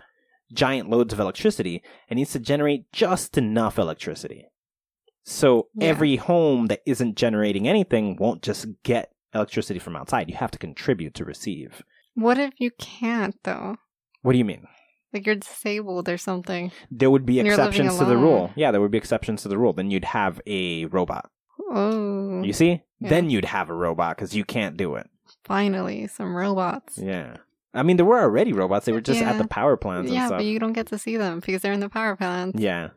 giant 0.55 0.89
loads 0.89 1.13
of 1.13 1.19
electricity, 1.19 1.83
it 2.09 2.15
needs 2.15 2.31
to 2.31 2.39
generate 2.39 2.91
just 2.91 3.37
enough 3.37 3.77
electricity. 3.77 4.47
So 5.23 5.67
Yeah. 5.75 5.87
every 5.87 6.15
home 6.17 6.67
that 6.67 6.81
isn't 6.85 7.15
generating 7.17 7.67
anything 7.67 8.15
won't 8.15 8.41
just 8.41 8.67
get 8.83 9.11
electricity 9.33 9.79
from 9.79 9.95
outside. 9.95 10.29
You 10.29 10.35
have 10.35 10.51
to 10.51 10.57
contribute 10.59 11.13
to 11.15 11.25
receive. 11.25 11.83
What 12.13 12.37
if 12.37 12.53
you 12.59 12.71
can't 12.77 13.35
though? 13.43 13.75
What 14.21 14.31
do 14.33 14.37
you 14.37 14.45
mean? 14.45 14.67
Like 15.13 15.25
you're 15.25 15.35
disabled 15.35 16.09
or 16.09 16.17
something. 16.17 16.71
There 16.91 17.09
would 17.09 17.25
be 17.25 17.39
And 17.39 17.47
you're 17.47 17.55
living 17.57 17.69
exceptions 17.69 17.99
to 17.99 18.05
the 18.05 18.17
rule. 18.17 18.51
Yeah, 18.55 18.71
there 18.71 18.81
would 18.81 18.91
be 18.91 18.97
exceptions 18.97 19.41
to 19.43 19.47
the 19.49 19.57
rule. 19.57 19.73
Then 19.73 19.89
you'd 19.91 20.05
have 20.05 20.41
a 20.45 20.85
robot. 20.85 21.29
Oh. 21.71 22.41
You 22.43 22.53
see? 22.53 22.81
Yeah. 22.99 23.09
Then 23.09 23.29
you'd 23.29 23.45
have 23.45 23.69
a 23.69 23.73
robot 23.73 24.15
because 24.17 24.35
you 24.35 24.45
can't 24.45 24.77
do 24.77 24.95
it. 24.95 25.09
Finally, 25.45 26.07
some 26.07 26.35
robots. 26.35 26.97
Yeah. 26.97 27.37
I 27.75 27.83
mean, 27.83 27.97
there 27.97 28.05
were 28.05 28.19
already 28.21 28.53
robots. 28.53 28.85
They 28.85 28.91
were 28.91 29.01
just 29.01 29.21
at 29.21 29.37
the 29.37 29.47
power 29.47 29.77
plants 29.77 30.07
and 30.09 30.15
Yeah, 30.15 30.29
but 30.29 30.45
you 30.45 30.59
don't 30.59 30.73
get 30.73 30.87
to 30.87 30.97
see 30.97 31.17
them 31.17 31.39
because 31.41 31.61
they're 31.61 31.73
in 31.73 31.79
the 31.81 31.89
power 31.89 32.15
plants. 32.15 32.59
Yeah. 32.59 32.89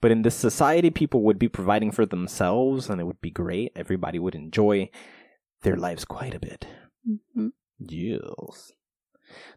But 0.00 0.10
in 0.10 0.22
this 0.22 0.34
society, 0.34 0.90
people 0.90 1.22
would 1.22 1.38
be 1.38 1.48
providing 1.48 1.90
for 1.90 2.06
themselves 2.06 2.88
and 2.90 3.00
it 3.00 3.04
would 3.04 3.20
be 3.20 3.30
great. 3.30 3.72
Everybody 3.74 4.18
would 4.18 4.34
enjoy 4.34 4.90
their 5.62 5.76
lives 5.76 6.04
quite 6.04 6.34
a 6.34 6.38
bit. 6.40 6.66
Mhm. 7.08 7.50
Yes. 7.78 8.72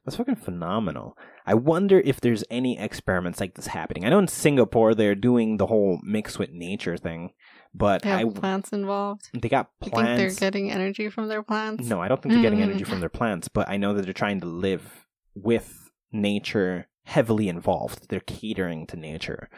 That's 0.06 0.15
fucking 0.15 0.38
phenomenal. 0.38 1.17
I 1.46 1.54
wonder 1.54 2.00
if 2.00 2.20
there's 2.22 2.43
any 2.50 2.80
experiments 2.80 3.39
like 3.39 3.56
this 3.56 3.67
happening. 3.67 4.06
I 4.06 4.10
know 4.10 4.20
in 4.20 4.28
Singapore 4.28 4.96
they're 4.96 5.15
doing 5.15 5.58
the 5.58 5.67
whole 5.67 6.00
mix 6.04 6.39
with 6.39 6.52
nature 6.52 6.98
thing, 6.98 7.32
but 7.73 8.01
They 8.01 8.10
have 8.10 8.19
I 8.27 8.30
plants 8.32 8.71
involved. 8.73 9.30
they 9.34 9.49
got 9.49 9.69
You 9.84 9.91
plants. 9.91 10.19
think 10.21 10.39
they're 10.39 10.49
getting 10.51 10.71
energy 10.71 11.10
from 11.10 11.27
their 11.27 11.43
plants? 11.43 11.88
No, 11.88 12.01
I 12.01 12.08
don't 12.08 12.21
think 12.21 12.34
they're 12.34 12.41
getting 12.41 12.60
Mm. 12.60 12.69
energy 12.69 12.84
from 12.84 12.99
their 12.99 13.10
plants, 13.10 13.47
but 13.47 13.67
I 13.69 13.77
know 13.77 13.93
that 13.93 14.03
they're 14.03 14.13
trying 14.13 14.39
to 14.41 14.47
live 14.47 15.06
with 15.36 15.89
nature 16.12 16.87
heavily 17.04 17.48
involved. 17.48 18.10
They're 18.10 18.19
catering 18.21 18.85
to 18.87 18.98
nature. 18.98 19.50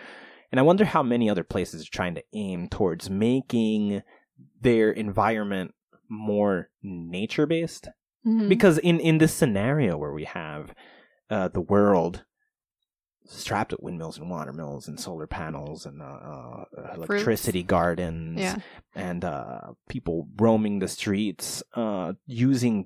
And 0.52 0.60
I 0.60 0.64
wonder 0.64 0.86
how 0.86 1.04
many 1.04 1.30
other 1.30 1.44
places 1.44 1.84
are 1.86 1.92
trying 1.92 2.16
to 2.16 2.24
aim 2.34 2.68
towards 2.70 3.10
making 3.10 4.02
their 4.62 4.92
environment 4.92 5.74
more 6.10 6.70
nature 6.82 7.46
based. 7.46 7.88
Mhm. 8.26 8.50
Because 8.50 8.78
in, 8.80 9.00
in 9.00 9.20
this 9.20 9.34
scenario 9.34 9.98
where 9.98 10.12
we 10.14 10.26
have 10.26 10.74
uh, 11.30 11.48
the 11.48 11.62
world 11.62 12.26
strapped 13.32 13.72
at 13.74 13.84
windmills 13.84 14.18
and 14.18 14.30
water 14.30 14.52
mills 14.52 14.88
and 14.88 15.00
solar 15.00 15.28
panels 15.28 15.86
and 15.86 16.02
uh, 16.02 16.06
uh, 16.06 16.64
electricity 16.96 17.62
gardens 17.64 18.40
Yeah. 18.40 18.56
and 18.96 19.24
uh, 19.24 19.74
people 19.88 20.28
roaming 20.38 20.80
the 20.80 20.88
streets 20.88 21.62
uh, 21.76 22.14
using 22.26 22.86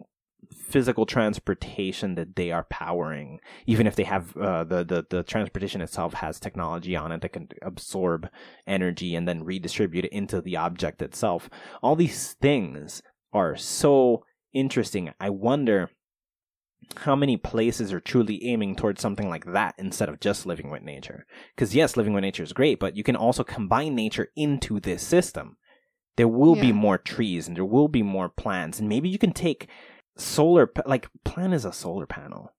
physical 0.68 1.06
transportation 1.06 2.16
that 2.16 2.36
they 2.36 2.52
are 2.52 2.66
powering. 2.66 3.40
Even 3.66 3.88
if 3.88 3.96
they 3.96 4.04
have 4.04 4.36
uh, 4.38 4.64
the, 4.66 4.84
the 4.84 5.06
the 5.10 5.24
transportation 5.24 5.80
itself 5.82 6.14
has 6.16 6.40
technology 6.40 6.96
on 6.96 7.12
it 7.14 7.22
that 7.22 7.30
can 7.34 7.48
absorb 7.62 8.30
energy 8.68 9.16
and 9.16 9.28
then 9.28 9.44
redistribute 9.46 10.06
it 10.06 10.12
into 10.12 10.42
the 10.42 10.58
object 10.58 11.02
itself. 11.02 11.50
All 11.82 11.96
these 11.96 12.34
things 12.34 13.02
are 13.32 13.56
so 13.56 14.26
interesting. 14.54 15.12
I 15.20 15.30
wonder 15.30 15.90
how 16.98 17.16
many 17.16 17.38
places 17.38 17.92
are 17.94 18.00
truly 18.00 18.44
aiming 18.46 18.76
towards 18.76 19.02
something 19.02 19.30
like 19.30 19.46
that 19.54 19.74
instead 19.78 20.10
of 20.10 20.20
just 20.20 20.46
living 20.46 20.70
with 20.70 20.82
nature 20.84 21.26
because 21.56 21.74
yes 21.76 21.96
living 21.98 22.14
with 22.14 22.22
nature 22.24 22.44
is 22.44 22.54
great 22.54 22.80
but 22.80 22.96
you 22.98 23.04
can 23.04 23.16
also 23.16 23.44
combine 23.44 23.96
nature 23.96 24.30
into 24.36 24.80
this 24.80 25.02
system 25.06 25.58
there 26.16 26.28
will 26.28 26.56
be 26.56 26.72
more 26.72 26.98
trees 26.98 27.48
and 27.48 27.58
there 27.58 27.66
will 27.66 27.88
be 27.88 28.04
more 28.04 28.30
plants 28.30 28.80
and 28.80 28.88
maybe 28.88 29.10
you 29.10 29.18
can 29.18 29.32
take 29.32 29.68
solar 30.16 30.72
like 30.86 31.08
plant 31.24 31.54
is 31.54 31.66
a 31.66 31.74
solar 31.74 32.06
panel 32.06 32.52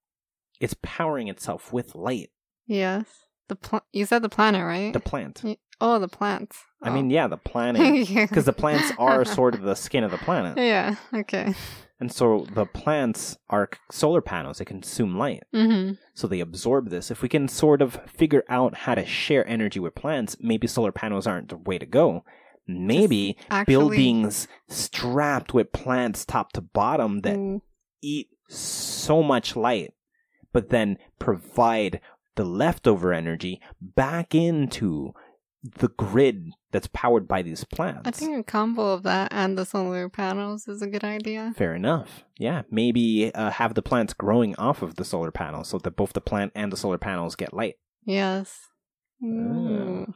it's 0.61 0.75
powering 0.83 1.29
itself 1.29 1.73
with 1.73 1.95
light 1.95 2.31
Yes. 2.67 3.05
The 3.49 3.57
pl- 3.57 3.85
you 3.93 4.07
said 4.07 4.23
the 4.23 4.31
planet, 4.31 4.65
right? 4.65 4.91
the 4.93 5.01
plant 5.01 5.43
Y- 5.45 5.59
oh, 5.81 5.99
the 5.99 6.09
plants. 6.09 6.57
i 6.83 6.89
mean 6.91 7.09
oh. 7.11 7.15
yeah 7.15 7.27
the 7.27 7.37
planet 7.37 8.09
because 8.09 8.47
the 8.47 8.53
plants 8.55 8.91
are 8.99 9.25
sort 9.39 9.55
of 9.55 9.61
the 9.63 9.75
skin 9.75 10.03
of 10.03 10.11
the 10.11 10.19
planet 10.19 10.57
Yeah. 10.57 10.97
Okay. 11.13 11.55
And 12.01 12.11
so 12.13 12.47
the 12.55 12.67
plants 12.67 13.37
are 13.49 13.69
solar 13.91 14.21
panels 14.21 14.59
they 14.59 14.65
consume 14.65 15.17
light 15.17 15.43
Mm-hmm. 15.55 15.93
so 16.15 16.27
they 16.27 16.41
absorb 16.41 16.91
this 16.91 17.11
if 17.11 17.23
we 17.23 17.29
can 17.29 17.49
sort 17.49 17.81
of 17.83 17.99
figure 18.07 18.45
out 18.49 18.75
how 18.75 18.95
to 18.95 19.05
share 19.07 19.47
energy 19.49 19.79
with 19.81 19.95
plants 19.95 20.37
maybe 20.41 20.67
solar 20.67 20.93
panels 20.93 21.27
aren't 21.27 21.49
the 21.51 21.57
way 21.57 21.79
to 21.79 21.87
go 21.87 22.25
maybe 22.67 23.37
actually- 23.51 23.75
buildings 23.75 24.49
strapped 24.69 25.53
with 25.55 25.73
plants 25.73 26.25
top 26.25 26.53
to 26.53 26.61
bottom 26.61 27.21
that 27.21 27.37
Ooh. 27.37 27.63
eat 28.03 28.29
so 28.49 29.23
much 29.23 29.57
light, 29.57 29.95
but 30.53 30.69
then 30.71 30.99
provide 31.19 32.01
the 32.37 32.45
leftover 32.45 33.13
energy 33.13 33.61
back 33.81 34.35
into 34.35 35.13
the 35.79 35.89
grid 35.89 36.51
that's 36.75 36.89
powered 36.89 37.29
by 37.29 37.41
these 37.41 37.63
plants. 37.63 38.03
I 38.05 38.11
think 38.11 38.37
a 38.37 38.43
combo 38.43 38.93
of 38.93 39.05
that 39.05 39.29
and 39.31 39.57
the 39.57 39.65
solar 39.65 40.09
panels 40.09 40.67
is 40.67 40.83
a 40.83 40.89
good 40.89 41.05
idea. 41.05 41.55
Fair 41.57 41.73
enough. 41.73 42.25
Yeah, 42.37 42.63
maybe 42.69 43.33
uh, 43.33 43.53
have 43.53 43.75
the 43.75 43.83
plants 43.83 44.13
growing 44.13 44.57
off 44.57 44.83
of 44.83 44.97
the 44.97 45.05
solar 45.05 45.31
panels 45.31 45.69
so 45.69 45.79
that 45.79 45.95
both 45.95 46.15
the 46.15 46.21
plant 46.21 46.51
and 46.57 46.73
the 46.73 46.77
solar 46.77 46.99
panels 46.99 47.37
get 47.37 47.55
light. 47.55 47.77
Yes. 48.05 48.59
Oh. 49.23 49.29
Ooh. 49.29 50.15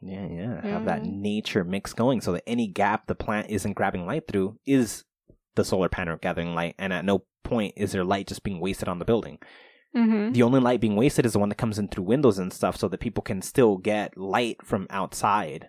Yeah, 0.00 0.26
yeah. 0.30 0.66
Have 0.66 0.86
that 0.86 1.04
nature 1.04 1.62
mix 1.62 1.92
going 1.92 2.22
so 2.22 2.32
that 2.32 2.44
any 2.46 2.68
gap 2.68 3.06
the 3.06 3.14
plant 3.14 3.50
isn't 3.50 3.74
grabbing 3.74 4.06
light 4.06 4.26
through 4.26 4.58
is 4.64 5.04
the 5.56 5.64
solar 5.64 5.90
panel 5.90 6.16
gathering 6.16 6.54
light, 6.54 6.74
and 6.78 6.90
at 6.92 7.04
no 7.04 7.24
point 7.44 7.74
is 7.76 7.92
there 7.92 8.04
light 8.04 8.28
just 8.28 8.44
being 8.44 8.60
wasted 8.60 8.88
on 8.88 8.98
the 8.98 9.04
building. 9.04 9.38
Mm-hmm. 9.94 10.32
The 10.32 10.42
only 10.42 10.60
light 10.60 10.80
being 10.80 10.96
wasted 10.96 11.26
is 11.26 11.32
the 11.32 11.38
one 11.38 11.50
that 11.50 11.56
comes 11.56 11.78
in 11.78 11.88
through 11.88 12.04
windows 12.04 12.38
and 12.38 12.50
stuff, 12.50 12.76
so 12.78 12.88
that 12.88 13.00
people 13.00 13.22
can 13.22 13.42
still 13.42 13.76
get 13.76 14.16
light 14.16 14.64
from 14.64 14.86
outside, 14.88 15.68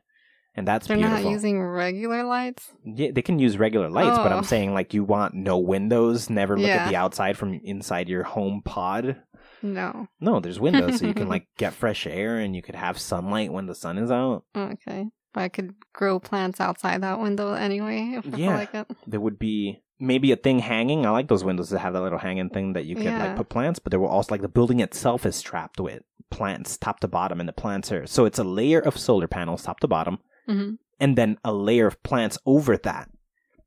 and 0.60 0.68
that's 0.68 0.86
They're 0.88 0.98
beautiful. 0.98 1.24
not 1.24 1.32
using 1.32 1.62
regular 1.64 2.24
lights. 2.24 2.72
yeah, 2.86 3.10
they 3.12 3.22
can 3.24 3.40
use 3.40 3.58
regular 3.58 3.90
lights, 3.90 4.18
but 4.18 4.32
Oh. 4.32 4.38
I'm 4.38 4.44
saying 4.44 4.74
like 4.76 4.94
you 4.94 5.04
want 5.04 5.34
no 5.34 5.58
windows, 5.58 6.30
never 6.30 6.56
look 6.58 6.70
at 6.70 6.90
the 6.90 6.96
outside 6.96 7.38
from 7.38 7.60
inside 7.64 8.08
your 8.10 8.24
home 8.24 8.62
pod. 8.64 9.22
No. 9.62 10.08
No, 10.22 10.40
there's 10.40 10.60
windows, 10.60 11.00
so 11.00 11.08
you 11.08 11.14
can 11.14 11.28
like 11.36 11.48
get 11.58 11.74
fresh 11.74 12.06
air 12.06 12.38
and 12.38 12.56
you 12.56 12.62
could 12.62 12.76
have 12.76 13.00
sunlight 13.00 13.52
when 13.52 13.66
the 13.66 13.76
sun 13.76 13.98
is 13.98 14.12
out. 14.12 14.44
Okay. 14.56 15.08
But 15.34 15.42
I 15.42 15.50
could 15.50 15.76
grow 15.94 16.20
plants 16.20 16.60
outside 16.60 17.02
that 17.04 17.20
window 17.20 17.54
anyway 17.54 18.16
if 18.18 18.34
I 18.34 18.38
Yeah. 18.38 18.56
like 18.56 18.74
it. 18.74 18.88
There 19.08 19.20
would 19.20 19.38
be 19.40 19.82
maybe 20.00 20.32
a 20.32 20.36
thing 20.38 20.60
hanging. 20.60 21.06
I 21.06 21.10
like 21.12 21.28
those 21.28 21.44
windows 21.44 21.70
that 21.70 21.80
have 21.80 21.94
that 21.94 22.02
little 22.02 22.20
hanging 22.20 22.50
thing 22.50 22.74
that 22.74 22.86
you 22.86 22.96
can 22.96 23.20
like 23.20 23.36
put 23.36 23.50
plants, 23.50 23.80
but 23.80 23.92
there 23.92 24.00
will 24.00 24.08
also 24.08 24.34
like 24.34 24.42
the 24.42 24.48
building 24.48 24.80
itself 24.80 25.26
is 25.26 25.42
trapped 25.42 25.80
with 25.80 26.02
plants 26.32 26.78
top 26.78 27.00
to 27.02 27.08
bottom, 27.08 27.40
and 27.40 27.50
the 27.50 27.54
plants 27.54 27.92
are 27.92 28.06
so 28.08 28.24
it's 28.26 28.40
a 28.40 28.44
layer 28.44 28.80
of 28.80 28.98
solar 28.98 29.28
panels 29.28 29.64
top 29.64 29.80
to 29.82 29.88
bottom, 29.88 30.20
Mm-hmm. 30.50 30.74
and 31.00 31.18
then 31.18 31.38
a 31.44 31.54
layer 31.54 31.88
of 31.88 32.02
plants 32.04 32.38
over 32.46 32.76
that 32.78 33.10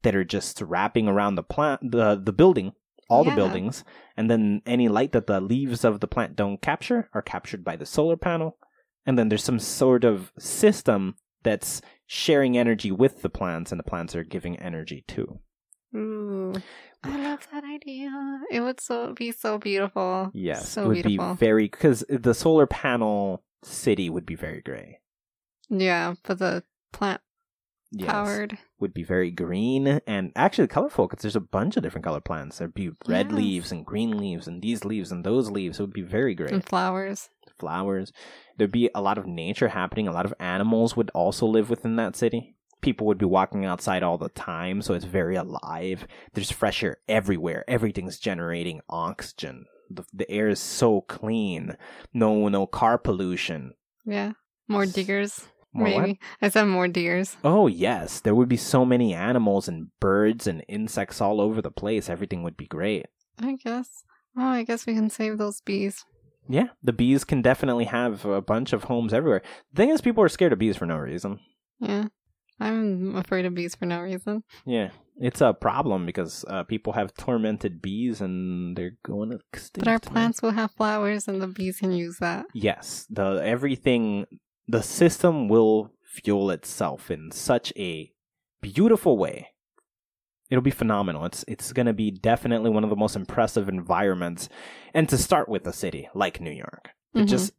that 0.03 0.15
are 0.17 0.25
just 0.25 0.61
wrapping 0.61 1.07
around 1.09 1.37
the 1.37 1.43
plant 1.43 1.93
the 1.93 2.21
the 2.23 2.33
building 2.33 2.73
all 3.09 3.25
the 3.25 3.31
buildings 3.31 3.85
and 4.17 4.31
then 4.31 4.63
any 4.67 4.89
light 4.89 5.13
that 5.13 5.27
the 5.27 5.41
leaves 5.41 5.85
of 5.85 6.01
the 6.01 6.09
plant 6.09 6.35
don't 6.35 6.61
capture 6.63 7.09
are 7.15 7.23
captured 7.23 7.63
by 7.63 7.77
the 7.77 7.87
solar 7.87 8.17
panel 8.17 8.57
and 9.07 9.19
then 9.19 9.29
there's 9.29 9.45
some 9.45 9.59
sort 9.61 10.03
of 10.05 10.33
system 10.39 11.15
that's 11.43 11.83
sharing 12.07 12.57
energy 12.57 12.91
with 12.91 13.23
the 13.23 13.29
plants 13.31 13.71
and 13.71 13.79
the 13.79 13.85
plants 13.85 14.17
are 14.17 14.25
giving 14.25 14.59
energy 14.59 15.05
too 15.07 15.39
Ooh. 15.95 16.55
I 17.05 17.19
love 17.23 17.47
that 17.53 17.65
idea. 17.65 18.11
It 18.51 18.61
would 18.61 18.81
so 18.81 19.13
be 19.13 19.31
so 19.33 19.59
beautiful. 19.59 20.31
yes 20.33 20.69
So 20.71 20.85
it 20.85 20.87
would 20.89 21.03
beautiful. 21.03 21.35
be 21.35 21.39
very 21.39 21.65
because 21.65 22.05
the 22.09 22.33
solar 22.35 22.67
panel 22.67 23.45
city 23.63 24.09
would 24.09 24.25
be 24.27 24.35
very 24.37 24.63
gray 24.63 24.99
yeah, 25.69 26.15
but 26.25 26.39
the 26.39 26.65
plant 26.93 27.21
yes 27.91 28.11
powered. 28.11 28.59
would 28.81 28.95
be 28.95 29.03
very 29.03 29.31
green 29.31 29.87
and 30.07 30.33
actually 30.37 30.67
colorful 30.69 31.07
because 31.07 31.23
there's 31.23 31.37
a 31.37 31.41
bunch 31.41 31.77
of 31.77 31.83
different 31.83 32.05
color 32.05 32.21
plants 32.21 32.59
there'd 32.59 32.73
be 32.75 32.91
red 33.07 33.27
Yes. 33.31 33.35
leaves 33.37 33.73
and 33.73 33.85
green 33.85 34.17
leaves 34.17 34.47
and 34.47 34.63
these 34.63 34.85
leaves 34.85 35.13
and 35.13 35.25
those 35.25 35.51
leaves 35.51 35.79
it 35.79 35.83
would 35.83 35.93
be 35.93 36.03
very 36.03 36.35
great 36.35 36.53
And 36.53 36.65
flowers. 36.65 37.29
flowers. 37.59 38.13
There'd 38.57 38.73
be 38.73 38.91
a 38.95 39.01
lot 39.03 39.19
of 39.19 39.27
nature 39.27 39.69
happening. 39.69 40.09
A 40.09 40.13
lot 40.13 40.27
of 40.27 40.35
animals 40.41 40.97
would 40.97 41.11
also 41.15 41.47
live 41.47 41.71
within 41.71 41.97
that 41.97 42.17
city. 42.17 42.57
People 42.81 43.07
would 43.07 43.19
be 43.19 43.25
walking 43.27 43.65
outside 43.65 44.03
all 44.03 44.19
the 44.19 44.29
time, 44.31 44.83
so 44.83 44.95
it's 44.95 45.05
very 45.05 45.37
alive. 45.37 46.07
There's 46.35 46.51
fresh 46.51 46.83
air 46.83 46.97
everywhere. 47.09 47.65
Everything's 47.69 48.19
generating 48.19 48.81
oxygen. 48.89 49.67
The, 49.91 50.05
the 50.13 50.31
air 50.31 50.49
is 50.49 50.59
so 50.61 51.03
clean. 51.03 51.77
No, 52.13 52.49
no 52.49 52.67
car 52.67 52.99
pollution. 52.99 53.75
Yeah. 54.05 54.33
More 54.67 54.87
diggers. 54.87 55.47
More 55.73 55.89
what? 55.89 56.01
maybe. 56.03 56.21
I 56.41 56.49
said 56.49 56.65
more 56.65 56.89
deers. 56.89 57.37
Oh 57.45 57.67
yes, 57.67 58.21
there 58.21 58.35
would 58.35 58.49
be 58.49 58.57
so 58.57 58.85
many 58.85 59.15
animals 59.15 59.69
and 59.69 59.89
birds 60.01 60.47
and 60.47 60.65
insects 60.69 61.21
all 61.21 61.41
over 61.41 61.63
the 61.63 61.71
place. 61.71 62.11
Everything 62.11 62.43
would 62.43 62.57
be 62.57 62.67
great. 62.67 63.07
I 63.41 63.57
guess. 63.57 64.05
Oh, 64.37 64.47
I 64.47 64.65
guess 64.65 64.87
we 64.87 64.95
can 64.95 65.11
save 65.11 65.39
those 65.39 65.61
bees. 65.61 66.05
Yeah, 66.49 66.69
the 66.83 66.93
bees 66.93 67.25
can 67.25 67.41
definitely 67.41 67.85
have 67.85 68.25
a 68.25 68.43
bunch 68.43 68.73
of 68.73 68.85
homes 68.85 69.15
everywhere. 69.15 69.43
The 69.73 69.83
thing 69.83 69.91
is, 69.91 70.01
people 70.01 70.25
are 70.25 70.29
scared 70.29 70.53
of 70.53 70.59
bees 70.59 70.77
for 70.77 70.87
no 70.87 70.97
reason. 70.97 71.41
Yeah. 71.79 72.07
I'm 72.61 73.17
afraid 73.17 73.45
of 73.45 73.55
bees 73.55 73.75
for 73.75 73.87
no 73.87 74.01
reason. 74.01 74.45
Yeah, 74.65 74.91
it's 75.17 75.41
a 75.41 75.53
problem 75.53 76.07
because 76.07 76.45
uh, 76.49 76.63
people 76.65 76.93
have 76.93 77.13
tormented 77.15 77.83
bees 77.83 78.21
and 78.21 78.77
they're 78.77 78.97
going 79.05 79.31
to 79.31 79.41
extinct. 79.53 79.81
But 79.81 79.89
our 79.89 79.99
plants 79.99 80.43
will 80.43 80.53
have 80.53 80.71
flowers 80.73 81.27
and 81.27 81.43
the 81.43 81.49
bees 81.49 81.79
can 81.79 81.93
use 81.93 82.19
that. 82.19 82.47
Yes, 82.55 83.07
the 83.11 83.41
everything, 83.43 84.27
the 84.69 84.83
system 84.83 85.49
will 85.49 85.91
fuel 86.05 86.51
itself 86.51 87.11
in 87.11 87.31
such 87.31 87.73
a 87.77 88.13
beautiful 88.61 89.17
way. 89.19 89.49
It'll 90.51 90.63
be 90.63 90.71
phenomenal. 90.71 91.25
It's 91.25 91.45
it's 91.49 91.73
going 91.73 91.87
to 91.87 91.95
be 91.95 92.11
definitely 92.11 92.71
one 92.71 92.85
of 92.85 92.91
the 92.91 92.97
most 92.97 93.17
impressive 93.17 93.69
environments, 93.69 94.49
and 94.93 95.09
to 95.09 95.17
start 95.17 95.49
with 95.49 95.67
a 95.67 95.73
city 95.73 96.09
like 96.15 96.41
New 96.41 96.51
York, 96.53 96.91
Mhm. 97.15 97.27
just 97.27 97.53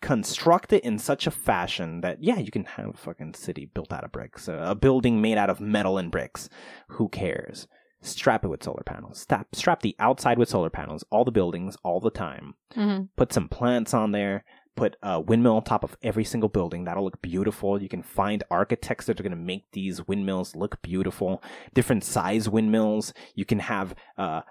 construct 0.00 0.72
it 0.72 0.82
in 0.82 0.98
such 0.98 1.28
a 1.28 1.30
fashion 1.30 2.00
that 2.00 2.22
yeah, 2.22 2.38
you 2.38 2.50
can 2.50 2.64
have 2.64 2.88
a 2.88 2.92
fucking 2.96 3.34
city 3.34 3.66
built 3.66 3.92
out 3.92 4.02
of 4.02 4.10
bricks, 4.10 4.48
a, 4.48 4.74
building 4.74 5.20
made 5.22 5.38
out 5.38 5.48
of 5.50 5.60
metal 5.60 5.96
and 5.96 6.10
bricks. 6.10 6.48
Who 6.88 7.08
cares? 7.08 7.68
Strap 8.00 8.44
it 8.44 8.48
with 8.48 8.64
solar 8.64 8.82
panels. 8.84 9.20
Strap 9.20 9.54
strap 9.54 9.80
the 9.82 9.94
outside 10.00 10.36
with 10.36 10.48
solar 10.48 10.70
panels. 10.70 11.04
All 11.10 11.24
the 11.24 11.30
buildings, 11.30 11.76
all 11.84 12.00
the 12.00 12.10
time 12.10 12.54
hmm 12.74 13.02
put 13.16 13.32
some 13.32 13.48
plants 13.48 13.94
on 13.94 14.10
there 14.10 14.44
put 14.76 14.96
a 15.02 15.20
windmill 15.20 15.56
on 15.56 15.64
top 15.64 15.84
of 15.84 15.96
every 16.02 16.24
single 16.24 16.48
building. 16.48 16.84
That'll 16.84 17.04
look 17.04 17.22
beautiful. 17.22 17.80
You 17.80 17.88
can 17.88 18.02
find 18.02 18.42
architects 18.50 19.06
that 19.06 19.18
are 19.18 19.22
going 19.22 19.30
to 19.30 19.36
make 19.36 19.70
these 19.72 20.06
windmills 20.06 20.56
look 20.56 20.80
beautiful. 20.82 21.42
Different 21.74 22.04
size 22.04 22.48
windmills. 22.48 23.12
You 23.34 23.44
can 23.44 23.60
have 23.60 23.94
uh 24.16 24.42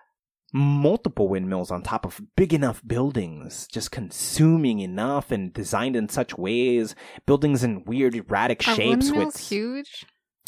multiple 0.54 1.30
windmills 1.30 1.72
on 1.72 1.82
top 1.82 2.06
of 2.06 2.20
big 2.36 2.54
enough 2.54 2.82
buildings 2.86 3.68
just 3.72 3.90
consuming 3.90 4.80
enough 4.80 5.32
and 5.32 5.54
designed 5.54 5.96
in 5.96 6.10
such 6.10 6.38
ways. 6.38 6.94
Buildings 7.26 7.64
in 7.64 7.86
weird 7.86 8.16
erratic 8.16 8.68
Are 8.68 8.76
shapes 8.76 9.06
windmills 9.12 9.36
with 9.36 9.48
huge? 9.48 10.06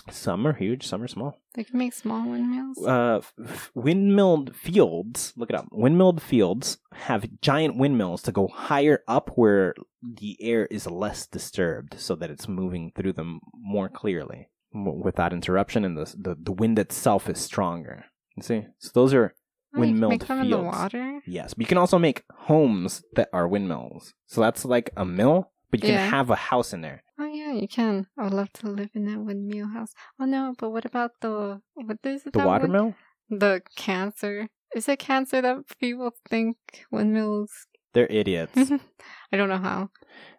Some 0.09 0.45
are 0.45 0.53
huge 0.53 0.85
some 0.85 1.01
are 1.01 1.07
small 1.07 1.37
They 1.55 1.63
can 1.63 1.77
make 1.79 1.93
small 1.93 2.27
windmills. 2.27 2.77
uh, 2.85 3.21
f- 3.43 3.71
windmilled 3.75 4.55
fields. 4.55 5.33
Look 5.37 5.49
it 5.49 5.55
up. 5.55 5.67
Windmilled 5.71 6.21
fields 6.21 6.77
have 6.93 7.29
giant 7.41 7.77
windmills 7.77 8.21
to 8.23 8.31
go 8.31 8.47
higher 8.47 9.03
up 9.07 9.31
where 9.35 9.73
the 10.01 10.35
air 10.41 10.65
is 10.65 10.87
less 10.87 11.27
disturbed, 11.27 11.99
so 11.99 12.15
that 12.15 12.29
it's 12.31 12.47
moving 12.47 12.91
through 12.95 13.13
them 13.13 13.39
more 13.55 13.87
clearly 13.89 14.49
without 14.73 15.31
interruption, 15.33 15.85
and 15.85 15.95
the 15.97 16.05
the, 16.17 16.35
the 16.41 16.51
wind 16.51 16.79
itself 16.79 17.29
is 17.29 17.39
stronger. 17.39 18.05
You 18.35 18.43
see, 18.43 18.65
so 18.79 18.89
those 18.93 19.13
are 19.13 19.33
Oh, 19.75 19.79
windmilled 19.79 20.11
make 20.11 20.27
them 20.27 20.39
in 20.41 20.49
the 20.51 20.57
fields. 20.57 20.77
water. 20.77 21.21
yes. 21.25 21.53
But 21.55 21.61
you 21.61 21.65
can 21.65 21.79
also 21.79 21.97
make 21.97 22.23
homes 22.31 23.03
that 23.15 23.29
are 23.33 23.47
windmills. 23.47 24.13
So 24.27 24.39
that's 24.41 24.65
like 24.65 24.91
a 24.95 25.03
mill, 25.05 25.49
but 25.73 25.81
you 25.83 25.89
Yeah. 25.89 25.97
can 26.05 26.11
have 26.11 26.29
a 26.29 26.35
house 26.51 26.69
in 26.75 26.81
there. 26.81 27.01
Oh 27.19 27.25
yeah, 27.25 27.51
you 27.61 27.67
can. 27.67 28.05
I 28.17 28.23
would 28.25 28.33
love 28.33 28.53
to 28.61 28.67
live 28.69 28.91
in 28.93 29.05
that 29.09 29.19
windmill 29.25 29.69
house. 29.77 29.93
Oh 30.19 30.25
no, 30.25 30.53
but 30.59 30.69
what 30.69 30.85
about 30.85 31.11
the 31.21 31.61
what 31.73 31.97
is 32.03 32.25
it? 32.27 32.33
The 32.33 32.45
watermill. 32.45 32.93
The 33.29 33.61
cancer 33.75 34.35
Is 34.75 34.87
it 34.89 34.99
cancer 34.99 35.41
that 35.41 35.57
people 35.79 36.11
think 36.29 36.57
windmills? 36.91 37.51
They're 37.93 38.11
idiots. 38.21 38.57
I 39.31 39.37
don't 39.37 39.49
know 39.49 39.57
how. 39.69 39.89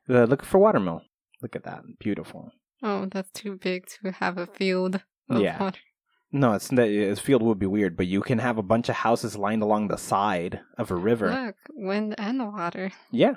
uh, 0.09 0.25
look 0.31 0.45
for 0.45 0.59
watermill. 0.59 1.03
Look 1.43 1.55
at 1.57 1.65
that. 1.65 1.83
Beautiful. 1.99 2.51
Oh, 2.83 3.07
that's 3.07 3.31
too 3.31 3.57
big 3.57 3.87
to 3.95 4.11
have 4.23 4.39
a 4.39 4.47
field 4.47 4.95
of 5.31 5.41
Yeah. 5.41 5.59
water. 5.63 5.81
No, 6.33 6.55
it's 6.55 6.69
this 6.69 7.21
field 7.21 7.43
would 7.43 7.61
be 7.61 7.67
weird, 7.77 7.97
but 7.97 8.09
you 8.15 8.21
can 8.21 8.39
have 8.41 8.59
a 8.59 8.63
bunch 8.73 8.89
of 8.89 8.97
houses 9.07 9.37
lined 9.37 9.63
along 9.63 9.87
the 9.89 9.97
side 10.13 10.61
of 10.77 10.91
a 10.91 10.97
river. 10.97 11.29
Look, 11.31 11.57
wind 11.91 12.15
and 12.19 12.39
water. 12.53 12.91
Yeah. 13.13 13.35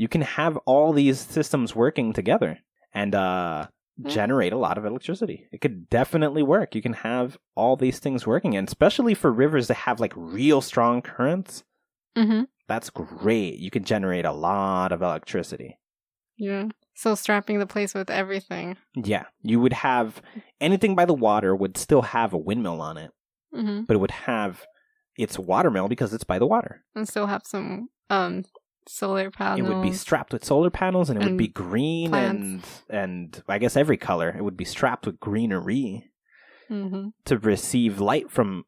You 0.00 0.08
can 0.08 0.22
have 0.22 0.56
all 0.66 0.92
these 0.92 1.18
systems 1.36 1.74
working 1.76 2.12
together 2.12 2.58
and 3.00 3.14
uh 3.14 3.66
Yeah. 4.02 4.10
generate 4.18 4.52
a 4.54 4.62
lot 4.66 4.78
of 4.78 4.84
electricity. 4.86 5.38
It 5.52 5.60
could 5.60 5.88
definitely 5.90 6.42
work. 6.42 6.74
You 6.74 6.82
can 6.88 6.94
have 7.10 7.36
all 7.54 7.76
these 7.76 7.98
things 8.04 8.26
working 8.26 8.56
and 8.56 8.66
especially 8.68 9.14
for 9.14 9.30
rivers 9.44 9.66
that 9.68 9.76
have 9.86 10.00
like 10.00 10.14
real 10.16 10.60
strong 10.70 11.02
currents, 11.02 11.64
Mm-hmm. 12.16 12.42
that's 12.66 12.90
great. 12.90 13.54
You 13.64 13.70
can 13.70 13.84
generate 13.84 14.24
a 14.24 14.32
lot 14.48 14.90
of 14.92 15.02
electricity. 15.02 15.78
Yeah. 16.36 16.68
So 16.94 17.14
strapping 17.14 17.58
the 17.60 17.66
place 17.74 17.92
with 17.94 18.10
everything. 18.10 18.76
Yeah, 19.12 19.24
you 19.42 19.60
would 19.60 19.72
have 19.74 20.08
anything 20.60 20.94
by 20.96 21.04
the 21.04 21.14
water 21.28 21.54
would 21.54 21.76
still 21.76 22.02
have 22.02 22.32
a 22.32 22.38
windmill 22.48 22.80
on 22.80 22.96
it, 23.04 23.10
Mm-hmm. 23.54 23.82
but 23.86 23.94
it 23.96 24.00
would 24.00 24.10
have 24.26 24.64
its 25.16 25.38
watermill 25.38 25.88
because 25.88 26.14
it's 26.14 26.24
by 26.32 26.38
the 26.38 26.46
water. 26.54 26.72
And 26.96 27.06
still 27.08 27.26
have 27.26 27.42
some 27.44 27.88
um 28.08 28.44
solar 28.90 29.30
panels. 29.30 29.60
It 29.60 29.62
would 29.72 29.82
be 29.82 29.92
strapped 29.92 30.32
with 30.32 30.44
solar 30.44 30.70
panels 30.70 31.08
and 31.10 31.20
it 31.22 31.24
would 31.24 31.36
be 31.38 31.48
green 31.48 32.14
and 32.14 32.62
and 32.88 33.42
I 33.48 33.58
guess 33.58 33.76
every 33.76 33.96
color. 33.96 34.34
It 34.36 34.42
would 34.42 34.56
be 34.56 34.64
strapped 34.64 35.06
with 35.06 35.20
greenery 35.20 36.06
Mm-hmm. 36.70 37.08
to 37.24 37.36
receive 37.38 37.98
light 37.98 38.30
from 38.30 38.64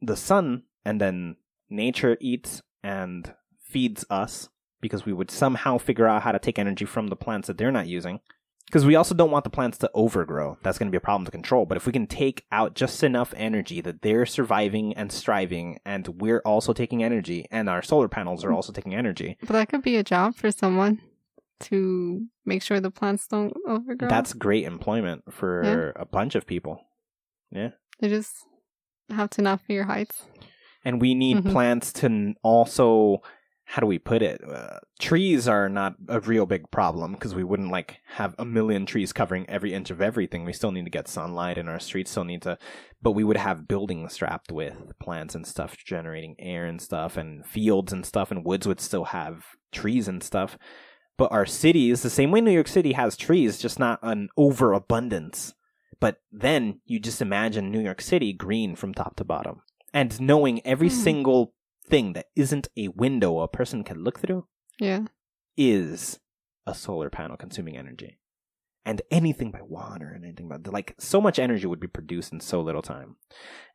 the 0.00 0.16
sun 0.16 0.62
and 0.82 0.98
then 0.98 1.36
nature 1.68 2.16
eats 2.22 2.62
and 2.82 3.34
feeds 3.60 4.02
us 4.08 4.48
because 4.80 5.04
we 5.04 5.12
would 5.12 5.30
somehow 5.30 5.76
figure 5.76 6.06
out 6.06 6.22
how 6.22 6.32
to 6.32 6.38
take 6.38 6.58
energy 6.58 6.86
from 6.86 7.08
the 7.08 7.16
plants 7.16 7.48
that 7.48 7.58
they're 7.58 7.70
not 7.70 7.86
using. 7.86 8.20
Because 8.68 8.84
we 8.84 8.96
also 8.96 9.14
don't 9.14 9.30
want 9.30 9.44
the 9.44 9.50
plants 9.50 9.78
to 9.78 9.90
overgrow. 9.94 10.58
That's 10.62 10.76
going 10.76 10.88
to 10.88 10.90
be 10.90 10.98
a 10.98 11.00
problem 11.00 11.24
to 11.24 11.30
control. 11.30 11.64
But 11.64 11.78
if 11.78 11.86
we 11.86 11.92
can 11.92 12.06
take 12.06 12.44
out 12.52 12.74
just 12.74 13.02
enough 13.02 13.32
energy 13.36 13.80
that 13.80 14.02
they're 14.02 14.26
surviving 14.26 14.92
and 14.94 15.10
striving, 15.10 15.78
and 15.86 16.06
we're 16.20 16.40
also 16.44 16.74
taking 16.74 17.02
energy, 17.02 17.46
and 17.50 17.68
our 17.70 17.80
solar 17.80 18.08
panels 18.08 18.44
are 18.44 18.52
also 18.52 18.70
taking 18.72 18.94
energy, 18.94 19.38
But 19.40 19.50
that 19.54 19.68
could 19.70 19.82
be 19.82 19.96
a 19.96 20.04
job 20.04 20.34
for 20.34 20.50
someone 20.50 21.00
to 21.60 22.26
make 22.44 22.62
sure 22.62 22.78
the 22.78 22.90
plants 22.90 23.26
don't 23.26 23.52
overgrow. 23.66 24.08
that's 24.08 24.32
great 24.34 24.64
employment 24.64 25.24
for 25.32 25.90
a 25.96 26.04
bunch 26.04 26.34
of 26.34 26.46
people. 26.46 26.80
Yeah. 27.50 27.70
They 28.00 28.08
just 28.08 28.32
have 29.10 29.30
to 29.30 29.42
not 29.42 29.62
fear 29.62 29.84
heights. 29.84 30.24
and 30.84 31.00
we 31.00 31.12
need 31.14 31.38
Mhm. 31.38 31.50
plants 31.50 31.92
to 31.94 32.34
also 32.42 33.20
how 33.70 33.80
do 33.80 33.86
we 33.86 33.98
put 33.98 34.22
it? 34.22 34.40
Uh, 34.42 34.78
trees 34.98 35.46
are 35.46 35.68
not 35.68 35.94
a 36.08 36.20
real 36.20 36.46
big 36.46 36.70
problem 36.70 37.12
because 37.12 37.34
we 37.34 37.44
wouldn't 37.44 37.70
like 37.70 37.98
have 38.14 38.34
a 38.38 38.44
million 38.44 38.86
trees 38.86 39.12
covering 39.12 39.44
every 39.46 39.74
inch 39.74 39.90
of 39.90 40.00
everything. 40.00 40.46
We 40.46 40.54
still 40.54 40.72
need 40.72 40.86
to 40.86 40.90
get 40.90 41.06
sunlight 41.06 41.58
and 41.58 41.68
our 41.68 41.78
streets 41.78 42.10
still 42.10 42.24
need 42.24 42.40
to 42.42 42.56
but 43.02 43.12
we 43.12 43.24
would 43.24 43.36
have 43.36 43.68
buildings 43.68 44.14
strapped 44.14 44.50
with 44.50 44.74
plants 44.98 45.34
and 45.34 45.46
stuff 45.46 45.76
generating 45.76 46.34
air 46.38 46.64
and 46.64 46.80
stuff 46.80 47.18
and 47.18 47.44
fields 47.44 47.92
and 47.92 48.06
stuff 48.06 48.30
and 48.30 48.42
woods 48.42 48.66
would 48.66 48.80
still 48.80 49.04
have 49.04 49.44
trees 49.70 50.08
and 50.08 50.22
stuff. 50.22 50.56
But 51.18 51.30
our 51.30 51.44
cities 51.44 52.02
the 52.02 52.08
same 52.10 52.30
way 52.30 52.40
new 52.40 52.50
york 52.50 52.68
city 52.68 52.94
has 52.94 53.18
trees 53.18 53.58
just 53.58 53.78
not 53.78 53.98
an 54.02 54.30
overabundance. 54.38 55.52
But 56.00 56.22
then 56.32 56.80
you 56.86 57.00
just 57.00 57.20
imagine 57.20 57.70
new 57.70 57.80
york 57.80 58.00
city 58.00 58.32
green 58.32 58.76
from 58.76 58.94
top 58.94 59.16
to 59.16 59.24
bottom 59.24 59.60
and 59.92 60.18
knowing 60.18 60.64
every 60.66 60.88
Hmm. 60.88 60.94
single 60.94 61.54
thing 61.88 62.12
that 62.14 62.26
isn't 62.36 62.68
a 62.76 62.88
window 62.88 63.40
a 63.40 63.48
person 63.48 63.84
can 63.84 64.02
look 64.04 64.18
through 64.20 64.46
Yeah. 64.78 65.06
is 65.56 66.20
a 66.66 66.74
solar 66.74 67.10
panel 67.10 67.36
consuming 67.36 67.76
energy. 67.76 68.18
And 68.84 69.02
anything 69.10 69.50
by 69.50 69.60
water 69.62 70.08
and 70.08 70.24
anything 70.24 70.48
by 70.48 70.56
like 70.70 70.94
so 70.98 71.20
much 71.20 71.38
energy 71.38 71.66
would 71.66 71.80
be 71.80 71.88
produced 71.88 72.32
in 72.32 72.40
so 72.40 72.60
little 72.60 72.80
time. 72.82 73.16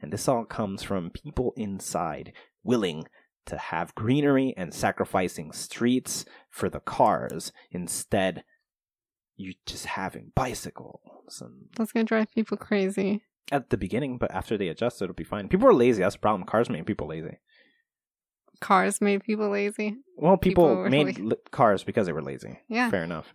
And 0.01 0.11
this 0.11 0.28
all 0.28 0.43
comes 0.45 0.82
from 0.84 1.11
people 1.11 1.53
inside 1.55 2.34
willing 2.64 3.05
to 3.45 3.57
have 3.57 3.93
greenery 3.95 4.53
and 4.57 4.74
sacrificing 4.74 5.51
streets 5.51 6.26
for 6.49 6.70
the 6.70 6.80
cars 6.80 7.51
instead 7.72 8.43
you 9.36 9.53
just 9.66 9.86
having 9.88 10.32
bicycles 10.36 11.41
and 11.41 11.66
That's 11.76 11.91
gonna 11.91 12.05
drive 12.05 12.32
people 12.34 12.55
crazy. 12.57 13.24
at 13.51 13.70
the 13.70 13.78
beginning, 13.78 14.18
but 14.18 14.32
after 14.32 14.57
they 14.57 14.68
adjust 14.70 15.01
it'll 15.01 15.14
be 15.16 15.24
fine. 15.24 15.49
People 15.49 15.68
are 15.68 15.74
lazy, 15.74 16.01
that's 16.01 16.16
the 16.16 16.20
problem. 16.20 16.43
Cars 16.45 16.70
make 16.70 16.86
people 16.86 17.07
lazy. 17.07 17.38
Cars 18.64 19.01
made 19.01 19.24
people 19.24 19.49
lazy. 19.49 19.97
Well, 20.18 20.38
people, 20.38 20.86
People 20.86 20.89
made 20.89 21.36
cars 21.51 21.84
because 21.84 22.05
they 22.07 22.14
were 22.14 22.22
lazy. 22.22 22.59
Yeah. 22.70 22.89
Fair 22.89 23.03
enough. 23.03 23.34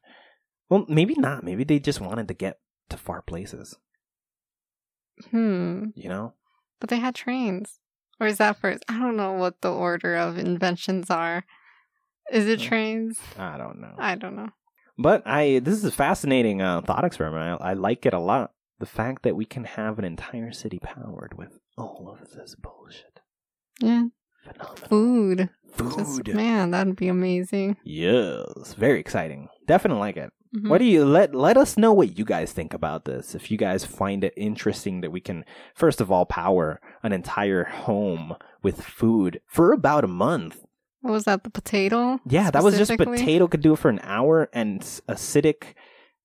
Well, 0.71 0.87
maybe 0.89 1.15
not. 1.15 1.45
Maybe 1.45 1.65
they 1.65 1.79
just 1.79 2.01
wanted 2.01 2.29
to 2.29 2.35
get 2.35 2.59
to 2.89 2.97
far 2.97 3.21
places, 3.23 3.77
Hmm. 5.31 5.87
you 5.95 6.09
know? 6.09 6.35
But 6.81 6.91
they 6.91 6.99
had 6.99 7.15
trains. 7.15 7.81
Or 8.21 8.27
is 8.27 8.39
that 8.39 8.59
first? 8.59 8.85
I 8.89 8.99
don't 8.99 9.17
know 9.17 9.33
what 9.33 9.61
the 9.61 9.73
order 9.73 10.17
of 10.17 10.39
inventions 10.39 11.11
are. 11.11 11.45
Is 12.33 12.47
it 12.47 12.61
Hmm. 12.61 12.67
trains? 12.69 13.21
I 13.39 13.57
don't 13.59 13.81
know. 13.81 13.95
I 13.99 14.15
don't 14.15 14.37
know. 14.37 14.51
But 14.97 15.23
I 15.27 15.61
this 15.61 15.75
is 15.75 15.85
a 15.85 15.93
fascinating 15.93 16.61
uh, 16.61 16.81
thought 16.83 17.05
experiment. 17.05 17.61
I, 17.63 17.71
I 17.71 17.75
like 17.75 18.05
it 18.07 18.13
a 18.15 18.19
lot. 18.19 18.53
The 18.81 18.87
fact 18.87 19.23
that 19.23 19.37
we 19.37 19.45
can 19.45 19.65
have 19.65 19.99
an 19.99 20.05
entire 20.05 20.53
city 20.53 20.79
powered 20.79 21.35
with 21.37 21.59
all 21.77 22.09
of 22.13 22.31
this 22.33 22.55
bullshit. 22.57 23.21
Yeah. 23.81 24.07
Phenomenal. 24.53 24.89
Food. 24.89 25.51
Food. 25.73 26.25
Just, 26.25 26.35
man, 26.37 26.71
that'd 26.73 26.97
be 26.97 27.09
amazing. 27.09 27.77
Yes. 27.85 28.75
Very 28.75 28.99
exciting. 29.01 29.49
Definitely 29.67 30.01
like 30.01 30.17
it. 30.17 30.33
Mhm. 30.57 30.69
What 30.71 30.79
do 30.79 30.85
you 30.87 31.05
let 31.05 31.35
let 31.35 31.57
us 31.59 31.77
know 31.77 31.93
what 31.93 32.19
you 32.19 32.25
guys 32.25 32.53
think 32.53 32.73
about 32.73 33.05
this? 33.05 33.35
If 33.35 33.51
you 33.51 33.59
guys 33.59 33.85
find 33.85 34.25
it 34.25 34.33
interesting 34.37 35.03
that 35.03 35.13
we 35.13 35.21
can 35.21 35.45
first 35.75 36.01
of 36.01 36.11
all 36.11 36.25
power 36.25 36.81
an 37.03 37.13
entire 37.13 37.65
home 37.65 38.35
with 38.63 38.83
food 38.83 39.41
for 39.47 39.73
about 39.73 40.05
a 40.05 40.09
month. 40.09 40.65
What 41.03 41.13
was 41.13 41.25
that? 41.25 41.45
The 41.45 41.51
potato? 41.51 42.19
Yeah, 42.27 42.51
that 42.51 42.65
was 42.65 42.77
just 42.79 42.97
potato 42.97 43.47
could 43.47 43.61
do 43.61 43.75
it 43.75 43.79
for 43.79 43.89
an 43.91 44.01
hour 44.03 44.49
and 44.53 44.81
acidic 45.09 45.75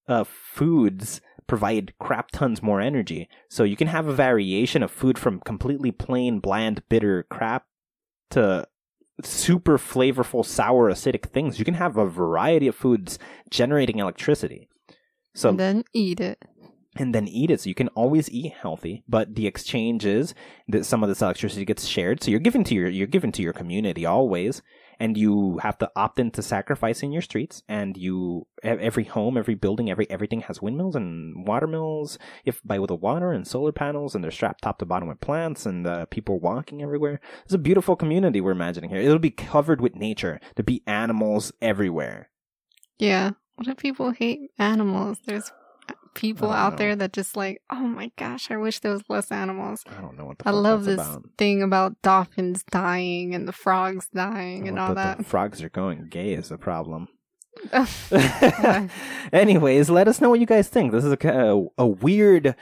uh, 0.07 0.23
foods 0.23 1.21
provide 1.45 1.93
crap 1.99 2.31
tons 2.31 2.63
more 2.63 2.79
energy. 2.81 3.27
So 3.49 3.65
you 3.65 3.75
can 3.75 3.87
have 3.87 4.07
a 4.07 4.13
variation 4.13 4.81
of 4.81 4.89
food 4.89 5.19
from 5.19 5.41
completely 5.41 5.91
plain 5.91 6.39
bland 6.39 6.81
bitter 6.89 7.23
crap 7.29 7.65
to 8.33 8.67
super 9.23 9.77
flavorful 9.77 10.45
sour 10.45 10.91
acidic 10.91 11.25
things. 11.25 11.59
You 11.59 11.65
can 11.65 11.75
have 11.75 11.97
a 11.97 12.07
variety 12.07 12.67
of 12.67 12.75
foods 12.75 13.19
generating 13.49 13.99
electricity. 13.99 14.67
So 15.35 15.49
and 15.49 15.59
then 15.59 15.83
eat 15.93 16.19
it. 16.19 16.37
and 16.97 17.13
then 17.13 17.27
eat 17.27 17.49
it. 17.51 17.61
So 17.61 17.69
you 17.69 17.75
can 17.75 17.89
always 17.89 18.29
eat 18.29 18.53
healthy, 18.53 19.03
but 19.07 19.35
the 19.35 19.47
exchange 19.47 20.05
is 20.05 20.33
that 20.67 20.85
some 20.85 21.03
of 21.03 21.09
this 21.09 21.21
electricity 21.21 21.65
gets 21.65 21.85
shared. 21.85 22.21
So 22.23 22.31
you're 22.31 22.39
giving 22.39 22.63
to 22.65 22.75
your 22.75 22.89
you're 22.89 23.07
giving 23.07 23.31
to 23.33 23.41
your 23.41 23.53
community 23.53 24.05
always, 24.05 24.61
and 24.99 25.17
you 25.17 25.59
have 25.59 25.77
to 25.79 25.91
opt 25.95 26.19
into 26.19 26.41
sacrificing 26.41 27.11
your 27.11 27.21
streets. 27.21 27.63
And 27.67 27.97
you 27.97 28.47
every 28.63 29.03
home, 29.03 29.37
every 29.37 29.55
building, 29.55 29.89
every 29.89 30.09
everything 30.09 30.41
has 30.41 30.61
windmills 30.61 30.95
and 30.95 31.47
water 31.47 31.67
mills, 31.67 32.17
if 32.45 32.61
by 32.63 32.79
with 32.79 32.89
the 32.89 32.95
water 32.95 33.31
and 33.31 33.47
solar 33.47 33.71
panels, 33.71 34.15
and 34.15 34.23
they're 34.23 34.31
strapped 34.31 34.63
top 34.63 34.79
to 34.79 34.85
bottom 34.85 35.07
with 35.07 35.19
plants 35.19 35.65
and 35.65 35.85
uh, 35.85 36.05
people 36.05 36.39
walking 36.39 36.81
everywhere. 36.81 37.19
It's 37.45 37.53
a 37.53 37.57
beautiful 37.57 37.95
community 37.95 38.41
we're 38.41 38.51
imagining 38.51 38.89
here. 38.89 38.99
It'll 38.99 39.19
be 39.19 39.31
covered 39.31 39.81
with 39.81 39.95
nature. 39.95 40.39
There'll 40.55 40.65
be 40.65 40.83
animals 40.87 41.51
everywhere. 41.61 42.29
Yeah. 42.97 43.31
What 43.55 43.67
if 43.67 43.77
people 43.77 44.11
hate 44.11 44.51
animals? 44.57 45.19
There's 45.25 45.51
people 46.13 46.51
out 46.51 46.73
know. 46.73 46.77
there 46.77 46.95
that 46.95 47.13
just 47.13 47.35
like, 47.35 47.61
oh 47.69 47.87
my 47.87 48.11
gosh, 48.17 48.51
I 48.51 48.57
wish 48.57 48.79
there 48.79 48.91
was 48.91 49.03
less 49.09 49.31
animals. 49.31 49.83
I 49.87 50.01
don't 50.01 50.17
know 50.17 50.25
what 50.25 50.39
the 50.39 50.47
I 50.47 50.51
love 50.51 50.85
this 50.85 51.01
about. 51.01 51.23
thing 51.37 51.61
about 51.61 52.01
dolphins 52.01 52.63
dying 52.63 53.35
and 53.35 53.47
the 53.47 53.51
frogs 53.53 54.07
dying 54.13 54.63
oh, 54.63 54.67
and 54.67 54.77
What 54.77 54.89
all 54.89 54.95
that. 54.95 55.17
The 55.19 55.23
frogs 55.23 55.61
are 55.63 55.69
going 55.69 56.07
gay 56.09 56.33
is 56.33 56.49
the 56.49 56.57
problem. 56.57 57.07
Anyways, 59.33 59.89
let 59.89 60.07
us 60.07 60.21
know 60.21 60.29
what 60.29 60.39
you 60.39 60.45
guys 60.45 60.67
think. 60.67 60.91
This 60.91 61.03
is 61.03 61.13
a, 61.13 61.27
a, 61.27 61.65
a 61.77 61.87
weird, 61.87 62.55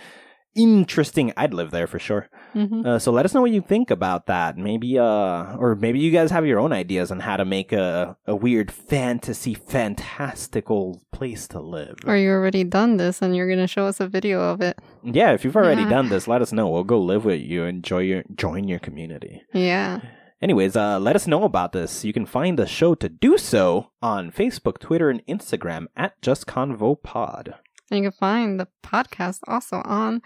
interesting. 0.56 1.32
I'd 1.38 1.54
live 1.54 1.72
there 1.72 1.88
for 1.88 2.00
sure. 2.00 2.30
Mhm. 2.56 2.86
Uh, 2.86 3.00
so 3.00 3.12
let 3.12 3.26
us 3.26 3.34
know 3.34 3.42
what 3.42 3.52
you 3.52 3.62
think 3.62 3.90
about 3.90 4.26
that. 4.26 4.58
Maybe, 4.58 5.00
uh, 5.00 5.56
or 5.58 5.76
maybe 5.76 6.00
you 6.00 6.12
guys 6.12 6.32
have 6.32 6.46
your 6.46 6.60
own 6.60 6.74
ideas 6.74 7.12
on 7.12 7.20
how 7.22 7.38
to 7.38 7.46
make 7.46 7.72
a 7.72 8.18
a 8.28 8.36
weird 8.36 8.72
fantasy, 8.72 9.54
fantastical 9.54 11.02
place 11.12 11.48
to 11.50 11.60
live. 11.60 11.96
Or 12.06 12.16
you 12.18 12.30
already 12.32 12.64
done 12.64 12.98
this 12.98 13.22
and 13.22 13.36
you're 13.36 13.50
gonna 13.50 13.68
show 13.68 13.86
us 13.86 14.00
a 14.00 14.08
video 14.08 14.42
of 14.42 14.62
it. 14.62 14.78
Yeah, 15.04 15.32
if 15.32 15.44
you've 15.46 15.56
already 15.56 15.84
Yeah. 15.84 15.90
done 15.90 16.10
this, 16.10 16.28
let 16.28 16.42
us 16.42 16.52
know. 16.52 16.68
We'll 16.70 16.84
go 16.84 17.00
live 17.00 17.26
with 17.26 17.42
you. 17.42 17.64
Enjoy 17.64 18.00
your 18.00 18.24
join 18.36 18.68
your 18.68 18.80
community. 18.80 19.42
Yeah. 19.54 20.00
Anyways, 20.42 20.76
uh, 20.76 21.00
let 21.00 21.16
us 21.16 21.28
know 21.28 21.44
about 21.44 21.72
this. 21.72 22.04
You 22.04 22.14
can 22.14 22.26
find 22.26 22.58
the 22.58 22.66
show 22.66 22.96
to 22.96 23.08
do 23.08 23.38
so 23.38 23.92
on 24.02 24.32
Facebook, 24.32 24.80
Twitter, 24.80 25.10
and 25.10 25.22
Instagram 25.28 25.86
at 25.96 26.20
Just 26.22 26.48
Convo 26.48 26.96
Pod. 27.02 27.54
And 27.92 28.04
you 28.04 28.10
can 28.10 28.18
find 28.18 28.60
the 28.60 28.68
podcast 28.84 29.42
also 29.48 29.82
on 29.86 30.22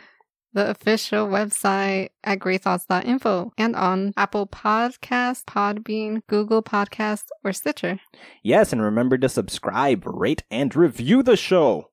the 0.55 0.69
official 0.69 1.27
website 1.27 2.09
at 2.23 2.39
greythoughts.info 2.39 3.51
and 3.57 3.75
on 3.75 4.13
Apple 4.15 4.47
Podcasts, 4.47 5.43
Podbean, 5.43 6.21
Google 6.27 6.63
Podcasts, 6.63 7.27
or 7.43 7.51
Stitcher. 7.51 7.99
Yes, 8.41 8.71
and 8.71 8.81
remember 8.81 9.17
to 9.17 9.29
subscribe, 9.29 10.03
rate, 10.07 10.43
and 10.49 10.73
review 10.73 11.21
the 11.21 11.35
show. 11.35 11.91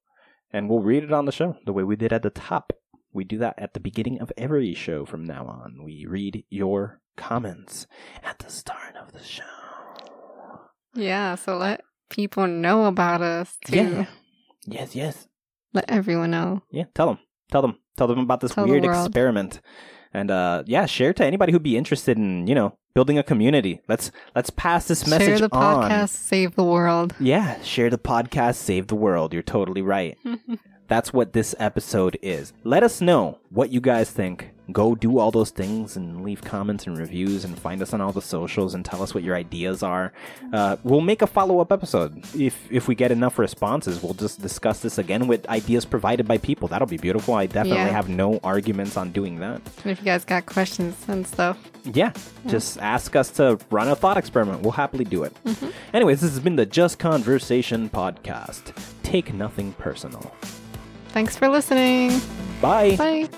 And 0.53 0.71
we'll 0.71 0.81
read 0.81 1.03
it 1.03 1.13
on 1.13 1.25
the 1.25 1.33
show 1.33 1.57
the 1.67 1.73
way 1.73 1.83
we 1.83 1.97
did 1.97 2.13
at 2.13 2.23
the 2.23 2.31
top. 2.31 2.73
We 3.13 3.25
do 3.25 3.37
that 3.39 3.59
at 3.59 3.75
the 3.75 3.81
beginning 3.81 4.21
of 4.21 4.33
every 4.39 4.73
show 4.75 5.05
from 5.05 5.25
now 5.25 5.45
on. 5.47 5.83
We 5.85 6.07
read 6.09 6.45
your 6.49 7.01
comments 7.17 7.87
at 8.23 8.39
the 8.39 8.49
start 8.49 8.95
of 8.97 9.13
the 9.13 9.23
show. 9.23 9.43
Yeah, 10.95 11.35
so 11.35 11.57
let 11.57 11.83
people 12.11 12.47
know 12.47 12.85
about 12.85 13.23
us 13.23 13.59
too. 13.65 13.77
Yeah. 13.77 14.07
Yes, 14.67 14.95
yes. 14.95 15.27
Let 15.75 15.87
everyone 15.91 16.31
know. 16.31 16.63
Yeah, 16.71 16.85
tell 16.95 17.09
them. 17.09 17.19
Tell 17.53 17.63
them. 17.63 17.79
Tell 17.97 18.07
them 18.09 18.19
about 18.19 18.41
this 18.41 18.55
Tell 18.55 18.67
weird 18.67 18.85
experiment. 18.85 19.61
And 20.15 20.31
uh 20.31 20.63
yeah, 20.67 20.87
share 20.87 21.13
to 21.15 21.25
anybody 21.25 21.53
who'd 21.53 21.63
be 21.63 21.77
interested 21.77 22.19
in, 22.19 22.47
you 22.47 22.55
know, 22.55 22.77
building 22.95 23.19
a 23.19 23.23
community. 23.23 23.81
Let's 23.89 24.11
let's 24.35 24.51
pass 24.51 24.89
this 24.89 25.07
message 25.07 25.39
Share 25.39 25.49
the 25.49 25.55
on. 25.57 25.91
podcast, 25.91 26.11
save 26.11 26.55
the 26.55 26.65
world. 26.65 27.15
Yeah, 27.21 27.61
share 27.63 27.89
the 27.91 27.99
podcast, 27.99 28.57
save 28.57 28.89
the 28.89 28.95
world. 28.97 29.33
You're 29.33 29.43
totally 29.43 29.83
right. 29.83 30.19
That's 30.89 31.13
what 31.13 31.33
this 31.33 31.55
episode 31.59 32.19
is. 32.21 32.53
Let 32.65 32.83
us 32.83 33.01
know 33.01 33.39
what 33.49 33.71
you 33.71 33.81
guys 33.81 34.11
think. 34.11 34.51
Go 34.71 34.95
do 34.95 35.19
all 35.19 35.33
those 35.33 35.51
things 35.51 35.97
and 35.97 36.23
leave 36.23 36.41
comments 36.43 36.87
and 36.87 36.97
reviews 36.97 37.45
and 37.45 37.59
find 37.59 37.83
us 37.83 37.93
on 37.93 38.01
all 38.01 38.13
the 38.13 38.23
socials 38.23 38.75
and 38.75 38.85
tell 38.85 39.03
us 39.03 39.13
what 39.13 39.25
your 39.25 39.35
ideas 39.35 39.83
are. 39.83 40.13
Uh, 40.53 40.77
we'll 40.85 41.01
make 41.01 41.21
a 41.21 41.27
follow 41.27 41.59
up 41.59 41.73
episode. 41.73 42.23
If 42.39 42.71
if 42.71 42.87
we 42.87 42.95
get 42.95 43.11
enough 43.11 43.39
responses, 43.41 44.03
we'll 44.03 44.15
just 44.15 44.41
discuss 44.41 44.81
this 44.81 44.99
again 44.99 45.27
with 45.27 45.49
ideas 45.49 45.85
provided 45.85 46.29
by 46.29 46.39
people. 46.39 46.69
That'll 46.69 46.87
be 46.87 46.97
beautiful. 46.97 47.35
I 47.35 47.47
definitely 47.47 47.79
Yeah. 47.79 47.89
have 47.89 48.09
no 48.09 48.39
arguments 48.45 48.97
on 48.97 49.11
doing 49.11 49.41
that. 49.41 49.61
If 49.85 49.99
you 49.99 50.05
guys 50.05 50.25
got 50.25 50.47
questions 50.47 50.95
and 51.09 51.27
stuff, 51.27 51.59
Yeah, 51.85 52.13
just 52.47 52.79
ask 52.79 53.17
us 53.17 53.31
to 53.33 53.59
run 53.71 53.89
a 53.89 53.97
thought 53.97 54.17
experiment. 54.17 54.63
We'll 54.63 54.71
happily 54.73 55.05
do 55.05 55.25
it. 55.25 55.37
Anyways, 55.93 56.21
this 56.21 56.31
has 56.31 56.39
been 56.41 56.55
the 56.55 56.67
Just 56.67 57.01
Conversation 57.01 57.91
podcast. 57.91 58.73
Take 59.03 59.35
nothing 59.35 59.73
personal. 59.73 60.33
thanks 61.09 61.37
for 61.37 61.49
listening. 61.49 62.21
Bye. 62.61 62.95
Bye. 62.97 63.29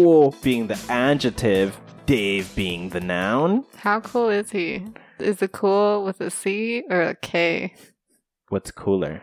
Cool 0.00 0.34
being 0.42 0.66
the 0.68 0.80
adjective, 0.88 1.78
Dave 2.06 2.54
being 2.56 2.88
the 2.88 3.00
noun. 3.00 3.66
How 3.76 4.00
cool 4.00 4.30
is 4.30 4.50
he? 4.50 4.86
Is 5.18 5.42
it 5.42 5.52
cool 5.52 6.04
with 6.04 6.22
a 6.22 6.30
C 6.30 6.82
or 6.88 7.02
a 7.02 7.14
K? 7.14 7.74
What's 8.48 8.70
cooler? 8.70 9.22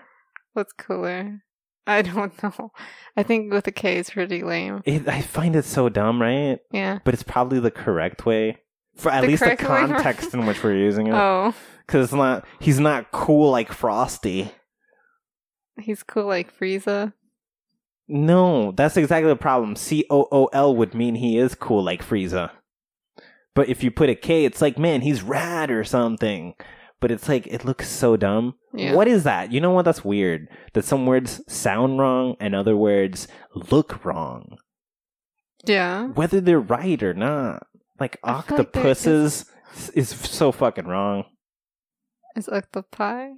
What's 0.53 0.73
cooler? 0.73 1.41
I 1.88 2.01
don't 2.03 2.43
know. 2.43 2.71
I 3.15 3.23
think 3.23 3.51
with 3.51 3.65
a 3.65 3.71
K 3.71 3.97
is 3.97 4.11
pretty 4.11 4.43
lame. 4.43 4.84
It, 4.86 5.07
I 5.07 5.21
find 5.21 5.55
it 5.55 5.65
so 5.65 5.89
dumb, 5.89 6.21
right? 6.21 6.59
Yeah. 6.71 6.99
But 7.03 7.15
it's 7.15 7.23
probably 7.23 7.59
the 7.59 7.71
correct 7.71 8.28
way. 8.28 8.57
For 8.97 9.09
at 9.11 9.21
The 9.21 9.28
least 9.30 9.43
the 9.43 9.55
context 9.55 10.36
in 10.36 10.45
which 10.45 10.63
we're 10.63 10.75
using 10.78 11.07
it. 11.07 11.13
Oh, 11.15 11.55
Because 11.88 12.03
it's 12.05 12.13
not, 12.13 12.45
he's 12.59 12.80
not 12.80 13.11
cool 13.11 13.49
like 13.49 13.71
Frosty. 13.71 14.51
he's 15.80 16.03
cool 16.03 16.25
like 16.28 16.55
Frieza. 16.55 17.13
No, 18.08 18.72
that's 18.72 18.97
exactly 18.97 19.30
the 19.30 19.36
problem. 19.36 19.76
C 19.76 20.05
O 20.10 20.28
O 20.32 20.45
L 20.53 20.76
would 20.76 20.93
mean 20.93 21.16
he 21.16 21.38
is 21.38 21.55
cool 21.55 21.84
like 21.84 22.05
Frieza. 22.05 22.51
But 23.53 23.70
if 23.70 23.84
you 23.84 23.91
put 23.91 24.10
a 24.10 24.16
K, 24.16 24.45
it's 24.45 24.62
like, 24.62 24.78
man, 24.78 25.01
he's 25.01 25.24
rad 25.24 25.72
or 25.72 25.84
something. 25.84 26.53
But 26.99 27.12
it's 27.12 27.28
like, 27.28 27.45
it 27.47 27.66
looks 27.66 27.88
so 27.88 28.16
dumb. 28.16 28.55
Yeah. 28.74 28.93
What 28.93 29.08
is 29.08 29.24
that? 29.24 29.51
You 29.51 29.62
know 29.62 29.72
what? 29.72 29.86
That's 29.86 30.05
weird. 30.05 30.47
That 30.74 30.86
some 30.86 31.05
words 31.05 31.41
sound 31.47 31.99
wrong 31.99 32.36
and 32.39 32.55
other 32.55 32.78
words 32.78 33.28
look 33.53 34.03
wrong. 34.05 34.58
Yeah. 35.66 36.08
Whether 36.08 36.39
they're 36.39 36.60
right 36.60 37.01
or 37.03 37.14
not. 37.14 37.68
Like 37.99 38.20
feel 38.22 38.34
like 38.34 38.51
octopuses 38.51 39.45
is 39.93 40.10
so 40.10 40.51
fucking 40.51 40.86
wrong. 40.86 41.26
Is 42.36 42.47
octopi? 42.47 43.30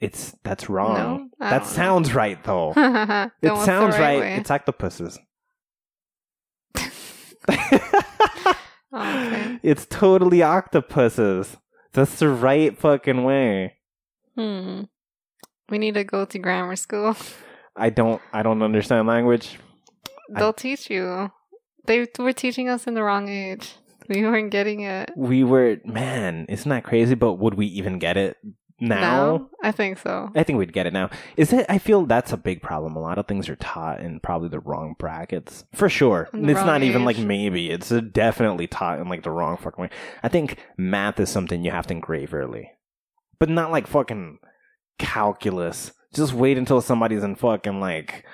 It's 0.00 0.36
that's 0.44 0.70
wrong. 0.70 0.94
No? 0.94 1.28
That 1.40 1.58
don't 1.58 1.68
know. 1.68 1.74
sounds 1.74 2.14
right 2.14 2.42
though. 2.44 2.72
It 3.42 3.64
sounds 3.64 3.98
right. 3.98 4.20
way? 4.20 4.36
It's 4.36 4.50
octopuses. 4.50 5.18
Oh, 8.90 9.26
okay. 9.26 9.58
It's 9.62 9.86
totally 9.86 10.42
octopuses. 10.42 11.58
That's 11.92 12.18
the 12.18 12.28
right 12.30 12.76
fucking 12.76 13.22
way. 13.22 13.74
Hmm. 14.34 14.84
We 15.68 15.76
need 15.78 15.94
to 15.94 16.04
go 16.04 16.24
to 16.24 16.38
grammar 16.38 16.76
school. 16.76 17.14
I 17.76 17.90
don't 17.90 18.22
I 18.32 18.42
don't 18.42 18.62
understand 18.62 19.06
language. 19.06 19.58
They'll 20.30 20.52
teach 20.52 20.90
you. 20.90 21.30
They 21.86 22.06
were 22.18 22.32
teaching 22.32 22.68
us 22.68 22.86
in 22.86 22.94
the 22.94 23.02
wrong 23.02 23.28
age. 23.28 23.74
We 24.08 24.22
weren't 24.22 24.50
getting 24.50 24.80
it. 24.80 25.10
We 25.16 25.44
were 25.44 25.78
man, 25.84 26.46
isn't 26.48 26.68
that 26.68 26.84
crazy? 26.84 27.14
But 27.14 27.34
would 27.34 27.54
we 27.54 27.66
even 27.66 27.98
get 27.98 28.16
it 28.16 28.36
now? 28.80 29.48
I 29.62 29.72
think 29.72 29.98
so. 29.98 30.30
I 30.34 30.42
think 30.42 30.58
we'd 30.58 30.72
get 30.72 30.86
it 30.86 30.92
now. 30.92 31.10
Is 31.36 31.52
it? 31.52 31.66
I 31.68 31.78
feel 31.78 32.06
that's 32.06 32.32
a 32.32 32.36
big 32.36 32.62
problem. 32.62 32.96
A 32.96 33.00
lot 33.00 33.18
of 33.18 33.26
things 33.26 33.48
are 33.48 33.56
taught 33.56 34.00
in 34.00 34.20
probably 34.20 34.48
the 34.48 34.60
wrong 34.60 34.94
brackets, 34.98 35.64
for 35.72 35.88
sure. 35.88 36.28
It's 36.32 36.64
not 36.64 36.82
even 36.82 37.04
like 37.04 37.18
maybe. 37.18 37.70
It's 37.70 37.90
definitely 37.90 38.66
taught 38.66 39.00
in 39.00 39.08
like 39.08 39.22
the 39.22 39.30
wrong 39.30 39.56
fucking 39.56 39.82
way. 39.82 39.90
I 40.22 40.28
think 40.28 40.58
math 40.76 41.18
is 41.20 41.30
something 41.30 41.64
you 41.64 41.70
have 41.70 41.86
to 41.88 41.94
engrave 41.94 42.34
early, 42.34 42.70
but 43.38 43.48
not 43.48 43.70
like 43.70 43.86
fucking 43.86 44.38
calculus. 44.98 45.92
Just 46.14 46.32
wait 46.32 46.58
until 46.58 46.80
somebody's 46.80 47.22
in 47.22 47.36
fucking 47.36 47.80
like 47.80 48.24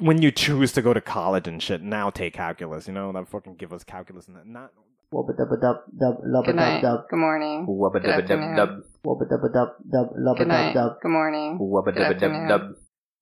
when 0.00 0.22
you 0.22 0.30
choose 0.30 0.72
to 0.72 0.82
go 0.82 0.94
to 0.94 1.00
college 1.00 1.46
and 1.46 1.62
shit. 1.62 1.82
Now 1.82 2.10
take 2.10 2.34
calculus. 2.34 2.86
You 2.86 2.94
know 2.94 3.12
that 3.12 3.28
fucking 3.28 3.56
give 3.56 3.72
us 3.72 3.84
calculus 3.84 4.28
and 4.28 4.36
that. 4.36 4.46
Not. 4.46 4.70
Wubba 5.12 5.32
dubba 5.36 5.60
dub 5.60 5.76
dub 5.98 6.16
lubba 6.24 6.46
Good 6.46 6.56
dub 6.56 6.56
night. 6.56 6.82
dub 6.82 7.00
Good 7.10 7.18
morning. 7.18 7.66
Wubba 7.66 8.00
Good 8.00 8.10
afternoon. 8.10 8.56
wubba 9.04 9.24
dubba 9.30 9.52
dub 9.52 9.68
dub 9.90 10.08
lubba 10.16 10.38
dub 10.38 10.48
night. 10.48 10.74
dub. 10.74 10.92
Good 11.02 11.10
morning. 11.10 11.58
Wubba 11.58 11.92
Good 11.94 12.02
afternoon. 12.02 12.74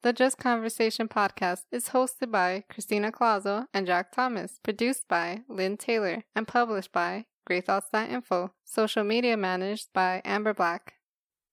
The 0.02 0.12
Just 0.14 0.38
Conversation 0.38 1.08
podcast 1.08 1.64
is 1.70 1.90
hosted 1.90 2.30
by 2.30 2.64
Christina 2.70 3.12
Clazo 3.12 3.66
and 3.74 3.86
Jack 3.86 4.12
Thomas, 4.12 4.58
produced 4.62 5.06
by 5.08 5.42
Lynn 5.46 5.76
Taylor, 5.76 6.24
and 6.34 6.48
published 6.48 6.90
by 6.92 7.26
GreyThoughts.info. 7.48 8.50
Social 8.64 9.04
media 9.04 9.36
managed 9.36 9.88
by 9.92 10.22
Amber 10.24 10.54
Black. 10.54 10.94